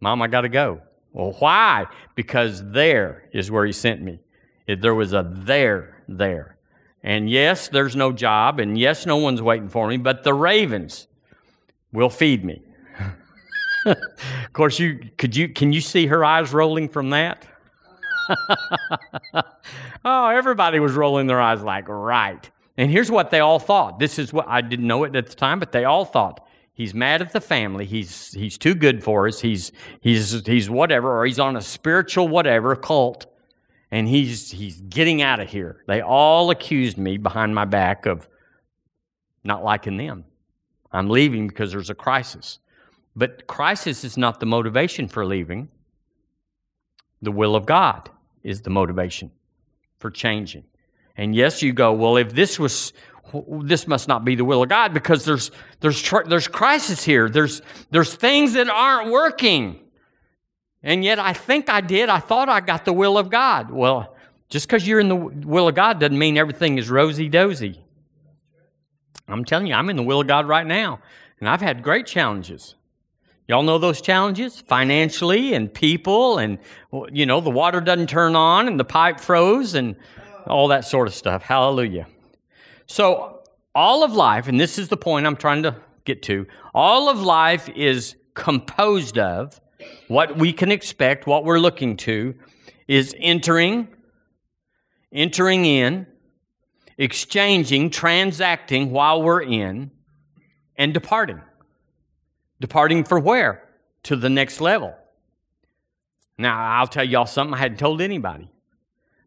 Mom, 0.00 0.22
I 0.22 0.28
got 0.28 0.40
to 0.40 0.48
go. 0.48 0.80
Well, 1.12 1.36
why? 1.40 1.88
Because 2.14 2.62
there 2.70 3.28
is 3.34 3.50
where 3.50 3.66
He 3.66 3.72
sent 3.72 4.00
me. 4.00 4.20
If 4.66 4.80
There 4.80 4.94
was 4.94 5.12
a 5.12 5.30
there 5.30 6.02
there. 6.08 6.56
And 7.02 7.28
yes, 7.28 7.68
there's 7.68 7.94
no 7.94 8.12
job, 8.12 8.60
and 8.60 8.78
yes, 8.78 9.04
no 9.04 9.18
one's 9.18 9.42
waiting 9.42 9.68
for 9.68 9.88
me, 9.88 9.98
but 9.98 10.24
the 10.24 10.32
ravens 10.32 11.06
will 11.92 12.08
feed 12.08 12.46
me. 12.46 12.62
of 13.84 13.98
course, 14.54 14.78
you 14.78 15.00
could 15.18 15.36
you 15.36 15.50
can 15.50 15.74
you 15.74 15.82
see 15.82 16.06
her 16.06 16.24
eyes 16.24 16.54
rolling 16.54 16.88
from 16.88 17.10
that? 17.10 17.46
oh, 20.02 20.28
everybody 20.28 20.80
was 20.80 20.94
rolling 20.94 21.26
their 21.26 21.42
eyes 21.42 21.60
like, 21.60 21.90
right. 21.90 22.50
And 22.78 22.90
here's 22.90 23.10
what 23.10 23.30
they 23.30 23.40
all 23.40 23.58
thought. 23.58 23.98
This 23.98 24.18
is 24.18 24.32
what 24.32 24.48
I 24.48 24.62
didn't 24.62 24.86
know 24.86 25.04
it 25.04 25.14
at 25.14 25.26
the 25.26 25.34
time, 25.34 25.58
but 25.58 25.72
they 25.72 25.84
all 25.84 26.06
thought 26.06 26.48
He's 26.78 26.94
mad 26.94 27.22
at 27.22 27.32
the 27.32 27.40
family. 27.40 27.86
He's 27.86 28.30
he's 28.34 28.56
too 28.56 28.76
good 28.76 29.02
for 29.02 29.26
us. 29.26 29.40
He's 29.40 29.72
he's 30.00 30.46
he's 30.46 30.70
whatever, 30.70 31.18
or 31.18 31.26
he's 31.26 31.40
on 31.40 31.56
a 31.56 31.60
spiritual 31.60 32.28
whatever 32.28 32.76
cult, 32.76 33.26
and 33.90 34.06
he's 34.06 34.52
he's 34.52 34.80
getting 34.82 35.20
out 35.20 35.40
of 35.40 35.48
here. 35.48 35.82
They 35.88 36.02
all 36.02 36.52
accused 36.52 36.96
me 36.96 37.16
behind 37.18 37.52
my 37.52 37.64
back 37.64 38.06
of 38.06 38.28
not 39.42 39.64
liking 39.64 39.96
them. 39.96 40.24
I'm 40.92 41.10
leaving 41.10 41.48
because 41.48 41.72
there's 41.72 41.90
a 41.90 41.96
crisis. 41.96 42.60
But 43.16 43.48
crisis 43.48 44.04
is 44.04 44.16
not 44.16 44.38
the 44.38 44.46
motivation 44.46 45.08
for 45.08 45.26
leaving. 45.26 45.70
The 47.22 47.32
will 47.32 47.56
of 47.56 47.66
God 47.66 48.08
is 48.44 48.60
the 48.60 48.70
motivation 48.70 49.32
for 49.98 50.12
changing. 50.12 50.62
And 51.18 51.34
yes, 51.34 51.62
you 51.62 51.72
go, 51.72 51.92
well, 51.92 52.16
if 52.16 52.32
this 52.32 52.58
was 52.58 52.92
this 53.60 53.86
must 53.86 54.08
not 54.08 54.24
be 54.24 54.36
the 54.36 54.44
will 54.44 54.62
of 54.62 54.70
God 54.70 54.94
because 54.94 55.26
there's 55.26 55.50
there's 55.80 56.02
there's 56.26 56.48
crisis 56.48 57.04
here. 57.04 57.28
There's 57.28 57.60
there's 57.90 58.14
things 58.14 58.54
that 58.54 58.70
aren't 58.70 59.10
working. 59.10 59.80
And 60.82 61.04
yet 61.04 61.18
I 61.18 61.32
think 61.34 61.68
I 61.68 61.80
did. 61.80 62.08
I 62.08 62.20
thought 62.20 62.48
I 62.48 62.60
got 62.60 62.84
the 62.84 62.92
will 62.92 63.18
of 63.18 63.28
God. 63.28 63.70
Well, 63.70 64.16
just 64.48 64.66
because 64.66 64.86
you're 64.86 65.00
in 65.00 65.08
the 65.08 65.16
will 65.16 65.68
of 65.68 65.74
God 65.74 65.98
doesn't 65.98 66.18
mean 66.18 66.38
everything 66.38 66.78
is 66.78 66.88
rosy 66.88 67.28
dozy. 67.28 67.82
I'm 69.26 69.44
telling 69.44 69.66
you, 69.66 69.74
I'm 69.74 69.90
in 69.90 69.96
the 69.96 70.02
will 70.02 70.20
of 70.20 70.26
God 70.26 70.48
right 70.48 70.66
now. 70.66 71.00
And 71.40 71.48
I've 71.48 71.60
had 71.60 71.82
great 71.82 72.06
challenges. 72.06 72.76
Y'all 73.46 73.62
know 73.62 73.78
those 73.78 74.00
challenges 74.00 74.60
financially 74.60 75.54
and 75.54 75.72
people, 75.72 76.38
and 76.38 76.58
you 77.10 77.26
know, 77.26 77.40
the 77.40 77.50
water 77.50 77.80
doesn't 77.80 78.08
turn 78.08 78.36
on 78.36 78.68
and 78.68 78.78
the 78.78 78.84
pipe 78.84 79.20
froze 79.20 79.74
and 79.74 79.96
all 80.48 80.68
that 80.68 80.84
sort 80.84 81.08
of 81.08 81.14
stuff. 81.14 81.42
Hallelujah. 81.42 82.06
So, 82.86 83.42
all 83.74 84.02
of 84.02 84.12
life, 84.12 84.48
and 84.48 84.58
this 84.58 84.78
is 84.78 84.88
the 84.88 84.96
point 84.96 85.26
I'm 85.26 85.36
trying 85.36 85.62
to 85.62 85.76
get 86.04 86.22
to, 86.22 86.46
all 86.74 87.08
of 87.08 87.20
life 87.20 87.68
is 87.68 88.16
composed 88.34 89.18
of 89.18 89.60
what 90.08 90.36
we 90.36 90.52
can 90.52 90.72
expect, 90.72 91.26
what 91.26 91.44
we're 91.44 91.60
looking 91.60 91.96
to, 91.98 92.34
is 92.88 93.14
entering, 93.18 93.88
entering 95.12 95.64
in, 95.64 96.06
exchanging, 96.96 97.90
transacting 97.90 98.90
while 98.90 99.22
we're 99.22 99.42
in, 99.42 99.90
and 100.76 100.94
departing. 100.94 101.40
Departing 102.60 103.04
for 103.04 103.18
where? 103.18 103.68
To 104.04 104.16
the 104.16 104.28
next 104.28 104.60
level. 104.60 104.94
Now, 106.38 106.78
I'll 106.78 106.86
tell 106.86 107.04
y'all 107.04 107.26
something 107.26 107.54
I 107.54 107.58
hadn't 107.58 107.78
told 107.78 108.00
anybody. 108.00 108.48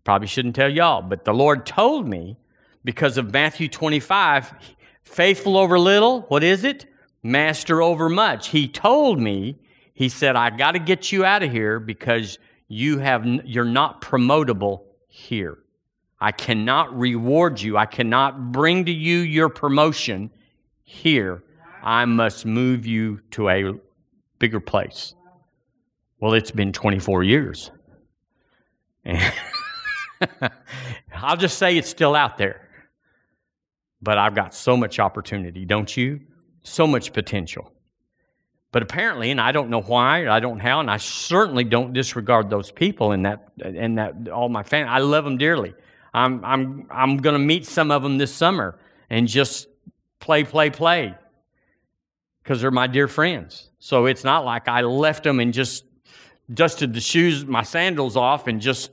Probably 0.04 0.28
shouldn't 0.28 0.56
tell 0.56 0.70
y'all, 0.70 1.02
but 1.02 1.26
the 1.26 1.34
Lord 1.34 1.66
told 1.66 2.08
me 2.08 2.38
because 2.84 3.18
of 3.18 3.32
Matthew 3.32 3.68
25, 3.68 4.54
faithful 5.04 5.58
over 5.58 5.78
little, 5.78 6.22
what 6.22 6.44
is 6.44 6.64
it? 6.64 6.86
Master 7.24 7.82
over 7.82 8.10
much. 8.10 8.48
He 8.48 8.68
told 8.68 9.20
me, 9.20 9.60
he 9.94 10.10
said, 10.10 10.36
I 10.36 10.50
got 10.50 10.72
to 10.72 10.80
get 10.80 11.12
you 11.12 11.24
out 11.24 11.44
of 11.44 11.52
here 11.52 11.80
because 11.80 12.40
you 12.68 12.98
have 13.00 13.26
you're 13.46 13.66
not 13.66 14.02
promotable 14.02 14.84
here. 15.08 15.60
I 16.20 16.32
cannot 16.32 16.98
reward 16.98 17.62
you. 17.62 17.78
I 17.78 17.86
cannot 17.86 18.52
bring 18.52 18.86
to 18.86 18.92
you 18.92 19.18
your 19.18 19.50
promotion 19.50 20.32
here. 20.84 21.44
I 21.84 22.06
must 22.06 22.46
move 22.46 22.86
you 22.86 23.22
to 23.32 23.50
a 23.50 23.74
bigger 24.40 24.60
place. 24.60 25.14
Well, 26.20 26.34
it's 26.34 26.52
been 26.52 26.72
24 26.72 27.24
years. 27.24 27.72
I'll 31.14 31.38
just 31.38 31.58
say 31.58 31.78
it's 31.78 31.90
still 31.90 32.16
out 32.16 32.38
there. 32.38 32.68
But 34.02 34.18
I've 34.18 34.36
got 34.36 34.54
so 34.54 34.76
much 34.76 35.00
opportunity, 35.00 35.66
don't 35.66 35.96
you? 35.96 36.22
So 36.64 36.88
much 36.88 37.14
potential. 37.14 37.72
But 38.72 38.84
apparently, 38.84 39.32
and 39.32 39.42
I 39.42 39.52
don't 39.52 39.70
know 39.70 39.82
why, 39.82 40.30
I 40.30 40.40
don't 40.40 40.60
how, 40.60 40.80
and 40.80 40.90
I 40.90 40.98
certainly 40.98 41.66
don't 41.66 41.92
disregard 41.94 42.50
those 42.50 42.72
people 42.72 43.12
in 43.12 43.24
that, 43.24 43.50
in 43.58 43.96
that 43.96 44.30
all 44.30 44.48
my 44.48 44.64
family. 44.64 44.90
I 44.90 45.00
love 45.00 45.26
them 45.26 45.38
dearly. 45.38 45.74
I'm, 46.14 46.44
I'm, 46.44 46.88
I'm 46.90 47.18
going 47.18 47.34
to 47.34 47.40
meet 47.40 47.66
some 47.66 47.92
of 47.92 48.02
them 48.02 48.18
this 48.18 48.34
summer 48.34 48.80
and 49.10 49.28
just 49.28 49.68
play, 50.20 50.44
play, 50.44 50.70
play 50.70 51.16
because 52.44 52.62
they're 52.62 52.72
my 52.72 52.88
dear 52.88 53.08
friends. 53.08 53.70
So 53.80 54.06
it's 54.06 54.24
not 54.24 54.46
like 54.46 54.68
I 54.68 54.82
left 54.82 55.24
them 55.24 55.40
and 55.40 55.54
just 55.54 55.84
dusted 56.54 56.94
the 56.94 57.02
shoes, 57.02 57.46
my 57.46 57.64
sandals 57.64 58.16
off, 58.16 58.48
and 58.48 58.62
just. 58.62 58.92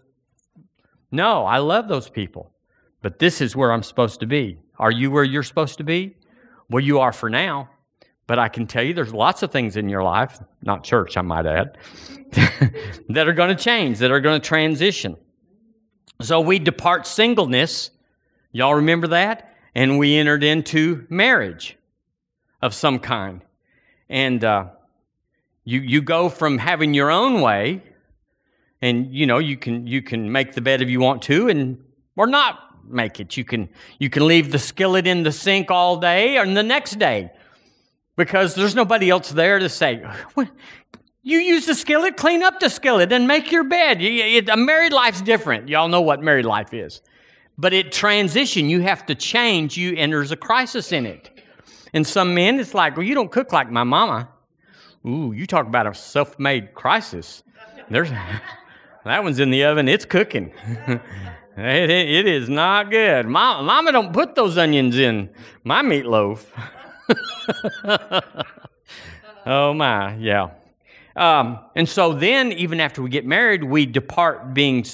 No, 1.11 1.45
I 1.45 1.59
love 1.59 1.89
those 1.89 2.09
people. 2.09 2.53
But 3.03 3.19
this 3.19 3.41
is 3.41 3.55
where 3.55 3.73
I'm 3.73 3.83
supposed 3.83 4.21
to 4.21 4.27
be. 4.27 4.59
Are 4.79 4.91
you 4.91 5.11
where 5.11 5.25
you're 5.25 5.43
supposed 5.43 5.79
to 5.79 5.85
be? 5.85 6.17
Well, 6.69 6.83
you 6.83 7.01
are 7.01 7.13
for 7.13 7.31
now. 7.31 7.71
But 8.27 8.39
I 8.39 8.49
can 8.49 8.67
tell 8.67 8.83
you 8.83 8.93
there's 8.93 9.15
lots 9.15 9.43
of 9.43 9.51
things 9.51 9.77
in 9.77 9.89
your 9.89 10.03
life, 10.03 10.39
not 10.63 10.85
church, 10.85 11.17
I 11.17 11.23
might 11.23 11.47
add, 11.47 11.79
that 13.09 13.27
are 13.27 13.33
going 13.33 13.57
to 13.57 13.63
change, 13.63 13.99
that 13.99 14.11
are 14.11 14.21
going 14.21 14.39
to 14.39 14.47
transition. 14.47 15.17
So 16.21 16.41
we 16.41 16.59
depart 16.59 17.07
singleness. 17.07 17.91
Y'all 18.53 18.75
remember 18.75 19.07
that? 19.09 19.55
And 19.75 19.99
we 19.99 20.17
entered 20.17 20.45
into 20.45 21.07
marriage 21.09 21.79
of 22.61 22.75
some 22.75 22.99
kind. 22.99 23.41
And 24.11 24.45
uh, 24.45 24.67
you, 25.65 25.81
you 25.81 26.03
go 26.03 26.29
from 26.29 26.59
having 26.59 26.93
your 26.93 27.11
own 27.11 27.41
way, 27.41 27.83
and 28.81 29.13
you 29.13 29.27
know 29.27 29.39
you 29.39 29.57
can 29.57 29.87
you 29.87 30.03
can 30.03 30.31
make 30.31 30.55
the 30.55 30.61
bed 30.61 30.83
if 30.83 30.89
you 30.89 31.01
want 31.01 31.23
to, 31.23 31.49
and 31.49 31.83
or 32.17 32.27
not 32.27 32.69
make 32.91 33.21
it. 33.21 33.37
You 33.37 33.45
can, 33.45 33.69
you 33.99 34.11
can 34.11 34.27
leave 34.27 34.53
the 34.53 34.59
skillet 34.59 35.07
in 35.07 35.23
the 35.23 35.33
sink 35.33 35.71
all 35.71 35.97
day 35.99 36.37
and 36.37 36.57
the 36.57 36.63
next 36.63 36.99
day 36.99 37.31
because 38.17 38.55
there's 38.55 38.75
nobody 38.75 39.11
else 39.11 39.31
there 39.31 39.59
to 39.59 39.69
say, 39.69 40.05
you 41.23 41.39
use 41.39 41.67
the 41.67 41.75
skillet, 41.75 42.17
clean 42.17 42.43
up 42.43 42.61
the 42.61 42.69
skillet, 42.69 43.13
and 43.13 43.29
make 43.29 43.53
your 43.53 43.65
bed. 43.65 44.01
A 44.03 44.57
married 44.57 44.93
life's 44.93 45.21
different. 45.21 45.69
Y'all 45.69 45.89
know 45.89 46.01
what 46.01 46.23
married 46.23 46.47
life 46.47 46.75
is. 46.75 47.01
But 47.57 47.73
it 47.73 47.93
transition, 47.93 48.69
you 48.69 48.81
have 48.83 49.07
to 49.07 49.15
change, 49.15 49.77
you 49.77 49.95
and 49.97 50.13
there's 50.13 50.31
a 50.31 50.37
crisis 50.37 50.93
in 50.93 51.07
it. 51.07 51.31
And 51.93 52.07
some 52.07 52.35
men, 52.35 52.61
it's 52.61 52.75
like, 52.75 52.97
well, 52.97 53.07
you 53.07 53.15
don't 53.15 53.33
cook 53.33 53.53
like 53.53 53.71
my 53.71 53.83
mama. 53.83 54.29
Ooh, 55.07 55.33
you 55.33 55.47
talk 55.47 55.67
about 55.67 55.87
a 55.87 55.95
self-made 55.95 56.75
crisis. 56.75 57.43
There's 57.91 58.11
that 59.09 59.23
one's 59.23 59.41
in 59.41 59.51
the 59.51 59.65
oven, 59.65 59.89
it's 59.89 60.05
cooking. 60.05 60.53
It, 61.61 61.91
it 61.91 62.27
is 62.29 62.49
not 62.49 62.89
good. 62.89 63.27
Mama, 63.27 63.65
Mama 63.65 63.91
don't 63.91 64.13
put 64.13 64.37
those 64.37 64.57
onions 64.57 64.97
in 64.97 65.29
my 65.65 65.83
meatloaf. 65.83 66.45
oh 69.47 69.75
my, 69.75 70.15
yeah. 70.15 70.51
Um, 71.17 71.59
and 71.75 71.89
so 71.89 72.13
then, 72.13 72.53
even 72.53 72.79
after 72.79 73.03
we 73.03 73.11
get 73.11 73.27
married, 73.27 73.65
we 73.65 73.87
depart 73.87 74.55
being 74.55 74.85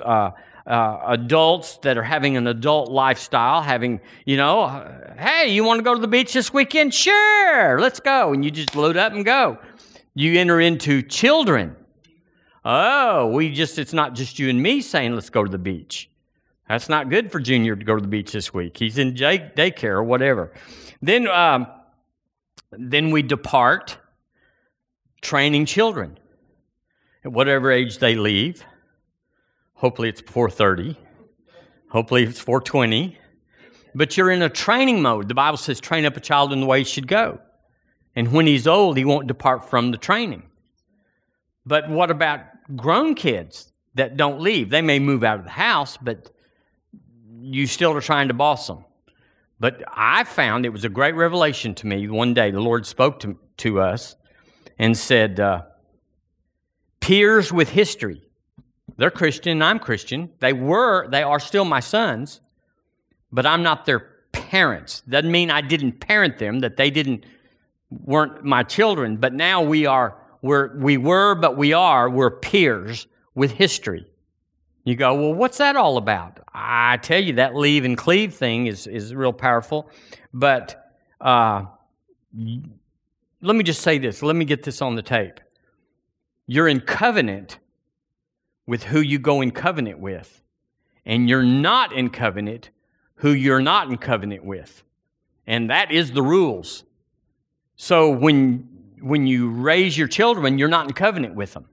uh, 0.00 0.30
uh, 0.64 1.00
adults 1.08 1.78
that 1.78 1.98
are 1.98 2.04
having 2.04 2.36
an 2.36 2.46
adult 2.46 2.88
lifestyle, 2.88 3.60
having, 3.60 4.00
you 4.24 4.36
know, 4.36 4.68
hey, 5.18 5.52
you 5.52 5.64
want 5.64 5.80
to 5.80 5.82
go 5.82 5.92
to 5.92 6.00
the 6.00 6.06
beach 6.06 6.32
this 6.34 6.52
weekend? 6.52 6.94
Sure, 6.94 7.80
let's 7.80 7.98
go. 7.98 8.32
And 8.32 8.44
you 8.44 8.52
just 8.52 8.76
load 8.76 8.96
up 8.96 9.12
and 9.12 9.24
go. 9.24 9.58
You 10.14 10.38
enter 10.38 10.60
into 10.60 11.02
children. 11.02 11.74
Oh, 12.64 13.26
we 13.26 13.50
just, 13.50 13.78
it's 13.78 13.92
not 13.92 14.14
just 14.14 14.38
you 14.38 14.48
and 14.48 14.62
me 14.62 14.80
saying, 14.80 15.14
let's 15.14 15.30
go 15.30 15.44
to 15.44 15.50
the 15.50 15.58
beach. 15.58 16.08
That's 16.68 16.88
not 16.88 17.10
good 17.10 17.32
for 17.32 17.40
Junior 17.40 17.74
to 17.74 17.84
go 17.84 17.96
to 17.96 18.00
the 18.00 18.08
beach 18.08 18.32
this 18.32 18.54
week. 18.54 18.76
He's 18.76 18.98
in 18.98 19.14
day- 19.14 19.50
daycare 19.56 19.94
or 19.94 20.04
whatever. 20.04 20.52
Then, 21.00 21.26
um, 21.28 21.66
then 22.70 23.10
we 23.10 23.22
depart 23.22 23.98
training 25.20 25.66
children 25.66 26.18
at 27.24 27.32
whatever 27.32 27.70
age 27.70 27.98
they 27.98 28.14
leave. 28.14 28.64
Hopefully 29.74 30.08
it's 30.08 30.20
430. 30.20 30.96
Hopefully 31.90 32.22
it's 32.22 32.40
420. 32.40 33.18
But 33.94 34.16
you're 34.16 34.30
in 34.30 34.40
a 34.40 34.48
training 34.48 35.02
mode. 35.02 35.28
The 35.28 35.34
Bible 35.34 35.58
says, 35.58 35.80
train 35.80 36.06
up 36.06 36.16
a 36.16 36.20
child 36.20 36.52
in 36.52 36.60
the 36.60 36.66
way 36.66 36.78
he 36.78 36.84
should 36.84 37.08
go. 37.08 37.40
And 38.14 38.32
when 38.32 38.46
he's 38.46 38.66
old, 38.66 38.96
he 38.96 39.04
won't 39.04 39.26
depart 39.26 39.68
from 39.68 39.90
the 39.90 39.98
training. 39.98 40.44
But 41.64 41.88
what 41.88 42.10
about 42.10 42.40
grown 42.76 43.14
kids 43.14 43.72
that 43.94 44.16
don't 44.16 44.40
leave? 44.40 44.70
They 44.70 44.82
may 44.82 44.98
move 44.98 45.22
out 45.22 45.38
of 45.38 45.44
the 45.44 45.50
house, 45.50 45.96
but 45.96 46.30
you 47.40 47.66
still 47.66 47.92
are 47.92 48.00
trying 48.00 48.28
to 48.28 48.34
boss 48.34 48.66
them. 48.66 48.84
But 49.60 49.82
I 49.88 50.24
found 50.24 50.66
it 50.66 50.70
was 50.70 50.84
a 50.84 50.88
great 50.88 51.14
revelation 51.14 51.74
to 51.76 51.86
me. 51.86 52.08
One 52.08 52.34
day 52.34 52.50
the 52.50 52.60
Lord 52.60 52.84
spoke 52.84 53.20
to, 53.20 53.38
to 53.58 53.80
us 53.80 54.16
and 54.78 54.96
said, 54.96 55.38
uh, 55.38 55.62
peers 57.00 57.52
with 57.52 57.68
history. 57.68 58.22
They're 58.96 59.10
Christian, 59.10 59.62
I'm 59.62 59.78
Christian. 59.78 60.30
They 60.40 60.52
were, 60.52 61.08
they 61.08 61.22
are 61.22 61.38
still 61.38 61.64
my 61.64 61.80
sons, 61.80 62.40
but 63.30 63.46
I'm 63.46 63.62
not 63.62 63.86
their 63.86 64.00
parents. 64.32 65.02
Doesn't 65.08 65.30
mean 65.30 65.50
I 65.50 65.60
didn't 65.60 66.00
parent 66.00 66.38
them, 66.38 66.60
that 66.60 66.76
they 66.76 66.90
didn't 66.90 67.24
weren't 67.90 68.42
my 68.42 68.62
children, 68.62 69.16
but 69.16 69.32
now 69.34 69.62
we 69.62 69.86
are 69.86 70.16
we're 70.42 70.76
we 70.76 70.96
were, 70.98 71.34
but 71.34 71.56
we 71.56 71.72
are, 71.72 72.10
we're 72.10 72.30
peers 72.30 73.06
with 73.34 73.52
history. 73.52 74.06
You 74.84 74.96
go, 74.96 75.14
well, 75.14 75.34
what's 75.34 75.58
that 75.58 75.76
all 75.76 75.96
about? 75.96 76.40
I 76.52 76.96
tell 76.96 77.22
you, 77.22 77.34
that 77.34 77.54
leave 77.54 77.84
and 77.84 77.96
cleave 77.96 78.34
thing 78.34 78.66
is, 78.66 78.88
is 78.88 79.14
real 79.14 79.32
powerful. 79.32 79.88
But 80.34 80.92
uh, 81.20 81.66
let 83.40 83.56
me 83.56 83.62
just 83.62 83.80
say 83.80 83.98
this. 83.98 84.22
Let 84.22 84.34
me 84.34 84.44
get 84.44 84.64
this 84.64 84.82
on 84.82 84.96
the 84.96 85.02
tape. 85.02 85.38
You're 86.48 86.66
in 86.66 86.80
covenant 86.80 87.58
with 88.66 88.82
who 88.82 89.00
you 89.00 89.20
go 89.20 89.40
in 89.40 89.52
covenant 89.52 90.00
with, 90.00 90.42
and 91.06 91.28
you're 91.28 91.44
not 91.44 91.92
in 91.92 92.10
covenant 92.10 92.70
who 93.16 93.30
you're 93.30 93.60
not 93.60 93.88
in 93.88 93.98
covenant 93.98 94.44
with. 94.44 94.82
And 95.46 95.70
that 95.70 95.92
is 95.92 96.10
the 96.10 96.22
rules. 96.22 96.82
So 97.76 98.10
when 98.10 98.68
when 99.02 99.26
you 99.26 99.50
raise 99.50 99.96
your 99.96 100.08
children, 100.08 100.58
you're 100.58 100.68
not 100.68 100.86
in 100.86 100.92
covenant 100.92 101.34
with 101.34 101.52
them. 101.52 101.66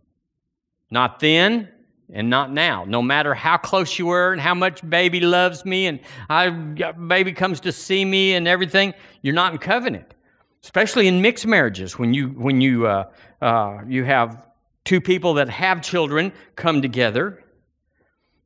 Not 0.91 1.19
then 1.19 1.69
and 2.11 2.29
not 2.29 2.51
now. 2.51 2.85
No 2.85 3.01
matter 3.01 3.33
how 3.33 3.57
close 3.57 3.99
you 3.99 4.07
were 4.07 4.31
and 4.31 4.41
how 4.41 4.55
much 4.55 4.87
baby 4.87 5.19
loves 5.19 5.63
me 5.65 5.87
and 5.87 5.99
I, 6.29 6.49
baby 6.49 7.33
comes 7.33 7.59
to 7.61 7.71
see 7.71 8.03
me 8.03 8.33
and 8.33 8.47
everything, 8.47 8.93
you're 9.21 9.35
not 9.35 9.53
in 9.53 9.59
covenant. 9.59 10.13
Especially 10.63 11.07
in 11.07 11.21
mixed 11.21 11.47
marriages, 11.47 11.97
when 11.97 12.13
you 12.13 12.29
when 12.29 12.59
you 12.59 12.85
uh, 12.85 13.09
uh, 13.41 13.79
you 13.87 14.03
have 14.03 14.45
two 14.83 14.99
people 14.99 15.35
that 15.35 15.47
have 15.47 15.81
children 15.81 16.33
come 16.57 16.81
together, 16.81 17.41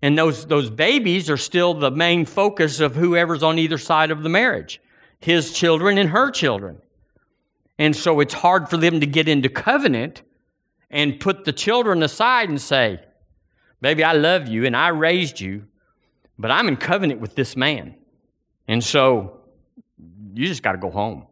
and 0.03 0.15
those 0.15 0.45
those 0.45 0.69
babies 0.69 1.27
are 1.31 1.37
still 1.37 1.73
the 1.73 1.89
main 1.89 2.25
focus 2.25 2.79
of 2.81 2.93
whoever's 2.93 3.41
on 3.41 3.57
either 3.57 3.79
side 3.79 4.11
of 4.11 4.21
the 4.21 4.29
marriage, 4.29 4.79
his 5.21 5.53
children 5.53 5.97
and 5.97 6.11
her 6.11 6.29
children. 6.29 6.77
And 7.83 7.93
so 7.93 8.21
it's 8.21 8.33
hard 8.33 8.69
for 8.69 8.77
them 8.77 9.01
to 9.01 9.05
get 9.05 9.27
into 9.27 9.49
covenant 9.49 10.21
and 10.89 11.19
put 11.19 11.43
the 11.43 11.51
children 11.51 12.01
aside 12.01 12.47
and 12.47 12.61
say, 12.61 13.01
Baby, 13.81 14.05
I 14.05 14.13
love 14.13 14.47
you 14.47 14.65
and 14.65 14.73
I 14.73 14.87
raised 14.87 15.41
you, 15.41 15.65
but 16.39 16.49
I'm 16.49 16.69
in 16.69 16.77
covenant 16.77 17.19
with 17.19 17.35
this 17.35 17.57
man. 17.57 17.95
And 18.69 18.81
so 18.81 19.41
you 20.33 20.47
just 20.47 20.63
got 20.63 20.71
to 20.71 20.77
go 20.77 20.89
home. 20.89 21.27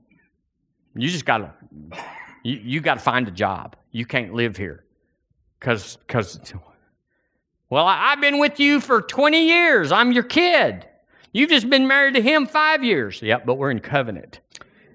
You 0.93 1.07
just 1.07 1.23
got 1.23 1.37
to 1.37 1.53
you, 2.43 2.59
you 2.61 2.81
got 2.81 2.95
to 2.95 2.99
find 2.99 3.29
a 3.29 3.31
job. 3.31 3.77
You 3.93 4.05
can't 4.05 4.33
live 4.33 4.57
here. 4.57 4.83
Cuz 5.61 5.99
cuz 6.05 6.37
well, 7.69 7.87
I, 7.87 8.11
I've 8.11 8.19
been 8.19 8.39
with 8.39 8.59
you 8.59 8.81
for 8.81 9.01
20 9.01 9.47
years. 9.47 9.93
I'm 9.93 10.11
your 10.11 10.23
kid. 10.23 10.85
You've 11.31 11.49
just 11.49 11.69
been 11.69 11.87
married 11.87 12.15
to 12.15 12.21
him 12.21 12.45
5 12.45 12.83
years. 12.83 13.21
Yep, 13.21 13.45
but 13.45 13.53
we're 13.53 13.71
in 13.71 13.79
covenant. 13.79 14.41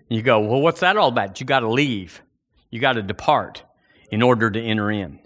You 0.09 0.22
go, 0.22 0.40
well, 0.40 0.61
what's 0.61 0.80
that 0.80 0.96
all 0.96 1.09
about? 1.09 1.40
You 1.40 1.46
got 1.46 1.61
to 1.61 1.68
leave. 1.68 2.22
You 2.70 2.80
got 2.80 2.94
to 2.94 3.02
depart 3.02 3.62
in 4.11 4.22
order 4.22 4.50
to 4.50 4.61
enter 4.61 4.90
in. 4.90 5.18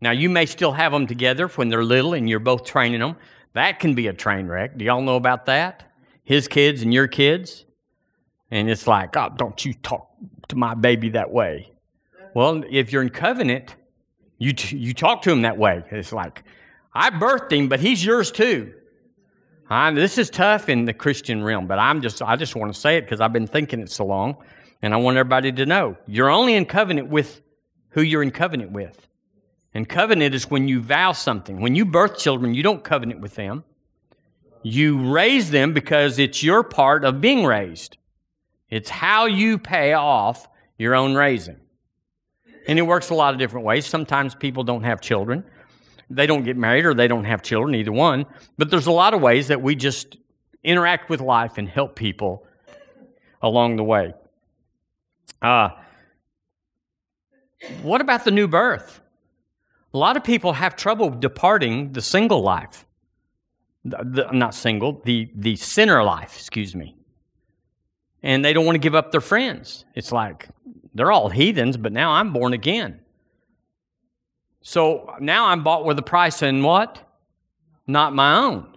Now, 0.00 0.12
you 0.12 0.30
may 0.30 0.46
still 0.46 0.72
have 0.72 0.92
them 0.92 1.06
together 1.06 1.48
when 1.48 1.68
they're 1.68 1.84
little 1.84 2.14
and 2.14 2.28
you're 2.28 2.38
both 2.38 2.64
training 2.64 3.00
them. 3.00 3.16
That 3.54 3.80
can 3.80 3.94
be 3.94 4.06
a 4.06 4.12
train 4.12 4.46
wreck. 4.46 4.78
Do 4.78 4.84
y'all 4.84 5.02
know 5.02 5.16
about 5.16 5.46
that? 5.46 5.84
His 6.24 6.48
kids 6.48 6.82
and 6.82 6.94
your 6.94 7.08
kids. 7.08 7.64
And 8.50 8.70
it's 8.70 8.86
like, 8.86 9.16
oh, 9.16 9.30
don't 9.36 9.62
you 9.64 9.74
talk 9.74 10.08
to 10.48 10.56
my 10.56 10.74
baby 10.74 11.10
that 11.10 11.30
way. 11.30 11.72
Well, 12.34 12.62
if 12.70 12.92
you're 12.92 13.02
in 13.02 13.10
covenant, 13.10 13.74
you, 14.38 14.52
t- 14.52 14.76
you 14.76 14.94
talk 14.94 15.22
to 15.22 15.32
him 15.32 15.42
that 15.42 15.58
way. 15.58 15.84
It's 15.90 16.12
like, 16.12 16.44
I 16.94 17.10
birthed 17.10 17.52
him, 17.52 17.68
but 17.68 17.80
he's 17.80 18.04
yours 18.04 18.30
too. 18.30 18.72
I'm, 19.70 19.94
this 19.94 20.16
is 20.16 20.30
tough 20.30 20.68
in 20.68 20.86
the 20.86 20.94
Christian 20.94 21.44
realm, 21.44 21.66
but 21.66 21.78
I'm 21.78 22.00
just 22.00 22.22
I 22.22 22.36
just 22.36 22.56
want 22.56 22.72
to 22.72 22.78
say 22.78 22.96
it 22.96 23.02
because 23.02 23.20
I've 23.20 23.32
been 23.32 23.46
thinking 23.46 23.80
it 23.80 23.90
so 23.90 24.06
long, 24.06 24.36
and 24.80 24.94
I 24.94 24.96
want 24.96 25.16
everybody 25.16 25.52
to 25.52 25.66
know 25.66 25.96
you're 26.06 26.30
only 26.30 26.54
in 26.54 26.64
covenant 26.64 27.08
with 27.08 27.42
who 27.90 28.02
you're 28.02 28.22
in 28.22 28.30
covenant 28.30 28.72
with. 28.72 29.06
And 29.74 29.86
covenant 29.88 30.34
is 30.34 30.50
when 30.50 30.66
you 30.66 30.80
vow 30.80 31.12
something. 31.12 31.60
When 31.60 31.74
you 31.74 31.84
birth 31.84 32.18
children, 32.18 32.54
you 32.54 32.62
don't 32.62 32.82
covenant 32.82 33.20
with 33.20 33.34
them. 33.34 33.64
You 34.62 35.12
raise 35.12 35.50
them 35.50 35.72
because 35.72 36.18
it's 36.18 36.42
your 36.42 36.62
part 36.62 37.04
of 37.04 37.20
being 37.20 37.44
raised. 37.44 37.98
It's 38.70 38.88
how 38.88 39.26
you 39.26 39.58
pay 39.58 39.92
off 39.92 40.48
your 40.78 40.94
own 40.94 41.14
raising. 41.14 41.60
And 42.66 42.78
it 42.78 42.82
works 42.82 43.10
a 43.10 43.14
lot 43.14 43.34
of 43.34 43.38
different 43.38 43.66
ways. 43.66 43.86
Sometimes 43.86 44.34
people 44.34 44.64
don't 44.64 44.82
have 44.82 45.00
children 45.00 45.44
they 46.10 46.26
don't 46.26 46.44
get 46.44 46.56
married 46.56 46.86
or 46.86 46.94
they 46.94 47.08
don't 47.08 47.24
have 47.24 47.42
children, 47.42 47.74
either 47.74 47.92
one. 47.92 48.26
But 48.56 48.70
there's 48.70 48.86
a 48.86 48.92
lot 48.92 49.14
of 49.14 49.20
ways 49.20 49.48
that 49.48 49.62
we 49.62 49.74
just 49.74 50.16
interact 50.64 51.10
with 51.10 51.20
life 51.20 51.58
and 51.58 51.68
help 51.68 51.96
people 51.96 52.46
along 53.42 53.76
the 53.76 53.84
way. 53.84 54.14
Uh, 55.40 55.70
what 57.82 58.00
about 58.00 58.24
the 58.24 58.30
new 58.30 58.48
birth? 58.48 59.00
A 59.94 59.98
lot 59.98 60.16
of 60.16 60.24
people 60.24 60.52
have 60.52 60.76
trouble 60.76 61.10
departing 61.10 61.92
the 61.92 62.02
single 62.02 62.42
life. 62.42 62.86
The, 63.84 63.98
the, 64.04 64.32
not 64.32 64.54
single, 64.54 65.00
the, 65.04 65.30
the 65.34 65.56
sinner 65.56 66.02
life, 66.02 66.36
excuse 66.36 66.74
me. 66.74 66.96
And 68.22 68.44
they 68.44 68.52
don't 68.52 68.66
want 68.66 68.74
to 68.74 68.80
give 68.80 68.94
up 68.94 69.12
their 69.12 69.20
friends. 69.20 69.84
It's 69.94 70.12
like 70.12 70.48
they're 70.94 71.12
all 71.12 71.28
heathens, 71.28 71.76
but 71.76 71.92
now 71.92 72.10
I'm 72.12 72.32
born 72.32 72.52
again. 72.52 73.00
So 74.68 75.14
now 75.18 75.46
I'm 75.46 75.64
bought 75.64 75.86
with 75.86 75.98
a 75.98 76.02
price 76.02 76.42
and 76.42 76.62
what? 76.62 76.98
Not 77.86 78.14
my 78.14 78.36
own. 78.36 78.76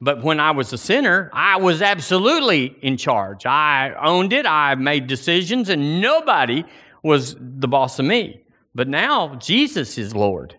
But 0.00 0.22
when 0.22 0.40
I 0.40 0.52
was 0.52 0.72
a 0.72 0.78
sinner, 0.78 1.28
I 1.34 1.58
was 1.58 1.82
absolutely 1.82 2.74
in 2.80 2.96
charge. 2.96 3.44
I 3.44 3.92
owned 4.02 4.32
it, 4.32 4.46
I 4.46 4.74
made 4.76 5.06
decisions, 5.06 5.68
and 5.68 6.00
nobody 6.00 6.64
was 7.02 7.36
the 7.38 7.68
boss 7.68 7.98
of 7.98 8.06
me. 8.06 8.44
But 8.74 8.88
now 8.88 9.34
Jesus 9.34 9.98
is 9.98 10.14
Lord, 10.14 10.56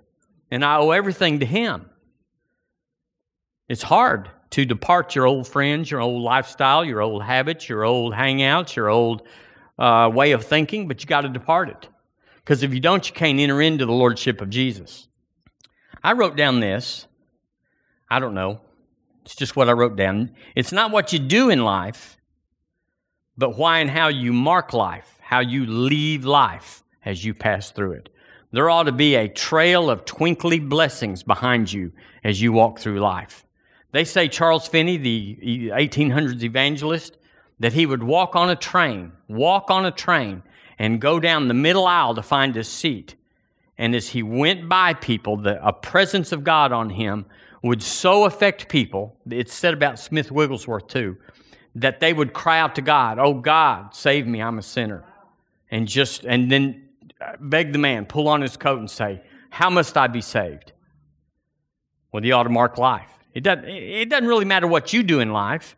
and 0.52 0.64
I 0.64 0.78
owe 0.78 0.92
everything 0.92 1.40
to 1.40 1.46
Him. 1.48 1.90
It's 3.68 3.82
hard 3.82 4.30
to 4.52 4.64
depart 4.64 5.16
your 5.16 5.26
old 5.26 5.48
friends, 5.48 5.90
your 5.90 6.02
old 6.02 6.22
lifestyle, 6.22 6.86
your 6.86 7.02
old 7.02 7.24
habits, 7.24 7.68
your 7.68 7.84
old 7.84 8.14
hangouts, 8.14 8.76
your 8.76 8.90
old 8.90 9.24
uh, 9.80 10.12
way 10.14 10.34
of 10.34 10.46
thinking, 10.46 10.88
but 10.88 11.02
you 11.02 11.08
got 11.08 11.22
to 11.22 11.30
depart 11.30 11.70
it. 11.70 11.90
Because 12.46 12.62
if 12.62 12.76
you 12.76 12.80
don't, 12.80 13.08
you 13.08 13.14
can't 13.14 13.40
enter 13.40 13.60
into 13.60 13.88
the 13.88 13.92
Lordship 13.92 14.40
of 14.40 14.52
Jesus. 14.52 15.08
I 16.04 16.14
wrote 16.14 16.38
down 16.38 16.60
this. 16.60 17.08
I 18.08 18.20
don't 18.20 18.36
know. 18.36 18.62
It's 19.24 19.36
just 19.36 19.56
what 19.56 19.68
I 19.68 19.72
wrote 19.72 19.96
down. 19.96 20.36
It's 20.56 20.72
not 20.72 20.92
what 20.92 21.12
you 21.12 21.18
do 21.18 21.50
in 21.50 21.64
life, 21.64 22.18
but 23.36 23.58
why 23.58 23.80
and 23.80 23.90
how 23.90 24.10
you 24.10 24.32
mark 24.32 24.74
life, 24.74 25.18
how 25.20 25.40
you 25.40 25.66
leave 25.66 26.24
life 26.24 26.84
as 27.04 27.26
you 27.26 27.34
pass 27.34 27.72
through 27.72 27.94
it. 27.94 28.10
There 28.52 28.70
ought 28.70 28.84
to 28.84 28.92
be 28.92 29.16
a 29.16 29.28
trail 29.28 29.90
of 29.90 30.06
twinkly 30.06 30.60
blessings 30.60 31.24
behind 31.24 31.74
you 31.74 31.94
as 32.24 32.40
you 32.40 32.54
walk 32.54 32.78
through 32.78 33.00
life. 33.00 33.44
They 33.92 34.04
say 34.06 34.28
Charles 34.28 34.68
Finney, 34.68 34.98
the 34.98 35.72
1800s 35.74 36.44
evangelist, 36.44 37.18
that 37.60 37.74
he 37.74 37.88
would 37.88 38.04
walk 38.04 38.36
on 38.36 38.52
a 38.52 38.56
train, 38.56 39.14
walk 39.28 39.72
on 39.72 39.88
a 39.88 39.92
train, 39.92 40.44
and 40.78 41.00
go 41.00 41.20
down 41.20 41.48
the 41.48 41.54
middle 41.54 41.86
aisle 41.86 42.16
to 42.16 42.22
find 42.22 42.56
his 42.56 42.68
seat. 42.68 43.16
And 43.78 43.96
as 43.96 44.10
he 44.10 44.24
went 44.24 44.70
by 44.70 44.94
people, 44.94 45.38
the, 45.38 45.66
a 45.66 45.74
presence 45.74 46.32
of 46.32 46.44
God 46.44 46.72
on 46.72 46.92
him 46.92 47.26
would 47.62 47.82
so 47.82 48.26
affect 48.26 48.70
people, 48.70 49.18
it's 49.30 49.54
said 49.54 49.74
about 49.74 50.00
Smith 50.00 50.32
Wigglesworth 50.32 50.88
too, 50.88 51.18
that 51.74 52.00
they 52.00 52.14
would 52.14 52.32
cry 52.34 52.60
out 52.60 52.76
to 52.76 52.82
God, 52.82 53.20
Oh 53.20 53.34
God, 53.34 53.94
save 53.94 54.28
me, 54.28 54.42
I'm 54.42 54.60
a 54.60 54.62
sinner. 54.62 55.04
And 55.72 55.88
just, 55.88 56.24
and 56.24 56.52
then 56.52 56.90
uh, 57.20 57.34
beg 57.40 57.74
the 57.74 57.80
man, 57.80 58.06
pull 58.06 58.28
on 58.28 58.42
his 58.42 58.56
coat 58.56 58.80
and 58.80 58.90
say, 58.90 59.22
How 59.50 59.70
must 59.70 59.98
I 59.98 60.08
be 60.08 60.22
saved? 60.22 60.74
Well, 62.12 62.24
you 62.24 62.34
ought 62.34 62.44
to 62.44 62.50
mark 62.50 62.78
life. 62.78 63.12
It 63.34 63.42
doesn't, 63.42 63.66
it 63.66 64.10
doesn't 64.10 64.28
really 64.28 64.46
matter 64.46 64.68
what 64.68 64.94
you 64.94 65.04
do 65.04 65.20
in 65.20 65.34
life 65.34 65.76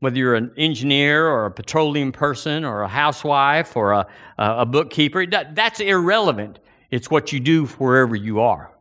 whether 0.00 0.16
you're 0.16 0.34
an 0.34 0.52
engineer 0.56 1.26
or 1.26 1.46
a 1.46 1.50
petroleum 1.50 2.12
person 2.12 2.64
or 2.64 2.82
a 2.82 2.88
housewife 2.88 3.76
or 3.76 3.92
a, 3.92 4.06
a 4.38 4.64
bookkeeper, 4.66 5.26
that's 5.26 5.80
irrelevant. 5.80 6.60
It's 6.90 7.10
what 7.10 7.32
you 7.32 7.40
do 7.40 7.66
wherever 7.66 8.14
you 8.14 8.40
are. 8.40 8.72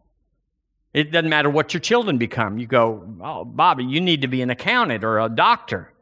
It 0.94 1.12
doesn't 1.12 1.30
matter 1.30 1.50
what 1.50 1.74
your 1.74 1.82
children 1.82 2.18
become. 2.18 2.58
You 2.58 2.68
go, 2.68 3.16
oh, 3.22 3.46
Bobby, 3.46 3.84
you 3.84 4.00
need 4.00 4.22
to 4.22 4.28
be 4.28 4.42
an 4.42 4.50
accountant 4.50 5.04
or 5.04 5.20
a 5.20 5.30
doctor. 5.30 5.94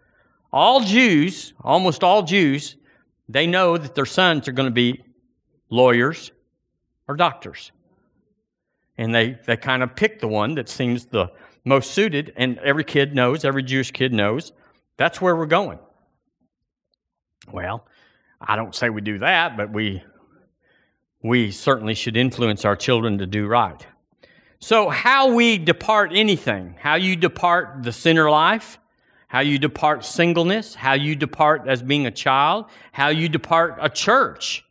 All 0.53 0.82
Jews, 0.82 1.53
almost 1.61 2.03
all 2.03 2.24
Jews, 2.24 2.76
they 3.28 3.47
know 3.47 3.78
that 3.78 3.95
their 3.95 4.05
sons 4.05 4.47
are 4.47 4.53
going 4.53 4.68
to 4.68 4.74
be 4.74 5.03
lawyers 5.70 6.32
or 7.07 7.16
doctors. 7.16 7.72
And 8.97 9.13
they, 9.13 9.38
they 9.45 9.57
kind 9.57 9.84
of 9.84 9.95
pick 9.95 10.20
the 10.20 10.28
one 10.28 10.55
that 10.55 10.70
seems 10.70 11.05
the 11.07 11.32
most 11.66 11.91
suited, 11.91 12.32
and 12.38 12.59
every 12.59 12.84
kid 12.84 13.16
knows, 13.16 13.43
every 13.43 13.63
Jewish 13.63 13.91
kid 13.91 14.13
knows 14.13 14.53
that's 14.98 15.22
where 15.22 15.36
we're 15.36 15.46
going. 15.46 15.80
Well, 17.52 17.86
I 18.39 18.56
don't 18.56 18.74
say 18.74 18.89
we 18.89 19.02
do 19.02 19.20
that, 19.20 19.58
but 19.58 19.72
we 19.72 20.04
we 21.24 21.52
certainly 21.52 21.96
should 21.96 22.18
influence 22.18 22.66
our 22.66 22.76
children 22.76 23.18
to 23.18 23.26
do 23.26 23.48
right. 23.48 23.86
So, 24.60 24.89
how 24.89 25.34
we 25.34 25.58
depart 25.58 26.12
anything, 26.14 26.76
how 26.80 26.96
you 26.96 27.16
depart 27.16 27.84
the 27.84 27.91
sinner 27.91 28.30
life, 28.30 28.80
how 29.28 29.39
you 29.41 29.60
depart 29.60 30.06
singleness, 30.06 30.76
how 30.76 30.93
you 30.93 31.16
depart 31.16 31.64
as 31.68 31.82
being 31.82 32.06
a 32.06 32.12
child, 32.12 32.66
how 32.91 33.10
you 33.10 33.28
depart 33.28 33.78
a 33.82 33.89
church. 33.89 34.64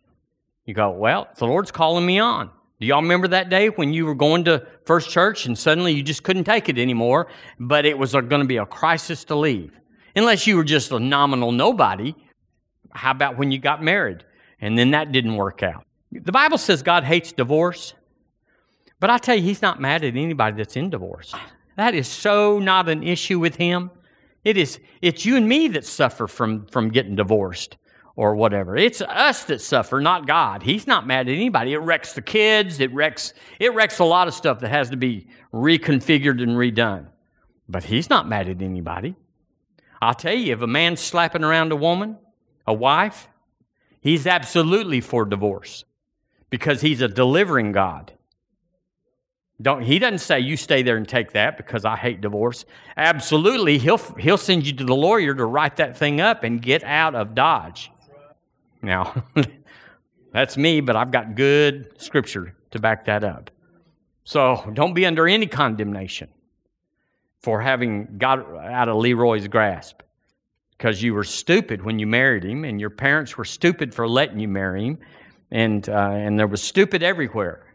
You 0.65 0.75
go, 0.75 0.91
well, 0.91 1.29
the 1.37 1.47
Lord's 1.47 1.71
calling 1.71 2.07
me 2.07 2.19
on. 2.19 2.51
Do 2.81 2.87
y'all 2.87 3.03
remember 3.03 3.29
that 3.29 3.51
day 3.51 3.69
when 3.69 3.93
you 3.93 4.07
were 4.07 4.15
going 4.15 4.45
to 4.45 4.67
First 4.85 5.11
Church 5.11 5.47
and 5.47 5.57
suddenly 5.57 5.93
you 5.93 6.03
just 6.03 6.23
couldn't 6.23 6.45
take 6.45 6.69
it 6.69 6.79
anymore, 6.79 7.29
but 7.59 7.85
it 7.85 7.99
was 7.99 8.13
going 8.13 8.29
to 8.29 8.47
be 8.47 8.57
a 8.57 8.67
crisis 8.67 9.25
to 9.25 9.35
leave? 9.35 9.79
Unless 10.17 10.47
you 10.47 10.57
were 10.57 10.65
just 10.65 10.93
a 10.93 10.99
nominal 10.99 11.53
nobody. 11.53 12.15
how 12.93 13.11
about 13.11 13.37
when 13.39 13.51
you 13.51 13.59
got 13.59 13.83
married 13.83 14.25
and 14.61 14.79
then 14.79 14.93
that 14.93 15.13
didn't 15.13 15.37
work 15.37 15.63
out? 15.63 15.85
The 16.13 16.33
Bible 16.33 16.59
says 16.59 16.83
God 16.83 17.05
hates 17.05 17.33
divorce, 17.33 17.95
but 19.01 19.11
I 19.11 19.19
tell 19.19 19.35
you, 19.35 19.43
He's 19.43 19.63
not 19.63 19.81
mad 19.81 20.05
at 20.05 20.17
anybody 20.17 20.57
that's 20.57 20.77
in 20.77 20.91
divorce. 20.91 21.35
That 21.77 21.95
is 21.95 22.07
so 22.07 22.61
not 22.61 22.89
an 22.89 23.03
issue 23.03 23.39
with 23.41 23.57
Him. 23.57 23.91
It 24.45 24.57
is, 24.57 24.79
it's 25.03 25.25
you 25.25 25.37
and 25.37 25.49
me 25.49 25.69
that 25.69 25.85
suffer 25.85 26.27
from, 26.27 26.67
from 26.67 26.91
getting 26.91 27.17
divorced 27.17 27.77
or 28.17 28.37
whatever. 28.37 28.77
It's 28.77 29.01
us 29.01 29.45
that 29.45 29.61
suffer, 29.61 30.01
not 30.01 30.27
God. 30.27 30.63
He's 30.63 30.87
not 30.87 31.07
mad 31.07 31.29
at 31.29 31.35
anybody. 31.35 31.73
It 31.73 31.79
wrecks 31.79 32.13
the 32.13 32.23
kids. 32.23 32.79
It 32.79 32.93
wrecks, 32.93 33.35
it 33.59 33.75
wrecks 33.75 33.99
a 33.99 34.05
lot 34.05 34.29
of 34.29 34.35
stuff 34.35 34.61
that 34.61 34.69
has 34.71 34.91
to 34.91 34.97
be 34.97 35.27
reconfigured 35.53 36.43
and 36.43 36.53
redone. 36.53 37.07
But 37.69 37.85
he's 37.85 38.11
not 38.11 38.29
mad 38.29 38.49
at 38.49 38.63
anybody. 38.63 39.17
I'll 40.05 40.15
tell 40.15 40.35
you, 40.35 40.53
if 40.53 40.61
a 40.61 40.67
man's 40.67 41.01
slapping 41.01 41.43
around 41.43 41.73
a 41.73 41.77
woman, 41.77 42.19
a 42.67 42.75
wife, 42.75 43.27
he's 44.03 44.27
absolutely 44.27 45.01
for 45.01 45.25
divorce 45.25 45.85
because 46.51 46.83
he's 46.83 47.01
a 47.01 47.09
delivering 47.09 47.73
God. 47.73 48.13
Don't, 49.63 49.81
he 49.83 49.99
doesn't 49.99 50.19
say 50.19 50.41
you 50.41 50.59
stay 50.59 50.83
there 50.83 50.99
and 50.99 51.09
take 51.09 51.33
that 51.33 51.57
because 51.57 51.87
I 51.87 51.97
hate 51.97 52.21
divorce. 52.21 52.67
Absolutely, 52.99 53.79
he'll, 53.79 53.97
he'll 54.19 54.37
send 54.37 54.67
you 54.67 54.75
to 54.75 54.85
the 54.85 54.95
lawyer 54.95 55.35
to 55.35 55.45
write 55.47 55.77
that 55.77 55.97
thing 55.97 56.21
up 56.21 56.45
and 56.45 56.61
get 56.61 56.85
out 56.85 57.15
of 57.15 57.35
Dodge. 57.35 57.91
Now, 58.83 59.25
that's 60.33 60.59
me, 60.59 60.83
but 60.83 60.97
I've 60.97 61.13
got 61.13 61.35
good 61.35 61.99
scripture 61.99 62.55
to 62.73 62.79
back 62.79 63.07
that 63.07 63.25
up. 63.25 63.51
So 64.25 64.71
don't 64.75 64.93
be 64.93 65.07
under 65.07 65.27
any 65.27 65.47
condemnation 65.47 66.29
for 67.45 67.61
having 67.61 68.17
got 68.17 68.39
out 68.57 68.89
of 68.89 68.97
Leroy's 68.97 69.47
grasp 69.49 70.01
because 70.79 71.03
you 71.03 71.13
were 71.13 71.25
stupid 71.25 71.83
when 71.83 71.99
you 71.99 72.07
married 72.07 72.43
him, 72.43 72.65
and 72.65 72.81
your 72.81 72.91
parents 72.91 73.37
were 73.37 73.45
stupid 73.45 73.95
for 73.95 74.09
letting 74.09 74.41
you 74.41 74.49
marry 74.49 74.87
him, 74.87 74.99
and, 75.51 75.89
uh, 75.89 76.11
and 76.11 76.39
there 76.39 76.47
was 76.47 76.63
stupid 76.63 77.03
everywhere. 77.03 77.67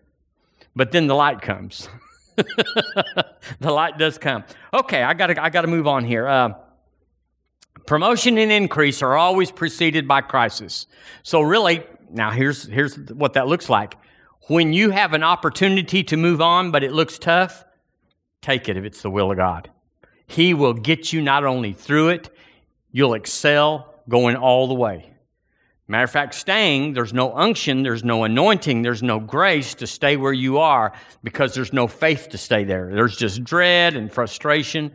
But 0.75 0.91
then 0.91 1.05
the 1.05 1.13
light 1.13 1.41
comes. 1.41 1.87
the 2.35 3.71
light 3.71 3.99
does 3.99 4.17
come. 4.17 4.43
Okay, 4.73 5.03
I 5.03 5.13
got 5.13 5.27
to 5.27 5.41
I 5.41 5.49
got 5.49 5.61
to 5.61 5.67
move 5.67 5.87
on 5.87 6.03
here. 6.03 6.27
Uh, 6.27 6.53
Promotion 7.85 8.37
and 8.37 8.51
increase 8.51 9.01
are 9.01 9.15
always 9.15 9.51
preceded 9.51 10.07
by 10.07 10.21
crisis. 10.21 10.85
So 11.23 11.41
really, 11.41 11.83
now 12.11 12.29
here's 12.29 12.65
here's 12.65 12.95
what 13.09 13.33
that 13.33 13.47
looks 13.47 13.69
like. 13.69 13.95
When 14.47 14.73
you 14.73 14.91
have 14.91 15.13
an 15.13 15.23
opportunity 15.23 16.03
to 16.03 16.17
move 16.17 16.41
on 16.41 16.71
but 16.71 16.83
it 16.83 16.91
looks 16.91 17.17
tough, 17.17 17.65
take 18.41 18.69
it 18.69 18.77
if 18.77 18.83
it's 18.83 19.01
the 19.01 19.09
will 19.09 19.31
of 19.31 19.37
God. 19.37 19.69
He 20.27 20.53
will 20.53 20.73
get 20.73 21.11
you 21.11 21.21
not 21.21 21.43
only 21.43 21.73
through 21.73 22.09
it, 22.09 22.29
you'll 22.91 23.13
excel 23.13 24.01
going 24.07 24.35
all 24.35 24.67
the 24.67 24.73
way. 24.73 25.11
Matter 25.87 26.03
of 26.03 26.11
fact, 26.11 26.35
staying, 26.35 26.93
there's 26.93 27.13
no 27.13 27.35
unction, 27.35 27.81
there's 27.81 28.03
no 28.03 28.23
anointing, 28.23 28.83
there's 28.83 29.01
no 29.01 29.19
grace 29.19 29.73
to 29.75 29.87
stay 29.87 30.17
where 30.17 30.31
you 30.31 30.59
are 30.59 30.93
because 31.23 31.55
there's 31.55 31.73
no 31.73 31.87
faith 31.87 32.29
to 32.29 32.37
stay 32.37 32.63
there. 32.63 32.91
There's 32.93 33.17
just 33.17 33.43
dread 33.43 33.95
and 33.95 34.11
frustration. 34.11 34.91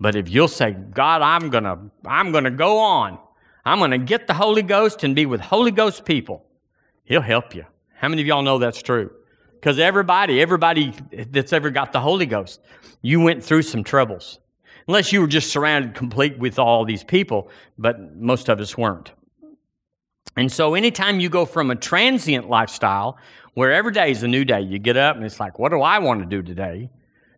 But 0.00 0.16
if 0.16 0.28
you'll 0.28 0.48
say, 0.48 0.72
God, 0.72 1.22
I'm 1.22 1.48
gonna, 1.48 1.78
I'm 2.04 2.32
gonna 2.32 2.50
go 2.50 2.78
on. 2.78 3.20
I'm 3.64 3.78
gonna 3.78 3.98
get 3.98 4.26
the 4.26 4.34
Holy 4.34 4.62
Ghost 4.62 5.04
and 5.04 5.14
be 5.14 5.26
with 5.26 5.40
Holy 5.40 5.70
Ghost 5.70 6.04
people, 6.04 6.44
He'll 7.04 7.20
help 7.20 7.54
you. 7.54 7.64
How 7.94 8.08
many 8.08 8.22
of 8.22 8.26
y'all 8.26 8.42
know 8.42 8.58
that's 8.58 8.82
true? 8.82 9.12
Because 9.62 9.78
everybody, 9.78 10.40
everybody 10.40 10.92
that's 11.30 11.52
ever 11.52 11.70
got 11.70 11.92
the 11.92 12.00
Holy 12.00 12.26
Ghost, 12.26 12.60
you 13.00 13.20
went 13.20 13.44
through 13.44 13.62
some 13.62 13.84
troubles. 13.84 14.40
Unless 14.88 15.12
you 15.12 15.20
were 15.20 15.28
just 15.28 15.52
surrounded 15.52 15.94
complete 15.94 16.36
with 16.36 16.58
all 16.58 16.84
these 16.84 17.04
people, 17.04 17.48
but 17.78 18.16
most 18.16 18.48
of 18.48 18.58
us 18.58 18.76
weren't. 18.76 19.12
And 20.36 20.50
so 20.50 20.74
anytime 20.74 21.20
you 21.20 21.28
go 21.28 21.44
from 21.44 21.70
a 21.70 21.76
transient 21.76 22.50
lifestyle, 22.50 23.18
where 23.54 23.72
every 23.72 23.92
day 23.92 24.10
is 24.10 24.24
a 24.24 24.28
new 24.28 24.44
day, 24.44 24.62
you 24.62 24.80
get 24.80 24.96
up 24.96 25.14
and 25.14 25.24
it's 25.24 25.38
like, 25.38 25.60
what 25.60 25.70
do 25.70 25.80
I 25.80 26.00
want 26.00 26.20
to 26.22 26.26
do 26.26 26.42
today? 26.42 26.90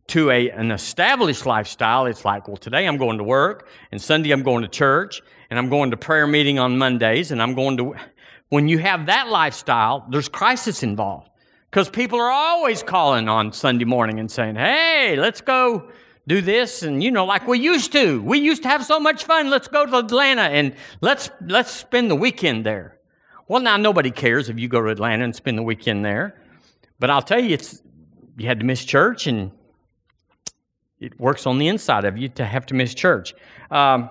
to 0.07 0.31
a, 0.31 0.51
an 0.51 0.71
established 0.71 1.47
lifestyle, 1.47 2.05
it's 2.05 2.27
like, 2.27 2.47
well, 2.47 2.59
today 2.59 2.87
I'm 2.87 2.99
going 2.99 3.17
to 3.17 3.25
work, 3.25 3.69
and 3.91 3.99
Sunday 3.99 4.33
I'm 4.33 4.43
going 4.43 4.61
to 4.61 4.69
church, 4.69 5.23
and 5.49 5.59
I'm 5.59 5.71
going 5.71 5.93
to 5.93 5.97
prayer 5.97 6.27
meeting 6.27 6.59
on 6.59 6.77
Mondays, 6.77 7.31
and 7.31 7.41
I'm 7.41 7.55
going 7.55 7.79
to. 7.79 7.95
When 8.51 8.69
you 8.69 8.77
have 8.81 9.07
that 9.07 9.29
lifestyle, 9.29 10.07
there's 10.11 10.29
crisis 10.29 10.83
involved 10.83 11.31
because 11.75 11.91
people 11.91 12.21
are 12.21 12.31
always 12.31 12.85
calling 12.85 13.29
on 13.29 13.53
Sunday 13.53 13.85
morning 13.85 14.21
and 14.21 14.31
saying, 14.31 14.55
hey, 14.55 15.17
let's 15.19 15.41
go 15.41 15.89
do 16.29 16.41
this 16.41 16.85
and 16.85 17.03
you 17.03 17.11
know 17.11 17.25
like 17.25 17.49
we 17.49 17.59
used 17.59 17.91
to. 17.91 18.23
We 18.23 18.39
used 18.39 18.63
to 18.63 18.69
have 18.69 18.85
so 18.85 19.01
much 19.01 19.25
fun. 19.25 19.51
Let's 19.51 19.67
go 19.67 19.85
to 19.85 19.99
atlanta 19.99 20.43
and 20.43 20.77
let's 21.01 21.31
let's 21.45 21.73
spend 21.73 22.13
the 22.13 22.15
weekend 22.15 22.65
there. 22.65 23.01
Well 23.49 23.61
now 23.61 23.77
nobody 23.77 24.13
cares 24.13 24.49
if 24.49 24.61
you 24.61 24.69
go 24.69 24.83
to 24.83 24.89
atlanta 24.89 25.25
and 25.25 25.35
spend 25.35 25.59
the 25.59 25.65
weekend 25.65 26.05
there. 26.05 26.41
But 27.01 27.11
i'll 27.11 27.23
tell 27.23 27.41
you 27.41 27.55
it's 27.55 27.83
you 28.37 28.47
had 28.47 28.61
to 28.61 28.65
miss 28.65 28.85
church 28.85 29.27
and 29.27 29.51
it 31.01 31.19
works 31.19 31.45
on 31.45 31.59
the 31.59 31.67
inside 31.67 32.05
of 32.05 32.17
you 32.17 32.29
to 32.29 32.45
have 32.45 32.67
to 32.67 32.75
miss 32.75 32.95
church. 32.95 33.35
Um, 33.73 34.11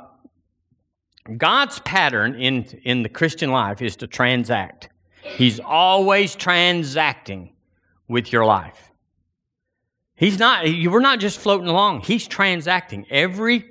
God's 1.37 1.79
pattern 1.79 2.35
in, 2.35 2.65
in 2.83 3.03
the 3.03 3.09
Christian 3.09 3.51
life 3.51 3.81
is 3.81 3.95
to 3.95 4.07
transact. 4.07 4.89
He's 5.21 5.61
always 5.61 6.35
transacting 6.35 7.52
with 8.13 8.31
your 8.31 8.45
life. 8.45 8.91
He's 10.15 10.39
not, 10.39 10.63
we're 10.65 11.01
not 11.01 11.19
just 11.19 11.39
floating 11.39 11.67
along, 11.67 12.01
He's 12.01 12.27
transacting 12.27 13.05
every 13.09 13.65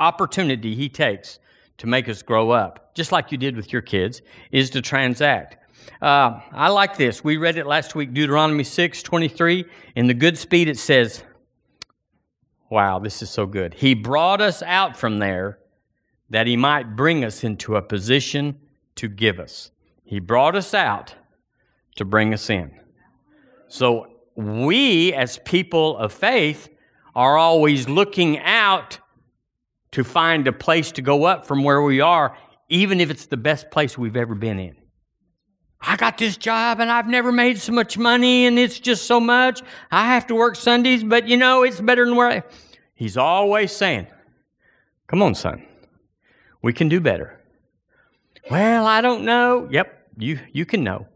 opportunity 0.00 0.74
He 0.74 0.88
takes 0.88 1.38
to 1.78 1.86
make 1.86 2.08
us 2.08 2.22
grow 2.22 2.50
up, 2.50 2.94
just 2.94 3.12
like 3.12 3.30
you 3.30 3.38
did 3.38 3.54
with 3.54 3.72
your 3.72 3.82
kids, 3.82 4.22
is 4.50 4.70
to 4.70 4.82
transact. 4.82 5.58
Uh, 6.00 6.40
I 6.52 6.68
like 6.68 6.96
this. 6.96 7.22
We 7.22 7.36
read 7.36 7.56
it 7.56 7.66
last 7.66 7.94
week, 7.94 8.12
Deuteronomy 8.12 8.64
6 8.64 9.02
23. 9.02 9.64
In 9.94 10.06
the 10.06 10.14
Goodspeed, 10.14 10.66
it 10.66 10.78
says, 10.78 11.22
Wow, 12.68 12.98
this 12.98 13.22
is 13.22 13.30
so 13.30 13.46
good. 13.46 13.74
He 13.74 13.94
brought 13.94 14.40
us 14.40 14.62
out 14.62 14.96
from 14.96 15.18
there 15.18 15.58
that 16.30 16.46
he 16.46 16.56
might 16.56 16.96
bring 16.96 17.24
us 17.24 17.44
into 17.44 17.76
a 17.76 17.82
position 17.82 18.58
to 18.96 19.08
give 19.08 19.38
us. 19.38 19.70
He 20.04 20.18
brought 20.18 20.56
us 20.56 20.74
out 20.74 21.14
to 21.96 22.04
bring 22.04 22.34
us 22.34 22.50
in. 22.50 22.72
So 23.68 24.08
we, 24.34 25.12
as 25.12 25.38
people 25.44 25.96
of 25.98 26.12
faith, 26.12 26.68
are 27.14 27.38
always 27.38 27.88
looking 27.88 28.38
out 28.40 28.98
to 29.92 30.04
find 30.04 30.46
a 30.46 30.52
place 30.52 30.92
to 30.92 31.02
go 31.02 31.24
up 31.24 31.46
from 31.46 31.64
where 31.64 31.80
we 31.80 32.00
are, 32.00 32.36
even 32.68 33.00
if 33.00 33.10
it's 33.10 33.26
the 33.26 33.36
best 33.36 33.70
place 33.70 33.96
we've 33.96 34.16
ever 34.16 34.34
been 34.34 34.58
in. 34.58 34.76
I 35.80 35.96
got 35.96 36.18
this 36.18 36.36
job 36.36 36.80
and 36.80 36.90
I've 36.90 37.08
never 37.08 37.32
made 37.32 37.58
so 37.58 37.72
much 37.72 37.96
money 37.96 38.46
and 38.46 38.58
it's 38.58 38.78
just 38.78 39.06
so 39.06 39.20
much. 39.20 39.62
I 39.90 40.06
have 40.06 40.26
to 40.26 40.34
work 40.34 40.56
Sundays, 40.56 41.04
but 41.04 41.28
you 41.28 41.36
know, 41.36 41.62
it's 41.62 41.80
better 41.80 42.04
than 42.04 42.16
where 42.16 42.28
I. 42.28 42.42
He's 42.94 43.16
always 43.16 43.72
saying, 43.72 44.06
Come 45.06 45.22
on, 45.22 45.34
son. 45.34 45.64
We 46.62 46.72
can 46.72 46.88
do 46.88 47.00
better. 47.00 47.40
Well, 48.50 48.86
I 48.86 49.00
don't 49.00 49.24
know. 49.24 49.68
Yep, 49.70 50.08
you, 50.18 50.40
you 50.52 50.66
can 50.66 50.82
know. 50.82 51.06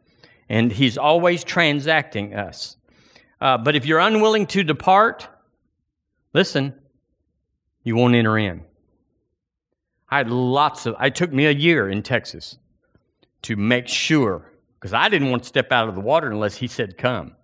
And 0.50 0.70
he's 0.70 0.98
always 0.98 1.44
transacting 1.44 2.34
us. 2.34 2.76
Uh, 3.40 3.56
but 3.56 3.74
if 3.74 3.86
you're 3.86 4.00
unwilling 4.00 4.46
to 4.48 4.62
depart, 4.62 5.26
listen, 6.34 6.74
you 7.84 7.96
won't 7.96 8.14
enter 8.14 8.36
in. 8.36 8.64
I 10.10 10.18
had 10.18 10.28
lots 10.28 10.84
of, 10.86 10.96
it 11.00 11.14
took 11.14 11.32
me 11.32 11.46
a 11.46 11.52
year 11.52 11.88
in 11.88 12.02
Texas 12.02 12.58
to 13.42 13.56
make 13.56 13.88
sure 13.88 14.50
because 14.74 14.92
I 14.92 15.08
didn't 15.08 15.30
want 15.30 15.44
to 15.44 15.48
step 15.48 15.72
out 15.72 15.88
of 15.88 15.94
the 15.94 16.00
water 16.00 16.30
unless 16.30 16.56
he 16.56 16.66
said, 16.66 16.98
Come. 16.98 17.36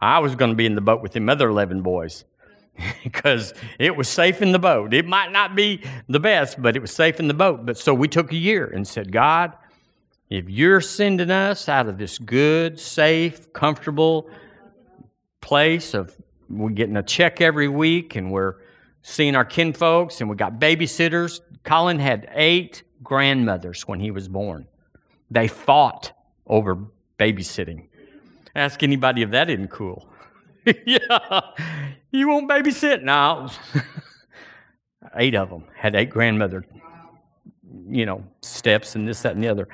I 0.00 0.20
was 0.20 0.34
going 0.34 0.50
to 0.50 0.56
be 0.56 0.64
in 0.64 0.76
the 0.76 0.80
boat 0.80 1.02
with 1.02 1.12
them 1.12 1.28
other 1.28 1.48
11 1.48 1.82
boys 1.82 2.24
because 3.04 3.52
it 3.78 3.96
was 3.96 4.08
safe 4.08 4.40
in 4.40 4.52
the 4.52 4.58
boat. 4.58 4.94
It 4.94 5.06
might 5.06 5.30
not 5.30 5.54
be 5.54 5.82
the 6.08 6.20
best, 6.20 6.62
but 6.62 6.74
it 6.74 6.80
was 6.80 6.90
safe 6.90 7.20
in 7.20 7.28
the 7.28 7.34
boat. 7.34 7.66
But 7.66 7.76
so 7.76 7.92
we 7.92 8.08
took 8.08 8.32
a 8.32 8.36
year 8.36 8.66
and 8.66 8.88
said, 8.88 9.12
God, 9.12 9.52
if 10.30 10.48
you're 10.48 10.80
sending 10.80 11.30
us 11.30 11.68
out 11.68 11.88
of 11.88 11.98
this 11.98 12.18
good, 12.18 12.78
safe, 12.78 13.52
comfortable 13.52 14.30
place 15.40 15.92
of 15.92 16.16
we're 16.48 16.70
getting 16.70 16.96
a 16.96 17.02
check 17.02 17.40
every 17.40 17.68
week 17.68 18.14
and 18.16 18.30
we're 18.30 18.56
seeing 19.02 19.34
our 19.34 19.44
kinfolks 19.44 20.20
and 20.20 20.30
we 20.30 20.36
got 20.36 20.60
babysitters. 20.60 21.40
Colin 21.64 21.98
had 21.98 22.28
eight 22.32 22.84
grandmothers 23.02 23.86
when 23.88 23.98
he 23.98 24.10
was 24.10 24.28
born. 24.28 24.66
They 25.30 25.48
fought 25.48 26.12
over 26.46 26.78
babysitting. 27.18 27.86
Ask 28.54 28.82
anybody 28.82 29.22
if 29.22 29.30
that 29.30 29.50
isn't 29.50 29.68
cool. 29.68 30.08
yeah. 30.86 31.40
You 32.10 32.28
won't 32.28 32.48
babysit? 32.48 33.02
No. 33.02 33.48
eight 35.16 35.34
of 35.34 35.50
them 35.50 35.64
had 35.74 35.94
eight 35.94 36.10
grandmother, 36.10 36.64
you 37.88 38.06
know, 38.06 38.24
steps 38.42 38.94
and 38.94 39.08
this, 39.08 39.22
that, 39.22 39.34
and 39.34 39.42
the 39.42 39.48
other. 39.48 39.68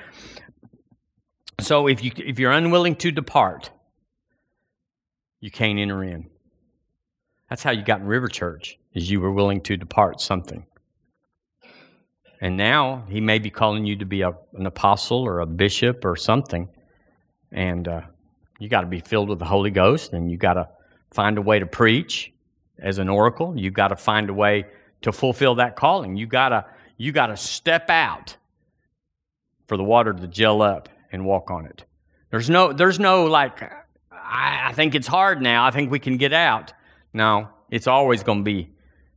So 1.59 1.87
if 1.87 2.03
you 2.03 2.11
if 2.17 2.39
you're 2.39 2.51
unwilling 2.51 2.95
to 2.97 3.11
depart, 3.11 3.71
you 5.39 5.49
can't 5.49 5.79
enter 5.79 6.03
in. 6.03 6.29
That's 7.49 7.63
how 7.63 7.71
you 7.71 7.83
got 7.83 8.01
in 8.01 8.07
River 8.07 8.27
Church, 8.27 8.77
is 8.93 9.09
you 9.09 9.21
were 9.21 9.31
willing 9.31 9.61
to 9.61 9.77
depart 9.77 10.21
something. 10.21 10.65
And 12.41 12.57
now 12.57 13.05
he 13.09 13.21
may 13.21 13.39
be 13.39 13.49
calling 13.49 13.85
you 13.85 13.95
to 13.95 14.05
be 14.05 14.21
a, 14.21 14.33
an 14.53 14.67
apostle 14.67 15.23
or 15.23 15.39
a 15.39 15.45
bishop 15.45 16.05
or 16.05 16.15
something. 16.15 16.69
And 17.51 17.87
uh, 17.87 18.01
you 18.59 18.69
got 18.69 18.81
to 18.81 18.87
be 18.87 18.99
filled 18.99 19.29
with 19.29 19.39
the 19.39 19.45
Holy 19.45 19.71
Ghost 19.71 20.13
and 20.13 20.29
you 20.29 20.37
got 20.37 20.53
to 20.53 20.69
find 21.11 21.37
a 21.37 21.41
way 21.41 21.57
to 21.57 21.65
preach 21.65 22.31
as 22.77 22.99
an 22.99 23.09
oracle. 23.09 23.57
You 23.57 23.71
got 23.71 23.87
to 23.87 23.95
find 23.95 24.29
a 24.29 24.33
way 24.33 24.65
to 25.01 25.11
fulfill 25.11 25.55
that 25.55 25.75
calling. 25.75 26.15
You 26.15 26.27
got 26.27 26.49
to 26.49 26.65
you 26.97 27.11
got 27.11 27.27
to 27.27 27.37
step 27.37 27.89
out 27.89 28.37
for 29.67 29.77
the 29.77 29.83
water 29.83 30.13
to 30.13 30.27
gel 30.27 30.61
up 30.61 30.89
and 31.11 31.25
walk 31.25 31.51
on 31.51 31.65
it. 31.65 31.85
There's 32.29 32.49
no 32.49 32.73
there's 32.73 32.99
no 32.99 33.25
like 33.25 33.61
I, 34.11 34.69
I 34.69 34.73
think 34.73 34.95
it's 34.95 35.07
hard 35.07 35.41
now. 35.41 35.65
I 35.65 35.71
think 35.71 35.91
we 35.91 35.99
can 35.99 36.17
get 36.17 36.33
out. 36.33 36.73
No, 37.13 37.49
it's 37.71 37.87
always 37.87 38.23
going 38.23 38.39
to 38.39 38.43
be 38.43 38.69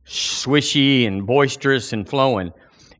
swishy 0.05 1.07
and 1.07 1.25
boisterous 1.25 1.93
and 1.93 2.07
flowing 2.07 2.51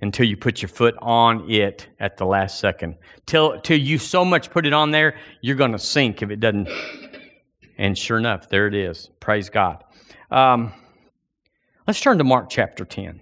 until 0.02 0.26
you 0.26 0.36
put 0.36 0.62
your 0.62 0.70
foot 0.70 0.96
on 1.00 1.50
it 1.50 1.88
at 2.00 2.18
the 2.18 2.26
last 2.26 2.60
second. 2.60 2.96
Till, 3.26 3.60
till 3.62 3.78
you 3.78 3.98
so 3.98 4.26
much 4.26 4.50
put 4.50 4.66
it 4.66 4.74
on 4.74 4.92
there, 4.92 5.16
you're 5.42 5.56
going 5.56 5.72
to 5.72 5.80
sink 5.80 6.22
if 6.22 6.32
it 6.32 6.40
doesn't. 6.40 6.68
And 7.78 7.98
sure 7.98 8.18
enough, 8.18 8.50
there 8.50 8.68
it 8.68 8.74
is. 8.74 9.10
Praise 9.20 9.50
God. 9.50 9.84
Um, 10.32 10.74
let's 11.88 12.02
turn 12.02 12.18
to 12.18 12.24
Mark 12.24 12.50
chapter 12.50 12.84
10. 12.84 13.22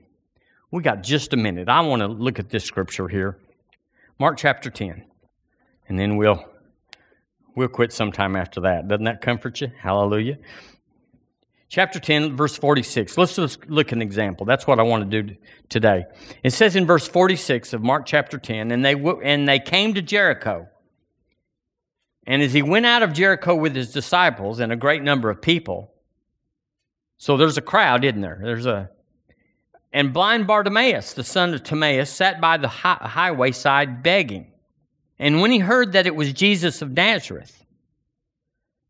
We 0.71 0.81
got 0.81 1.01
just 1.03 1.33
a 1.33 1.37
minute. 1.37 1.67
I 1.67 1.81
want 1.81 2.01
to 2.01 2.07
look 2.07 2.39
at 2.39 2.49
this 2.49 2.63
scripture 2.63 3.07
here. 3.07 3.37
Mark 4.19 4.37
chapter 4.37 4.69
10. 4.69 5.05
And 5.89 5.99
then 5.99 6.15
we'll 6.15 6.43
we'll 7.55 7.67
quit 7.67 7.91
sometime 7.91 8.35
after 8.37 8.61
that. 8.61 8.87
Doesn't 8.87 9.05
that 9.05 9.21
comfort 9.21 9.59
you? 9.59 9.71
Hallelujah 9.77 10.37
chapter 11.69 11.99
10, 11.99 12.35
verse 12.35 12.57
46. 12.57 13.17
Let's 13.17 13.35
just 13.35 13.69
look 13.69 13.87
at 13.87 13.93
an 13.93 14.01
example. 14.01 14.45
That's 14.45 14.67
what 14.67 14.79
I 14.79 14.83
want 14.83 15.09
to 15.09 15.21
do 15.23 15.35
today. 15.69 16.05
It 16.43 16.51
says 16.51 16.75
in 16.75 16.85
verse 16.85 17.07
46 17.07 17.73
of 17.73 17.81
Mark 17.81 18.05
chapter 18.05 18.37
10, 18.37 18.71
and 18.71 18.83
they, 18.83 18.93
and 19.23 19.47
they 19.47 19.59
came 19.59 19.93
to 19.93 20.01
Jericho. 20.01 20.67
And 22.27 22.41
as 22.41 22.53
he 22.53 22.61
went 22.61 22.85
out 22.85 23.03
of 23.03 23.13
Jericho 23.13 23.55
with 23.55 23.75
his 23.75 23.91
disciples 23.91 24.59
and 24.59 24.71
a 24.71 24.75
great 24.75 25.03
number 25.03 25.29
of 25.29 25.41
people, 25.41 25.93
so 27.17 27.37
there's 27.37 27.57
a 27.57 27.61
crowd, 27.61 28.03
isn't 28.03 28.21
there? 28.21 28.39
There's 28.41 28.65
a, 28.65 28.89
and 29.91 30.13
blind 30.13 30.45
Bartimaeus, 30.47 31.13
the 31.13 31.23
son 31.23 31.53
of 31.53 31.63
Timaeus, 31.63 32.11
sat 32.11 32.39
by 32.39 32.57
the 32.57 32.67
highway 32.67 33.51
side 33.51 34.03
begging. 34.03 34.48
And 35.19 35.41
when 35.41 35.51
he 35.51 35.59
heard 35.59 35.91
that 35.91 36.07
it 36.07 36.15
was 36.15 36.33
Jesus 36.33 36.81
of 36.81 36.91
Nazareth, 36.91 37.65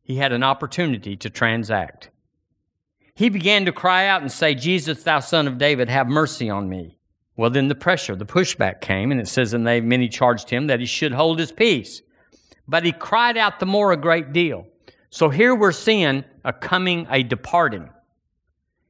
he 0.01 0.15
had 0.15 0.31
an 0.31 0.43
opportunity 0.43 1.17
to 1.17 1.29
transact 1.29 2.09
he 3.19 3.27
began 3.27 3.65
to 3.65 3.73
cry 3.73 4.07
out 4.07 4.21
and 4.21 4.31
say, 4.31 4.55
Jesus, 4.55 5.03
thou 5.03 5.19
son 5.19 5.45
of 5.45 5.57
David, 5.57 5.89
have 5.89 6.07
mercy 6.07 6.49
on 6.49 6.69
me. 6.69 6.97
Well, 7.35 7.49
then 7.49 7.67
the 7.67 7.75
pressure, 7.75 8.15
the 8.15 8.25
pushback 8.25 8.79
came, 8.79 9.11
and 9.11 9.19
it 9.19 9.27
says, 9.27 9.53
And 9.53 9.67
they 9.67 9.81
many 9.81 10.07
charged 10.07 10.49
him 10.49 10.67
that 10.67 10.79
he 10.79 10.85
should 10.85 11.11
hold 11.11 11.37
his 11.37 11.51
peace. 11.51 12.01
But 12.65 12.85
he 12.85 12.93
cried 12.93 13.35
out 13.35 13.59
the 13.59 13.65
more 13.65 13.91
a 13.91 13.97
great 13.97 14.31
deal. 14.31 14.67
So 15.09 15.27
here 15.27 15.53
we're 15.53 15.73
seeing 15.73 16.23
a 16.45 16.53
coming, 16.53 17.07
a 17.11 17.21
departing. 17.21 17.89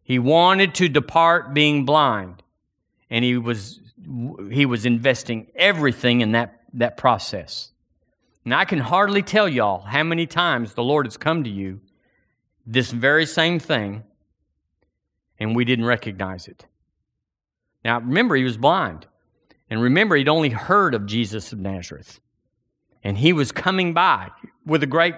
He 0.03 0.19
wanted 0.19 0.75
to 0.75 0.87
depart 0.87 1.55
being 1.55 1.83
blind, 1.83 2.43
and 3.09 3.25
he 3.25 3.35
was 3.35 3.79
he 4.51 4.67
was 4.67 4.85
investing 4.85 5.47
everything 5.55 6.21
in 6.21 6.33
that, 6.33 6.58
that 6.73 6.97
process. 6.97 7.71
Now 8.45 8.59
I 8.59 8.65
can 8.65 8.79
hardly 8.79 9.21
tell 9.21 9.47
y'all 9.47 9.81
how 9.81 10.03
many 10.03 10.25
times 10.25 10.73
the 10.73 10.83
Lord 10.83 11.05
has 11.05 11.17
come 11.17 11.43
to 11.43 11.49
you 11.49 11.81
this 12.65 12.91
very 12.91 13.25
same 13.25 13.59
thing 13.59 14.03
and 15.39 15.55
we 15.55 15.65
didn't 15.65 15.85
recognize 15.85 16.47
it. 16.47 16.65
Now, 17.83 17.99
remember, 17.99 18.35
he 18.35 18.43
was 18.43 18.57
blind. 18.57 19.07
And 19.69 19.81
remember, 19.81 20.15
he'd 20.15 20.27
only 20.27 20.49
heard 20.49 20.93
of 20.93 21.05
Jesus 21.05 21.53
of 21.53 21.59
Nazareth. 21.59 22.19
And 23.03 23.17
he 23.17 23.31
was 23.31 23.51
coming 23.51 23.93
by 23.93 24.31
with 24.65 24.83
a 24.83 24.87
great 24.87 25.15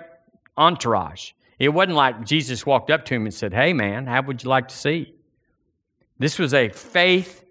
entourage. 0.58 1.32
It 1.58 1.70
wasn't 1.70 1.96
like 1.96 2.26
Jesus 2.26 2.66
walked 2.66 2.92
up 2.92 3.06
to 3.06 3.16
him 3.16 3.26
and 3.26 3.34
said, 3.34 3.54
Hey, 3.54 3.74
man, 3.74 4.08
how 4.08 4.22
would 4.22 4.44
you 4.44 4.50
like 4.50 4.68
to 4.68 4.76
see? 4.76 5.14
This 6.20 6.38
was 6.38 6.54
a 6.54 6.70
faith. 6.70 7.44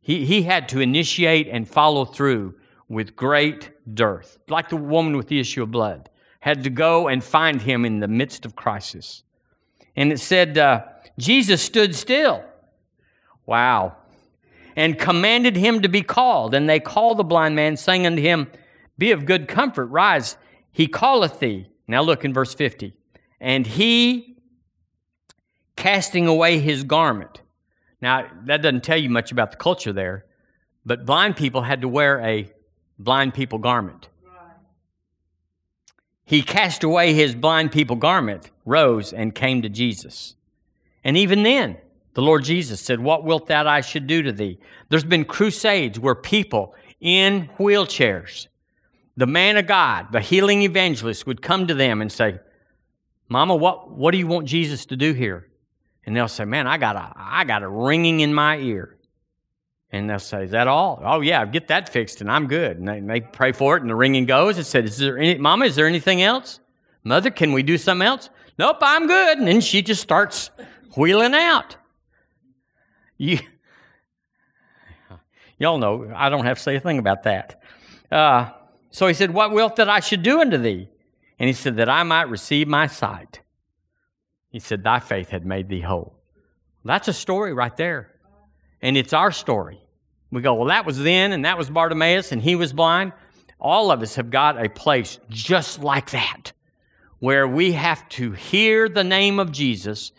He, 0.00 0.24
he 0.24 0.42
had 0.42 0.68
to 0.70 0.80
initiate 0.80 1.48
and 1.48 1.68
follow 1.68 2.04
through 2.04 2.54
with 2.92 3.16
great 3.16 3.70
dearth, 3.94 4.38
like 4.48 4.68
the 4.68 4.76
woman 4.76 5.16
with 5.16 5.28
the 5.28 5.40
issue 5.40 5.62
of 5.62 5.70
blood, 5.70 6.10
had 6.40 6.62
to 6.62 6.68
go 6.68 7.08
and 7.08 7.24
find 7.24 7.62
him 7.62 7.86
in 7.86 8.00
the 8.00 8.06
midst 8.06 8.44
of 8.44 8.54
crisis. 8.54 9.22
And 9.96 10.12
it 10.12 10.20
said, 10.20 10.58
uh, 10.58 10.84
Jesus 11.18 11.62
stood 11.62 11.94
still. 11.94 12.44
Wow. 13.46 13.96
And 14.76 14.98
commanded 14.98 15.56
him 15.56 15.80
to 15.80 15.88
be 15.88 16.02
called. 16.02 16.54
And 16.54 16.68
they 16.68 16.80
called 16.80 17.16
the 17.16 17.24
blind 17.24 17.56
man, 17.56 17.78
saying 17.78 18.06
unto 18.06 18.20
him, 18.20 18.48
Be 18.98 19.10
of 19.10 19.24
good 19.24 19.48
comfort, 19.48 19.86
rise, 19.86 20.36
he 20.70 20.86
calleth 20.86 21.40
thee. 21.40 21.68
Now 21.88 22.02
look 22.02 22.26
in 22.26 22.34
verse 22.34 22.52
50. 22.52 22.92
And 23.40 23.66
he, 23.66 24.36
casting 25.76 26.26
away 26.26 26.58
his 26.58 26.84
garment. 26.84 27.40
Now, 28.02 28.26
that 28.44 28.60
doesn't 28.60 28.84
tell 28.84 28.98
you 28.98 29.08
much 29.08 29.32
about 29.32 29.50
the 29.50 29.56
culture 29.56 29.94
there, 29.94 30.26
but 30.84 31.06
blind 31.06 31.36
people 31.36 31.62
had 31.62 31.80
to 31.80 31.88
wear 31.88 32.20
a 32.20 32.52
blind 33.04 33.34
people 33.34 33.58
garment. 33.58 34.08
He 36.24 36.42
cast 36.42 36.82
away 36.82 37.12
his 37.12 37.34
blind 37.34 37.72
people 37.72 37.96
garment, 37.96 38.50
rose, 38.64 39.12
and 39.12 39.34
came 39.34 39.62
to 39.62 39.68
Jesus. 39.68 40.34
And 41.04 41.16
even 41.16 41.42
then, 41.42 41.76
the 42.14 42.22
Lord 42.22 42.44
Jesus 42.44 42.80
said, 42.80 43.00
What 43.00 43.24
wilt 43.24 43.48
thou 43.48 43.66
I 43.66 43.80
should 43.80 44.06
do 44.06 44.22
to 44.22 44.32
thee? 44.32 44.58
There's 44.88 45.04
been 45.04 45.24
crusades 45.24 45.98
where 45.98 46.14
people 46.14 46.74
in 47.00 47.50
wheelchairs, 47.58 48.46
the 49.16 49.26
man 49.26 49.56
of 49.56 49.66
God, 49.66 50.12
the 50.12 50.20
healing 50.20 50.62
evangelist, 50.62 51.26
would 51.26 51.42
come 51.42 51.66
to 51.66 51.74
them 51.74 52.00
and 52.00 52.10
say, 52.10 52.38
Mama, 53.28 53.56
what, 53.56 53.90
what 53.90 54.12
do 54.12 54.18
you 54.18 54.26
want 54.26 54.46
Jesus 54.46 54.86
to 54.86 54.96
do 54.96 55.12
here? 55.12 55.48
And 56.04 56.14
they'll 56.14 56.28
say, 56.28 56.44
Man, 56.44 56.66
I 56.66 56.78
got 56.78 56.96
a 56.96 57.12
I 57.16 57.44
got 57.44 57.62
a 57.62 57.68
ringing 57.68 58.20
in 58.20 58.32
my 58.34 58.58
ear. 58.58 58.96
And 59.92 60.08
they'll 60.08 60.18
say, 60.18 60.44
Is 60.44 60.50
that 60.52 60.68
all? 60.68 61.00
Oh 61.04 61.20
yeah, 61.20 61.44
get 61.44 61.68
that 61.68 61.88
fixed 61.88 62.22
and 62.22 62.30
I'm 62.30 62.46
good. 62.46 62.78
And 62.78 62.88
they, 62.88 62.98
and 62.98 63.08
they 63.08 63.20
pray 63.20 63.52
for 63.52 63.76
it 63.76 63.82
and 63.82 63.90
the 63.90 63.94
ringing 63.94 64.24
goes. 64.24 64.58
It 64.58 64.64
said, 64.64 64.86
Is 64.86 64.96
there 64.96 65.18
any 65.18 65.36
Mama, 65.38 65.66
is 65.66 65.76
there 65.76 65.86
anything 65.86 66.22
else? 66.22 66.60
Mother, 67.04 67.30
can 67.30 67.52
we 67.52 67.62
do 67.62 67.76
something 67.76 68.06
else? 68.06 68.30
Nope, 68.58 68.78
I'm 68.80 69.06
good. 69.06 69.38
And 69.38 69.46
then 69.46 69.60
she 69.60 69.82
just 69.82 70.00
starts 70.00 70.50
wheeling 70.96 71.34
out. 71.34 71.76
You, 73.18 73.38
y'all 75.58 75.78
know, 75.78 76.10
I 76.14 76.28
don't 76.28 76.44
have 76.44 76.56
to 76.56 76.62
say 76.62 76.76
a 76.76 76.80
thing 76.80 76.98
about 76.98 77.24
that. 77.24 77.62
Uh, 78.10 78.50
so 78.90 79.06
he 79.06 79.14
said, 79.14 79.32
What 79.32 79.52
wilt 79.52 79.76
that 79.76 79.88
I 79.88 80.00
should 80.00 80.22
do 80.22 80.40
unto 80.40 80.56
thee? 80.58 80.88
And 81.38 81.48
he 81.48 81.52
said, 81.52 81.76
That 81.76 81.88
I 81.88 82.02
might 82.02 82.30
receive 82.30 82.66
my 82.66 82.86
sight. 82.86 83.40
He 84.50 84.58
said, 84.58 84.82
Thy 84.82 85.00
faith 85.00 85.28
had 85.28 85.44
made 85.44 85.68
thee 85.68 85.80
whole. 85.80 86.16
That's 86.84 87.08
a 87.08 87.12
story 87.12 87.52
right 87.52 87.76
there. 87.76 88.10
And 88.80 88.96
it's 88.96 89.12
our 89.12 89.30
story. 89.30 89.81
We 90.32 90.42
go, 90.42 90.54
Well, 90.54 90.68
that 90.68 90.84
was 90.84 90.98
then, 90.98 91.30
and 91.30 91.44
that 91.44 91.56
was 91.56 91.70
Bartimaeus, 91.70 92.32
and 92.32 92.42
he 92.42 92.56
was 92.56 92.72
blind. 92.72 93.12
All 93.60 93.92
of 93.92 94.02
us 94.02 94.16
have 94.16 94.30
got 94.30 94.64
a 94.64 94.68
place 94.68 95.20
just 95.28 95.80
like 95.80 96.10
that 96.10 96.52
where 97.20 97.46
we 97.46 97.72
have 97.72 98.08
to 98.08 98.32
hear 98.32 98.88
the 98.88 99.04
name 99.04 99.38
of 99.38 99.52
Jesus 99.52 100.10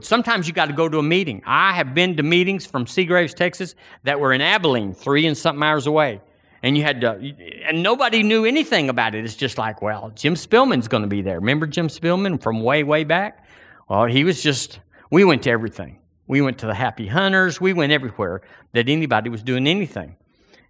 Sometimes 0.00 0.48
you 0.48 0.54
got 0.54 0.66
to 0.66 0.72
go 0.72 0.88
to 0.88 0.98
a 0.98 1.02
meeting. 1.02 1.42
I 1.46 1.72
have 1.72 1.94
been 1.94 2.16
to 2.16 2.22
meetings 2.22 2.66
from 2.66 2.86
Seagraves, 2.86 3.34
Texas, 3.34 3.74
that 4.02 4.18
were 4.18 4.32
in 4.32 4.40
Abilene, 4.40 4.94
three 4.94 5.26
and 5.26 5.36
something 5.36 5.62
hours 5.62 5.86
away. 5.86 6.20
And 6.62 6.76
you 6.76 6.82
had 6.82 7.02
to, 7.02 7.32
and 7.68 7.82
nobody 7.82 8.22
knew 8.22 8.44
anything 8.44 8.88
about 8.88 9.14
it. 9.14 9.24
It's 9.24 9.36
just 9.36 9.58
like, 9.58 9.82
well, 9.82 10.10
Jim 10.14 10.34
Spillman's 10.34 10.88
going 10.88 11.02
to 11.02 11.08
be 11.08 11.22
there. 11.22 11.38
Remember 11.38 11.66
Jim 11.66 11.88
Spillman 11.88 12.42
from 12.42 12.62
way, 12.62 12.82
way 12.82 13.04
back? 13.04 13.46
Well, 13.88 14.06
he 14.06 14.24
was 14.24 14.42
just, 14.42 14.80
we 15.10 15.24
went 15.24 15.44
to 15.44 15.50
everything. 15.50 16.00
We 16.26 16.40
went 16.40 16.58
to 16.58 16.66
the 16.66 16.74
Happy 16.74 17.06
Hunters. 17.06 17.60
We 17.60 17.72
went 17.72 17.92
everywhere 17.92 18.42
that 18.72 18.88
anybody 18.88 19.30
was 19.30 19.42
doing 19.42 19.66
anything. 19.66 20.16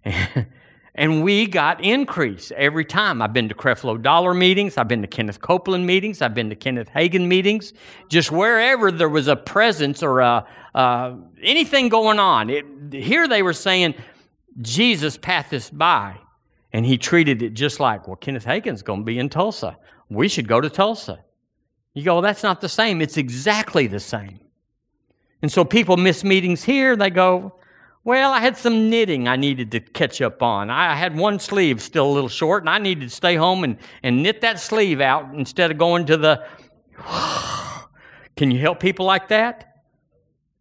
And 0.97 1.23
we 1.23 1.45
got 1.45 1.83
increase 1.83 2.51
every 2.55 2.83
time. 2.83 3.21
I've 3.21 3.31
been 3.31 3.49
to 3.49 3.55
Creflo 3.55 4.01
Dollar 4.01 4.33
meetings. 4.33 4.77
I've 4.77 4.87
been 4.87 5.03
to 5.03 5.07
Kenneth 5.07 5.39
Copeland 5.39 5.85
meetings. 5.85 6.23
I've 6.23 6.33
been 6.33 6.49
to 6.49 6.55
Kenneth 6.55 6.89
Hagin 6.89 7.27
meetings. 7.27 7.73
Just 8.09 8.31
wherever 8.31 8.91
there 8.91 9.07
was 9.07 9.27
a 9.27 9.35
presence 9.35 10.01
or 10.01 10.21
a, 10.21 10.47
uh, 10.73 11.15
anything 11.39 11.89
going 11.89 12.17
on. 12.17 12.49
It, 12.49 12.65
here 12.91 13.27
they 13.27 13.43
were 13.43 13.53
saying, 13.53 13.93
Jesus 14.59 15.17
passed 15.17 15.53
us 15.53 15.69
by. 15.69 16.17
And 16.73 16.83
he 16.83 16.97
treated 16.97 17.43
it 17.43 17.53
just 17.53 17.79
like, 17.79 18.07
well, 18.07 18.15
Kenneth 18.15 18.45
Hagin's 18.45 18.81
going 18.81 19.01
to 19.01 19.05
be 19.05 19.19
in 19.19 19.29
Tulsa. 19.29 19.77
We 20.09 20.27
should 20.27 20.47
go 20.47 20.59
to 20.59 20.69
Tulsa. 20.69 21.23
You 21.93 22.03
go, 22.03 22.15
well, 22.15 22.21
that's 22.23 22.43
not 22.43 22.59
the 22.59 22.69
same. 22.69 23.03
It's 23.03 23.17
exactly 23.17 23.85
the 23.85 23.99
same. 23.99 24.39
And 25.41 25.51
so 25.51 25.63
people 25.63 25.97
miss 25.97 26.23
meetings 26.23 26.63
here. 26.63 26.95
They 26.95 27.09
go, 27.09 27.53
well, 28.03 28.31
I 28.31 28.39
had 28.39 28.55
some 28.55 28.89
knitting 28.89 29.27
I 29.27 29.35
needed 29.35 29.71
to 29.71 29.81
catch 29.81 30.21
up 30.21 30.41
on. 30.41 30.69
I 30.69 30.95
had 30.95 31.17
one 31.17 31.39
sleeve 31.39 31.81
still 31.81 32.07
a 32.07 32.13
little 32.13 32.29
short, 32.29 32.63
and 32.63 32.69
I 32.69 32.77
needed 32.77 33.09
to 33.09 33.13
stay 33.13 33.35
home 33.35 33.65
and, 33.65 33.77
and 34.01 34.23
knit 34.23 34.41
that 34.41 34.59
sleeve 34.59 35.01
out 35.01 35.33
instead 35.33 35.71
of 35.71 35.77
going 35.77 36.05
to 36.05 36.15
the. 36.15 36.47
Can 38.37 38.51
you 38.51 38.59
help 38.59 38.79
people 38.79 39.05
like 39.05 39.27
that? 39.27 39.83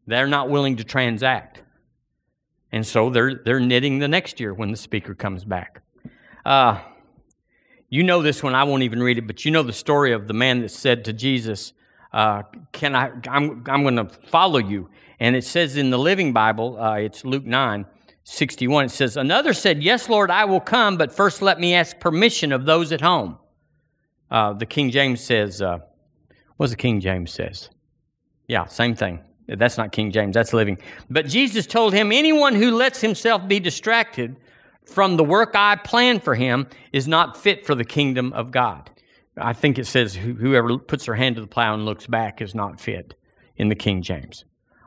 They're 0.06 0.26
not 0.26 0.48
willing 0.48 0.76
to 0.76 0.84
transact. 0.84 1.62
And 2.72 2.86
so 2.86 3.10
they're, 3.10 3.36
they're 3.36 3.60
knitting 3.60 4.00
the 4.00 4.08
next 4.08 4.40
year 4.40 4.52
when 4.52 4.70
the 4.70 4.76
speaker 4.76 5.14
comes 5.14 5.44
back. 5.44 5.82
Uh, 6.44 6.80
you 7.88 8.02
know 8.02 8.22
this 8.22 8.42
one, 8.42 8.54
I 8.54 8.64
won't 8.64 8.82
even 8.82 9.02
read 9.02 9.18
it, 9.18 9.26
but 9.26 9.44
you 9.44 9.52
know 9.52 9.62
the 9.62 9.72
story 9.72 10.12
of 10.12 10.26
the 10.26 10.34
man 10.34 10.62
that 10.62 10.70
said 10.70 11.04
to 11.04 11.12
Jesus, 11.12 11.72
uh, 12.16 12.42
Can 12.72 12.96
I, 12.96 13.12
I'm, 13.28 13.62
I'm 13.68 13.82
going 13.82 13.96
to 13.96 14.06
follow 14.06 14.58
you. 14.58 14.88
And 15.20 15.36
it 15.36 15.44
says 15.44 15.76
in 15.76 15.90
the 15.90 15.98
Living 15.98 16.32
Bible, 16.32 16.80
uh, 16.80 16.94
it's 16.94 17.24
Luke 17.26 17.44
9, 17.44 17.84
61, 18.24 18.86
it 18.86 18.90
says, 18.90 19.18
Another 19.18 19.52
said, 19.52 19.82
Yes, 19.82 20.08
Lord, 20.08 20.30
I 20.30 20.46
will 20.46 20.60
come, 20.60 20.96
but 20.96 21.12
first 21.12 21.42
let 21.42 21.60
me 21.60 21.74
ask 21.74 22.00
permission 22.00 22.52
of 22.52 22.64
those 22.64 22.90
at 22.90 23.02
home. 23.02 23.38
Uh, 24.30 24.54
the 24.54 24.64
King 24.64 24.90
James 24.90 25.20
says, 25.20 25.60
uh, 25.60 25.78
what 26.56 26.66
does 26.66 26.70
the 26.70 26.76
King 26.78 27.00
James 27.00 27.32
says? 27.32 27.68
Yeah, 28.48 28.64
same 28.64 28.94
thing. 28.94 29.20
That's 29.46 29.76
not 29.76 29.92
King 29.92 30.10
James, 30.10 30.34
that's 30.34 30.54
living. 30.54 30.78
But 31.10 31.26
Jesus 31.26 31.66
told 31.66 31.92
him, 31.92 32.10
Anyone 32.10 32.54
who 32.54 32.74
lets 32.74 33.00
himself 33.00 33.46
be 33.46 33.60
distracted 33.60 34.36
from 34.84 35.16
the 35.16 35.24
work 35.24 35.52
I 35.54 35.76
plan 35.76 36.18
for 36.18 36.34
him 36.34 36.66
is 36.92 37.06
not 37.06 37.36
fit 37.36 37.66
for 37.66 37.74
the 37.74 37.84
kingdom 37.84 38.32
of 38.32 38.50
God. 38.50 38.90
I 39.36 39.52
think 39.52 39.78
it 39.78 39.86
says, 39.86 40.14
Whoever 40.14 40.78
puts 40.78 41.06
their 41.06 41.14
hand 41.14 41.36
to 41.36 41.40
the 41.42 41.46
plow 41.46 41.74
and 41.74 41.84
looks 41.84 42.06
back 42.06 42.40
is 42.40 42.54
not 42.54 42.80
fit 42.80 43.14
in 43.56 43.68
the 43.68 43.74
King 43.74 44.02
James. 44.02 44.44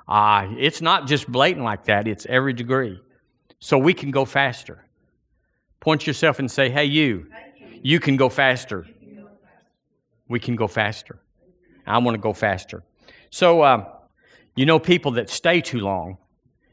Uh, 0.07 0.47
it's 0.57 0.81
not 0.81 1.07
just 1.07 1.31
blatant 1.31 1.63
like 1.63 1.85
that, 1.85 2.07
it's 2.07 2.25
every 2.27 2.53
degree. 2.53 2.99
So 3.59 3.77
we 3.77 3.93
can 3.93 4.11
go 4.11 4.25
faster. 4.25 4.85
Point 5.79 6.07
yourself 6.07 6.39
and 6.39 6.49
say, 6.49 6.69
Hey, 6.69 6.85
you, 6.85 7.27
you 7.81 7.99
can 7.99 8.17
go 8.17 8.29
faster. 8.29 8.87
We 10.27 10.39
can 10.39 10.55
go 10.55 10.67
faster. 10.67 11.19
I 11.85 11.97
want 11.99 12.15
to 12.15 12.21
go 12.21 12.33
faster. 12.33 12.83
So, 13.31 13.61
uh, 13.61 13.85
you 14.55 14.65
know, 14.65 14.79
people 14.79 15.11
that 15.13 15.29
stay 15.29 15.61
too 15.61 15.79
long 15.79 16.17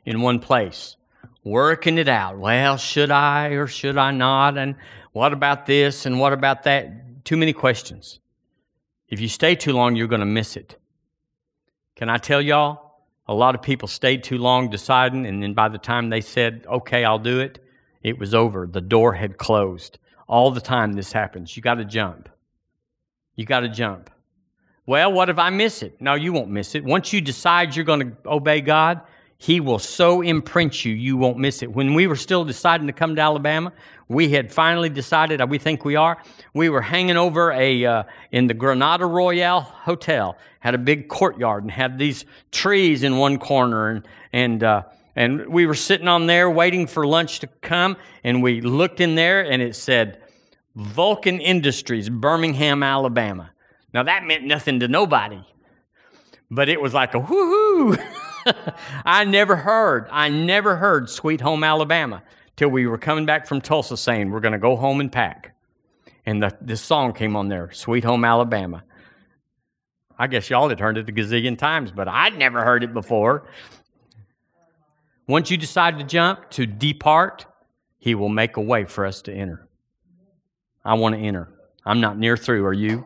in 0.04 0.20
one 0.20 0.38
place, 0.38 0.96
working 1.44 1.98
it 1.98 2.08
out. 2.08 2.38
Well, 2.38 2.76
should 2.76 3.10
I 3.10 3.48
or 3.48 3.66
should 3.66 3.96
I 3.96 4.10
not? 4.10 4.58
And 4.58 4.76
what 5.12 5.32
about 5.32 5.66
this 5.66 6.06
and 6.06 6.20
what 6.20 6.32
about 6.32 6.64
that? 6.64 7.05
Too 7.26 7.36
many 7.36 7.52
questions. 7.52 8.20
If 9.08 9.20
you 9.20 9.26
stay 9.26 9.56
too 9.56 9.72
long, 9.72 9.96
you're 9.96 10.06
going 10.06 10.20
to 10.20 10.26
miss 10.26 10.56
it. 10.56 10.78
Can 11.96 12.08
I 12.08 12.18
tell 12.18 12.40
y'all? 12.40 13.02
A 13.26 13.34
lot 13.34 13.56
of 13.56 13.62
people 13.62 13.88
stayed 13.88 14.22
too 14.22 14.38
long 14.38 14.70
deciding, 14.70 15.26
and 15.26 15.42
then 15.42 15.52
by 15.52 15.68
the 15.68 15.76
time 15.76 16.08
they 16.08 16.20
said, 16.20 16.64
okay, 16.68 17.04
I'll 17.04 17.18
do 17.18 17.40
it, 17.40 17.58
it 18.00 18.20
was 18.20 18.32
over. 18.32 18.68
The 18.68 18.80
door 18.80 19.14
had 19.14 19.38
closed. 19.38 19.98
All 20.28 20.52
the 20.52 20.60
time 20.60 20.92
this 20.92 21.10
happens. 21.10 21.56
You 21.56 21.64
got 21.64 21.74
to 21.74 21.84
jump. 21.84 22.28
You 23.34 23.44
got 23.44 23.60
to 23.60 23.68
jump. 23.68 24.08
Well, 24.86 25.12
what 25.12 25.28
if 25.28 25.36
I 25.36 25.50
miss 25.50 25.82
it? 25.82 26.00
No, 26.00 26.14
you 26.14 26.32
won't 26.32 26.50
miss 26.50 26.76
it. 26.76 26.84
Once 26.84 27.12
you 27.12 27.20
decide 27.20 27.74
you're 27.74 27.84
going 27.84 28.12
to 28.12 28.16
obey 28.24 28.60
God, 28.60 29.00
He 29.38 29.60
will 29.60 29.78
so 29.78 30.22
imprint 30.22 30.84
you, 30.84 30.94
you 30.94 31.16
won't 31.16 31.36
miss 31.36 31.62
it. 31.62 31.70
When 31.70 31.92
we 31.92 32.06
were 32.06 32.16
still 32.16 32.44
deciding 32.44 32.86
to 32.86 32.92
come 32.92 33.16
to 33.16 33.20
Alabama, 33.20 33.72
we 34.08 34.30
had 34.30 34.50
finally 34.52 34.88
decided, 34.88 35.46
we 35.50 35.58
think 35.58 35.84
we 35.84 35.96
are. 35.96 36.16
We 36.54 36.70
were 36.70 36.80
hanging 36.80 37.16
over 37.16 37.52
a 37.52 37.84
uh, 37.84 38.02
in 38.32 38.46
the 38.46 38.54
Granada 38.54 39.04
Royale 39.04 39.60
Hotel, 39.60 40.36
had 40.60 40.74
a 40.74 40.78
big 40.78 41.08
courtyard 41.08 41.64
and 41.64 41.70
had 41.70 41.98
these 41.98 42.24
trees 42.50 43.02
in 43.02 43.18
one 43.18 43.38
corner, 43.38 43.90
and 43.90 44.08
and 44.32 44.62
uh, 44.62 44.82
and 45.16 45.48
we 45.48 45.66
were 45.66 45.74
sitting 45.74 46.08
on 46.08 46.26
there 46.26 46.48
waiting 46.48 46.86
for 46.86 47.06
lunch 47.06 47.40
to 47.40 47.46
come, 47.46 47.96
and 48.24 48.42
we 48.42 48.60
looked 48.60 49.00
in 49.00 49.16
there, 49.16 49.42
and 49.42 49.60
it 49.60 49.76
said 49.76 50.22
Vulcan 50.74 51.40
Industries, 51.40 52.08
Birmingham, 52.08 52.82
Alabama. 52.82 53.50
Now 53.92 54.04
that 54.04 54.24
meant 54.24 54.44
nothing 54.44 54.80
to 54.80 54.88
nobody, 54.88 55.44
but 56.50 56.68
it 56.68 56.80
was 56.80 56.94
like 56.94 57.14
a 57.14 57.18
whoo-hoo. 57.18 57.96
I 59.04 59.24
never 59.24 59.56
heard, 59.56 60.08
I 60.10 60.28
never 60.28 60.76
heard 60.76 61.10
Sweet 61.10 61.40
Home 61.40 61.64
Alabama 61.64 62.22
till 62.56 62.68
we 62.68 62.86
were 62.86 62.98
coming 62.98 63.26
back 63.26 63.46
from 63.46 63.60
Tulsa 63.60 63.96
saying, 63.96 64.30
we're 64.30 64.40
going 64.40 64.52
to 64.52 64.58
go 64.58 64.76
home 64.76 65.00
and 65.00 65.10
pack. 65.10 65.54
And 66.24 66.42
the, 66.42 66.56
this 66.60 66.80
song 66.80 67.12
came 67.12 67.36
on 67.36 67.48
there, 67.48 67.70
Sweet 67.72 68.04
Home 68.04 68.24
Alabama. 68.24 68.84
I 70.18 70.26
guess 70.26 70.48
y'all 70.48 70.68
had 70.68 70.80
heard 70.80 70.96
it 70.96 71.08
a 71.08 71.12
gazillion 71.12 71.58
times, 71.58 71.92
but 71.92 72.08
I'd 72.08 72.38
never 72.38 72.64
heard 72.64 72.82
it 72.82 72.94
before. 72.94 73.48
Once 75.28 75.50
you 75.50 75.56
decide 75.56 75.98
to 75.98 76.04
jump, 76.04 76.50
to 76.50 76.66
depart, 76.66 77.46
He 77.98 78.14
will 78.14 78.28
make 78.28 78.56
a 78.56 78.62
way 78.62 78.84
for 78.84 79.04
us 79.04 79.22
to 79.22 79.32
enter. 79.32 79.68
I 80.84 80.94
want 80.94 81.16
to 81.16 81.20
enter. 81.20 81.52
I'm 81.84 82.00
not 82.00 82.18
near 82.18 82.36
through. 82.36 82.64
Are 82.64 82.72
you? 82.72 83.04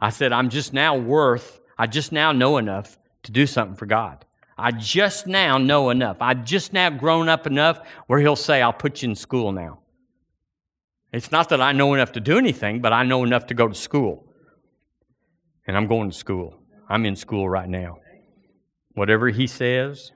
I 0.00 0.10
said, 0.10 0.32
I'm 0.32 0.50
just 0.50 0.72
now 0.72 0.96
worth, 0.96 1.60
I 1.78 1.86
just 1.86 2.12
now 2.12 2.32
know 2.32 2.58
enough 2.58 2.98
to 3.22 3.32
do 3.32 3.46
something 3.46 3.76
for 3.76 3.86
God. 3.86 4.24
I 4.56 4.70
just 4.70 5.26
now 5.26 5.58
know 5.58 5.90
enough. 5.90 6.18
I've 6.20 6.44
just 6.44 6.72
now 6.72 6.90
grown 6.90 7.28
up 7.28 7.46
enough 7.46 7.80
where 8.06 8.20
He'll 8.20 8.36
say, 8.36 8.62
I'll 8.62 8.72
put 8.72 9.02
you 9.02 9.10
in 9.10 9.16
school 9.16 9.52
now. 9.52 9.80
It's 11.12 11.30
not 11.30 11.50
that 11.50 11.60
I 11.60 11.72
know 11.72 11.94
enough 11.94 12.12
to 12.12 12.20
do 12.20 12.38
anything, 12.38 12.80
but 12.80 12.92
I 12.92 13.04
know 13.04 13.24
enough 13.24 13.46
to 13.48 13.54
go 13.54 13.68
to 13.68 13.74
school. 13.74 14.26
And 15.66 15.76
I'm 15.76 15.86
going 15.86 16.10
to 16.10 16.16
school. 16.16 16.58
I'm 16.88 17.04
in 17.06 17.16
school 17.16 17.48
right 17.48 17.68
now. 17.68 17.98
Whatever 18.94 19.28
He 19.28 19.46
says, 19.46 20.12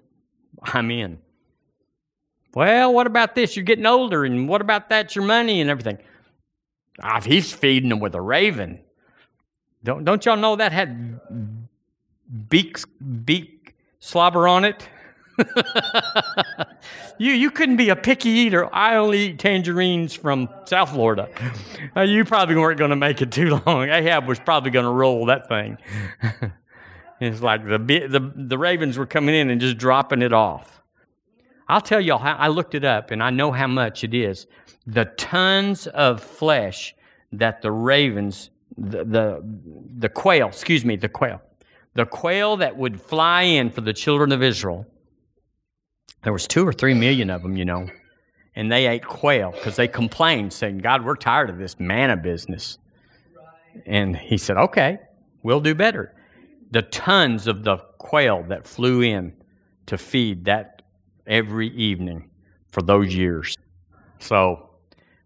I'm 0.62 0.90
in. 0.90 1.18
Well, 2.54 2.94
what 2.94 3.06
about 3.06 3.34
this? 3.34 3.54
You're 3.54 3.64
getting 3.64 3.84
older, 3.84 4.24
and 4.24 4.48
what 4.48 4.62
about 4.62 4.88
that? 4.88 5.14
Your 5.14 5.26
money 5.26 5.60
and 5.60 5.68
everything. 5.68 5.98
Ah, 7.02 7.20
he's 7.20 7.52
feeding 7.52 7.90
them 7.90 8.00
with 8.00 8.14
a 8.14 8.20
raven. 8.20 8.80
Don't, 9.84 10.04
don't 10.04 10.24
y'all 10.24 10.38
know 10.38 10.56
that 10.56 10.72
had 10.72 11.20
beak, 12.48 12.78
beak 13.24 13.55
slobber 14.06 14.46
on 14.46 14.64
it? 14.64 14.88
you, 17.18 17.32
you 17.32 17.50
couldn't 17.50 17.76
be 17.76 17.88
a 17.88 17.96
picky 17.96 18.30
eater. 18.30 18.72
I 18.74 18.96
only 18.96 19.30
eat 19.30 19.38
tangerines 19.38 20.14
from 20.14 20.48
South 20.64 20.90
Florida. 20.90 21.28
Uh, 21.94 22.02
you 22.02 22.24
probably 22.24 22.54
weren't 22.54 22.78
going 22.78 22.90
to 22.90 22.96
make 22.96 23.20
it 23.20 23.32
too 23.32 23.60
long. 23.66 23.88
Ahab 23.88 24.26
was 24.26 24.38
probably 24.38 24.70
going 24.70 24.84
to 24.84 24.90
roll 24.90 25.26
that 25.26 25.48
thing. 25.48 25.76
it's 27.20 27.42
like 27.42 27.64
the, 27.64 27.78
the, 27.78 28.32
the 28.34 28.56
ravens 28.56 28.96
were 28.96 29.06
coming 29.06 29.34
in 29.34 29.50
and 29.50 29.60
just 29.60 29.76
dropping 29.76 30.22
it 30.22 30.32
off. 30.32 30.80
I'll 31.68 31.80
tell 31.80 32.00
y'all 32.00 32.18
how 32.18 32.36
I 32.36 32.48
looked 32.48 32.76
it 32.76 32.84
up 32.84 33.10
and 33.10 33.22
I 33.22 33.30
know 33.30 33.50
how 33.50 33.66
much 33.66 34.04
it 34.04 34.14
is. 34.14 34.46
The 34.86 35.06
tons 35.06 35.88
of 35.88 36.22
flesh 36.22 36.94
that 37.32 37.60
the 37.60 37.72
ravens 37.72 38.50
the, 38.78 39.04
the, 39.04 39.42
the 39.98 40.08
quail, 40.08 40.48
excuse 40.48 40.84
me, 40.84 40.96
the 40.96 41.08
quail, 41.08 41.40
the 41.96 42.06
quail 42.06 42.58
that 42.58 42.76
would 42.76 43.00
fly 43.00 43.42
in 43.42 43.70
for 43.70 43.80
the 43.80 43.92
children 43.92 44.30
of 44.30 44.42
Israel. 44.42 44.86
There 46.22 46.32
was 46.32 46.46
two 46.46 46.66
or 46.66 46.72
three 46.72 46.94
million 46.94 47.30
of 47.30 47.42
them, 47.42 47.56
you 47.56 47.64
know, 47.64 47.88
and 48.54 48.70
they 48.70 48.86
ate 48.86 49.04
quail 49.04 49.52
because 49.52 49.76
they 49.76 49.88
complained, 49.88 50.52
saying, 50.52 50.78
"God, 50.78 51.04
we're 51.04 51.16
tired 51.16 51.50
of 51.50 51.58
this 51.58 51.80
manna 51.80 52.16
business." 52.16 52.78
And 53.84 54.16
he 54.16 54.36
said, 54.38 54.56
"Okay, 54.56 54.98
we'll 55.42 55.60
do 55.60 55.74
better." 55.74 56.14
The 56.70 56.82
tons 56.82 57.46
of 57.46 57.64
the 57.64 57.78
quail 57.98 58.44
that 58.48 58.66
flew 58.66 59.02
in 59.02 59.32
to 59.86 59.96
feed 59.96 60.44
that 60.44 60.82
every 61.26 61.68
evening 61.68 62.30
for 62.68 62.82
those 62.82 63.14
years. 63.14 63.56
So 64.18 64.70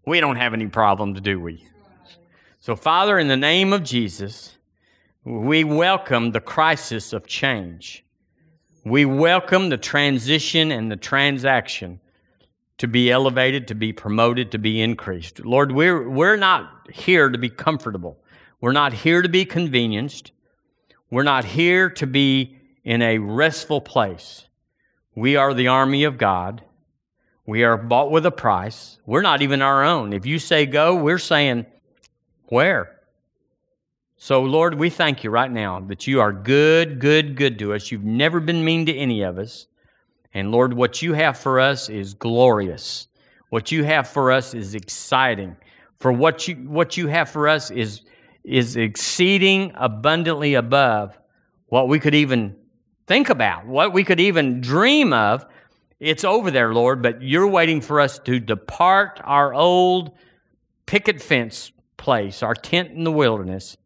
we 0.05 0.19
don't 0.19 0.37
have 0.37 0.53
any 0.53 0.67
problems, 0.67 1.19
do 1.21 1.39
we? 1.39 1.65
So, 2.59 2.75
Father, 2.75 3.17
in 3.17 3.27
the 3.27 3.37
name 3.37 3.73
of 3.73 3.83
Jesus, 3.83 4.57
we 5.23 5.63
welcome 5.63 6.31
the 6.31 6.41
crisis 6.41 7.13
of 7.13 7.27
change. 7.27 8.03
We 8.83 9.05
welcome 9.05 9.69
the 9.69 9.77
transition 9.77 10.71
and 10.71 10.91
the 10.91 10.95
transaction 10.95 11.99
to 12.79 12.87
be 12.87 13.11
elevated, 13.11 13.67
to 13.67 13.75
be 13.75 13.93
promoted, 13.93 14.51
to 14.51 14.57
be 14.57 14.81
increased. 14.81 15.45
Lord, 15.45 15.71
we're, 15.71 16.09
we're 16.09 16.37
not 16.37 16.89
here 16.91 17.29
to 17.29 17.37
be 17.37 17.49
comfortable. 17.49 18.17
We're 18.59 18.71
not 18.71 18.93
here 18.93 19.21
to 19.21 19.29
be 19.29 19.45
convenienced. 19.45 20.31
We're 21.11 21.21
not 21.21 21.45
here 21.45 21.91
to 21.91 22.07
be 22.07 22.57
in 22.83 23.03
a 23.03 23.19
restful 23.19 23.81
place. 23.81 24.47
We 25.13 25.35
are 25.35 25.53
the 25.53 25.67
army 25.67 26.03
of 26.03 26.17
God. 26.17 26.63
We 27.45 27.63
are 27.63 27.77
bought 27.77 28.09
with 28.09 28.25
a 28.25 28.31
price. 28.31 28.97
We're 29.05 29.21
not 29.21 29.43
even 29.43 29.61
our 29.61 29.83
own. 29.83 30.13
If 30.13 30.25
you 30.25 30.39
say 30.39 30.65
go, 30.65 30.95
we're 30.95 31.19
saying 31.19 31.67
where? 32.45 33.00
So, 34.23 34.43
Lord, 34.43 34.75
we 34.75 34.91
thank 34.91 35.23
you 35.23 35.31
right 35.31 35.51
now 35.51 35.79
that 35.87 36.05
you 36.05 36.21
are 36.21 36.31
good, 36.31 36.99
good, 36.99 37.35
good 37.35 37.57
to 37.57 37.73
us. 37.73 37.89
You've 37.91 38.03
never 38.03 38.39
been 38.39 38.63
mean 38.63 38.85
to 38.85 38.95
any 38.95 39.23
of 39.23 39.39
us. 39.39 39.65
And 40.31 40.51
Lord, 40.51 40.75
what 40.75 41.01
you 41.01 41.13
have 41.13 41.39
for 41.39 41.59
us 41.59 41.89
is 41.89 42.13
glorious. 42.13 43.07
What 43.49 43.71
you 43.71 43.83
have 43.83 44.07
for 44.07 44.31
us 44.31 44.53
is 44.53 44.75
exciting. 44.75 45.57
For 45.97 46.11
what 46.11 46.47
you 46.47 46.53
what 46.53 46.97
you 46.97 47.07
have 47.07 47.31
for 47.31 47.47
us 47.47 47.71
is 47.71 48.03
is 48.43 48.75
exceeding 48.75 49.71
abundantly 49.73 50.53
above 50.53 51.17
what 51.69 51.87
we 51.87 51.99
could 51.99 52.13
even 52.13 52.55
think 53.07 53.31
about, 53.31 53.65
what 53.65 53.91
we 53.91 54.03
could 54.03 54.19
even 54.19 54.61
dream 54.61 55.13
of. 55.13 55.47
It's 55.99 56.23
over 56.23 56.51
there, 56.51 56.75
Lord, 56.75 57.01
but 57.01 57.23
you're 57.23 57.47
waiting 57.47 57.81
for 57.81 57.99
us 57.99 58.19
to 58.19 58.39
depart 58.39 59.19
our 59.23 59.51
old 59.51 60.11
picket 60.85 61.23
fence 61.23 61.71
place, 61.97 62.43
our 62.43 62.53
tent 62.53 62.91
in 62.91 63.03
the 63.03 63.11
wilderness, 63.11 63.77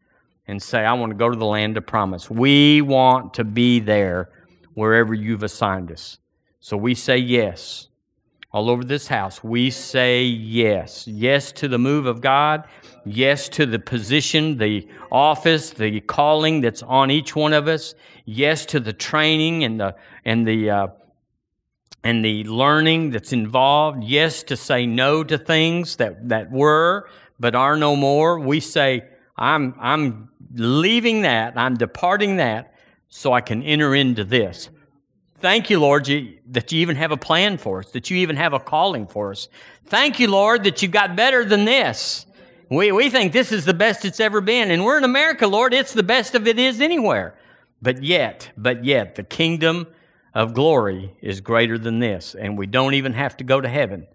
and 0.48 0.62
say, 0.62 0.86
I 0.86 0.94
want 0.94 1.12
to 1.12 1.18
go 1.18 1.30
to 1.30 1.38
the 1.38 1.46
land 1.46 1.78
of 1.78 1.86
promise. 1.88 2.30
We 2.30 2.82
want 2.82 3.34
to 3.36 3.44
be 3.44 3.80
there 3.80 4.30
wherever 4.74 5.14
you've 5.14 5.44
assigned 5.44 5.92
us. 5.92 6.20
So 6.60 6.78
we 6.78 6.96
say 6.96 7.18
yes. 7.18 7.88
all 8.52 8.70
over 8.70 8.84
this 8.86 9.08
house, 9.08 9.44
we 9.44 9.70
say 9.70 10.24
yes. 10.24 11.08
Yes 11.08 11.52
to 11.54 11.68
the 11.68 11.78
move 11.78 12.06
of 12.06 12.22
God. 12.22 12.64
Yes 13.06 13.50
to 13.50 13.66
the 13.66 13.80
position, 13.80 14.58
the 14.58 14.88
office, 15.12 15.72
the 15.72 16.00
calling 16.00 16.62
that's 16.62 16.82
on 16.84 17.12
each 17.12 17.36
one 17.36 17.54
of 17.54 17.68
us. 17.68 17.96
Yes 18.24 18.66
to 18.68 18.80
the 18.80 18.94
training 18.94 19.64
and 19.64 19.80
the 19.80 19.96
and 20.24 20.48
the 20.48 20.70
uh, 20.70 20.88
and 22.04 22.24
the 22.24 22.46
learning 22.46 23.10
that's 23.12 23.34
involved. 23.34 24.04
Yes 24.04 24.42
to 24.44 24.56
say 24.56 24.86
no 24.86 25.24
to 25.24 25.38
things 25.38 25.98
that 25.98 26.30
that 26.30 26.50
were 26.52 27.10
but 27.40 27.56
are 27.56 27.76
no 27.76 27.96
more. 27.96 28.40
We 28.40 28.60
say 28.60 29.04
I'm 29.38 29.76
I'm 29.80 30.30
leaving 30.54 31.22
that. 31.24 31.58
I'm 31.58 31.76
departing 31.76 32.38
that 32.38 32.74
so 33.10 33.34
I 33.34 33.42
can 33.42 33.64
enter 33.64 33.94
into 33.96 34.24
this. 34.24 34.70
Thank 35.40 35.70
you, 35.70 35.80
Lord, 35.80 36.08
you, 36.08 36.38
that 36.52 36.72
you 36.72 36.80
even 36.80 36.96
have 36.96 37.12
a 37.12 37.18
plan 37.18 37.58
for 37.58 37.80
us, 37.80 37.92
that 37.92 38.10
you 38.10 38.18
even 38.18 38.36
have 38.38 38.54
a 38.54 38.60
calling 38.60 39.06
for 39.06 39.32
us. 39.32 39.48
Thank 39.86 40.20
you, 40.20 40.30
Lord, 40.30 40.64
that 40.64 40.82
you've 40.82 40.92
got 40.92 41.16
better 41.16 41.44
than 41.46 41.66
this. 41.66 42.26
We, 42.70 42.92
we 42.92 43.10
think 43.10 43.32
this 43.32 43.52
is 43.52 43.66
the 43.66 43.74
best 43.74 44.06
it's 44.06 44.20
ever 44.20 44.42
been. 44.42 44.72
And 44.72 44.84
we're 44.84 44.98
in 44.98 45.04
America, 45.04 45.46
Lord. 45.46 45.74
It's 45.74 45.94
the 45.94 46.04
best 46.04 46.36
of 46.36 46.48
it 46.48 46.58
is 46.58 46.82
anywhere. 46.82 47.36
But 47.82 48.02
yet, 48.02 48.52
but 48.58 48.84
yet, 48.84 49.16
the 49.16 49.24
kingdom 49.24 49.88
of 50.34 50.54
glory 50.54 51.16
is 51.22 51.42
greater 51.42 51.78
than 51.78 52.00
this. 52.00 52.34
And 52.34 52.58
we 52.58 52.66
don't 52.66 52.96
even 52.96 53.14
have 53.14 53.38
to 53.38 53.44
go 53.44 53.62
to 53.62 53.70
heaven 53.70 54.08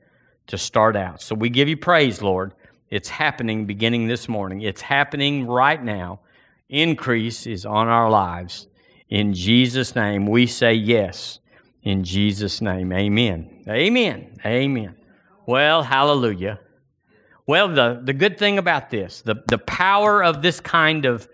to 0.48 0.58
start 0.58 0.96
out. 0.96 1.22
So 1.22 1.34
we 1.34 1.48
give 1.48 1.68
you 1.68 1.76
praise, 1.76 2.20
Lord. 2.20 2.54
It's 2.90 3.08
happening 3.08 3.66
beginning 3.66 4.08
this 4.08 4.28
morning. 4.28 4.62
It's 4.62 4.82
happening 4.82 5.46
right 5.46 5.82
now. 5.82 6.20
Increase 6.68 7.46
is 7.46 7.64
on 7.64 7.86
our 7.86 8.10
lives. 8.10 8.66
In 9.08 9.32
Jesus' 9.32 9.94
name, 9.94 10.26
we 10.26 10.46
say 10.46 10.74
yes. 10.74 11.38
In 11.82 12.02
Jesus' 12.02 12.60
name, 12.60 12.92
amen. 12.92 13.64
Amen. 13.68 14.38
Amen. 14.44 14.96
Well, 15.46 15.84
hallelujah. 15.84 16.60
Well, 17.46 17.68
the, 17.68 18.00
the 18.02 18.12
good 18.12 18.38
thing 18.38 18.58
about 18.58 18.90
this, 18.90 19.22
the, 19.22 19.36
the 19.48 19.58
power 19.58 20.22
of 20.22 20.42
this 20.42 20.60
kind 20.60 21.04
of 21.04 21.28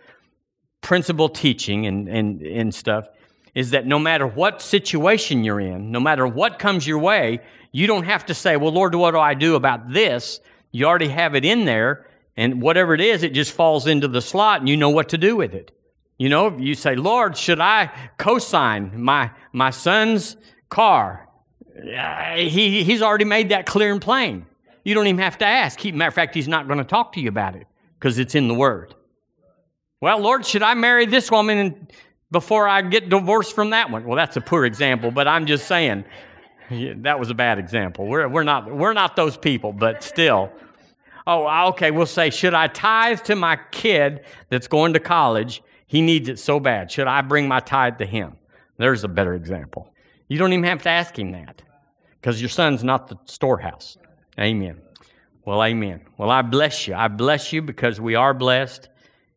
principle 0.83 1.29
teaching 1.29 1.87
and, 1.87 2.09
and, 2.09 2.43
and 2.43 2.75
stuff, 2.75 3.09
is 3.55 3.71
that 3.71 3.87
no 3.87 3.99
matter 3.99 4.27
what 4.27 4.61
situation 4.61 5.43
you're 5.43 5.61
in, 5.61 5.91
no 5.91 6.01
matter 6.01 6.27
what 6.27 6.59
comes 6.59 6.87
your 6.87 6.99
way, 6.99 7.41
you 7.73 7.87
don't 7.87 8.05
have 8.05 8.27
to 8.27 8.35
say, 8.35 8.57
Well, 8.57 8.73
Lord, 8.73 8.95
what 8.95 9.13
do 9.13 9.19
I 9.19 9.35
do 9.35 9.55
about 9.57 9.91
this? 9.91 10.41
You 10.73 10.87
already 10.87 11.09
have 11.09 11.35
it 11.35 11.45
in 11.45 11.65
there, 11.65 12.07
and 12.37 12.61
whatever 12.61 12.95
it 12.95 13.01
is, 13.01 13.23
it 13.23 13.33
just 13.33 13.53
falls 13.53 13.87
into 13.87 14.09
the 14.09 14.21
slot, 14.21 14.61
and 14.61 14.69
you 14.69 14.77
know 14.77 14.91
what 14.91 15.09
to 15.11 15.19
do 15.19 15.37
with 15.37 15.55
it. 15.55 15.73
You 16.19 16.29
know, 16.29 16.57
you 16.59 16.75
say, 16.75 16.97
Lord, 16.97 17.37
should 17.37 17.61
I 17.61 17.91
co-sign 18.19 19.01
my, 19.01 19.31
my 19.53 19.71
son's 19.71 20.37
car? 20.69 21.29
Uh, 21.77 22.37
he, 22.37 22.85
he's 22.85 23.03
already 23.03 23.27
made 23.27 23.51
that 23.51 23.67
clear 23.67 23.93
and 23.93 24.01
plain. 24.01 24.47
You 24.83 24.95
don't 24.95 25.07
even 25.07 25.21
have 25.21 25.39
to 25.39 25.47
ask. 25.47 25.79
He, 25.79 25.93
matter 25.93 26.09
of 26.09 26.15
fact, 26.15 26.35
he's 26.35 26.49
not 26.49 26.67
going 26.67 26.79
to 26.79 26.85
talk 26.85 27.13
to 27.15 27.21
you 27.21 27.29
about 27.29 27.55
it 27.57 27.67
because 27.99 28.19
it's 28.19 28.35
in 28.35 28.49
the 28.49 28.55
Word. 28.55 28.95
Well, 30.01 30.19
Lord, 30.21 30.47
should 30.47 30.63
I 30.63 30.75
marry 30.75 31.07
this 31.07 31.31
woman 31.31 31.89
before 32.31 32.69
I 32.69 32.83
get 32.83 33.09
divorced 33.09 33.55
from 33.55 33.71
that 33.71 33.91
one? 33.91 34.05
Well, 34.05 34.17
that's 34.17 34.37
a 34.37 34.41
poor 34.41 34.65
example, 34.65 35.11
but 35.11 35.27
I'm 35.27 35.47
just 35.47 35.67
saying 35.67 36.05
that 36.71 37.19
was 37.19 37.31
a 37.31 37.35
bad 37.35 37.59
example. 37.59 38.07
We're, 38.07 38.29
we're, 38.29 38.43
not, 38.43 38.75
we're 38.75 38.93
not 38.93 39.17
those 39.17 39.37
people, 39.37 39.73
but 39.73 40.03
still. 40.03 40.51
Oh, 41.27 41.45
ah, 41.47 41.67
okay, 41.69 41.91
we'll 41.91 42.07
say, 42.07 42.31
should 42.31 42.55
I 42.55 42.69
tithe 42.69 43.21
to 43.23 43.37
my 43.37 43.59
kid 43.71 44.25
that's 44.49 44.69
going 44.69 44.93
to 44.93 45.01
college 45.01 45.63
he 45.87 46.03
needs 46.03 46.29
it 46.29 46.39
so 46.39 46.61
bad. 46.61 46.91
Should 46.91 47.07
I 47.07 47.23
bring 47.23 47.49
my 47.49 47.61
tithe 47.61 47.99
to 47.99 48.07
him? 48.07 48.37
There's 48.77 49.05
a 49.05 49.09
better 49.09 49.35
example. 49.35 49.93
You 50.29 50.39
don't 50.39 50.53
even 50.53 50.65
have 50.65 50.83
to 50.83 50.91
ask 50.91 51.17
him 51.17 51.33
that 51.33 51.63
because 52.21 52.41
your 52.41 52.49
son's 52.49 52.83
not 52.83 53.09
the 53.09 53.17
storehouse. 53.25 53.97
Amen. 54.39 54.83
Well, 55.45 55.63
amen. 55.63 56.05
Well, 56.19 56.31
I 56.31 56.43
bless 56.43 56.89
you. 56.89 56.95
I 56.95 57.07
bless 57.09 57.53
you 57.53 57.63
because 57.63 58.01
we 58.01 58.17
are 58.17 58.35
blessed, 58.35 58.89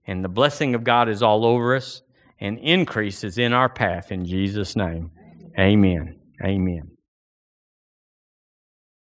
and 0.08 0.26
the 0.26 0.30
blessing 0.30 0.74
of 0.74 0.84
God 0.84 1.08
is 1.08 1.22
all 1.22 1.46
over 1.46 1.76
us, 1.76 2.02
and 2.40 2.58
increase 2.58 3.24
is 3.24 3.38
in 3.38 3.54
our 3.54 3.70
path 3.70 4.12
in 4.12 4.26
Jesus' 4.26 4.76
name. 4.76 5.12
Amen. 5.58 6.20
Amen. 6.44 6.99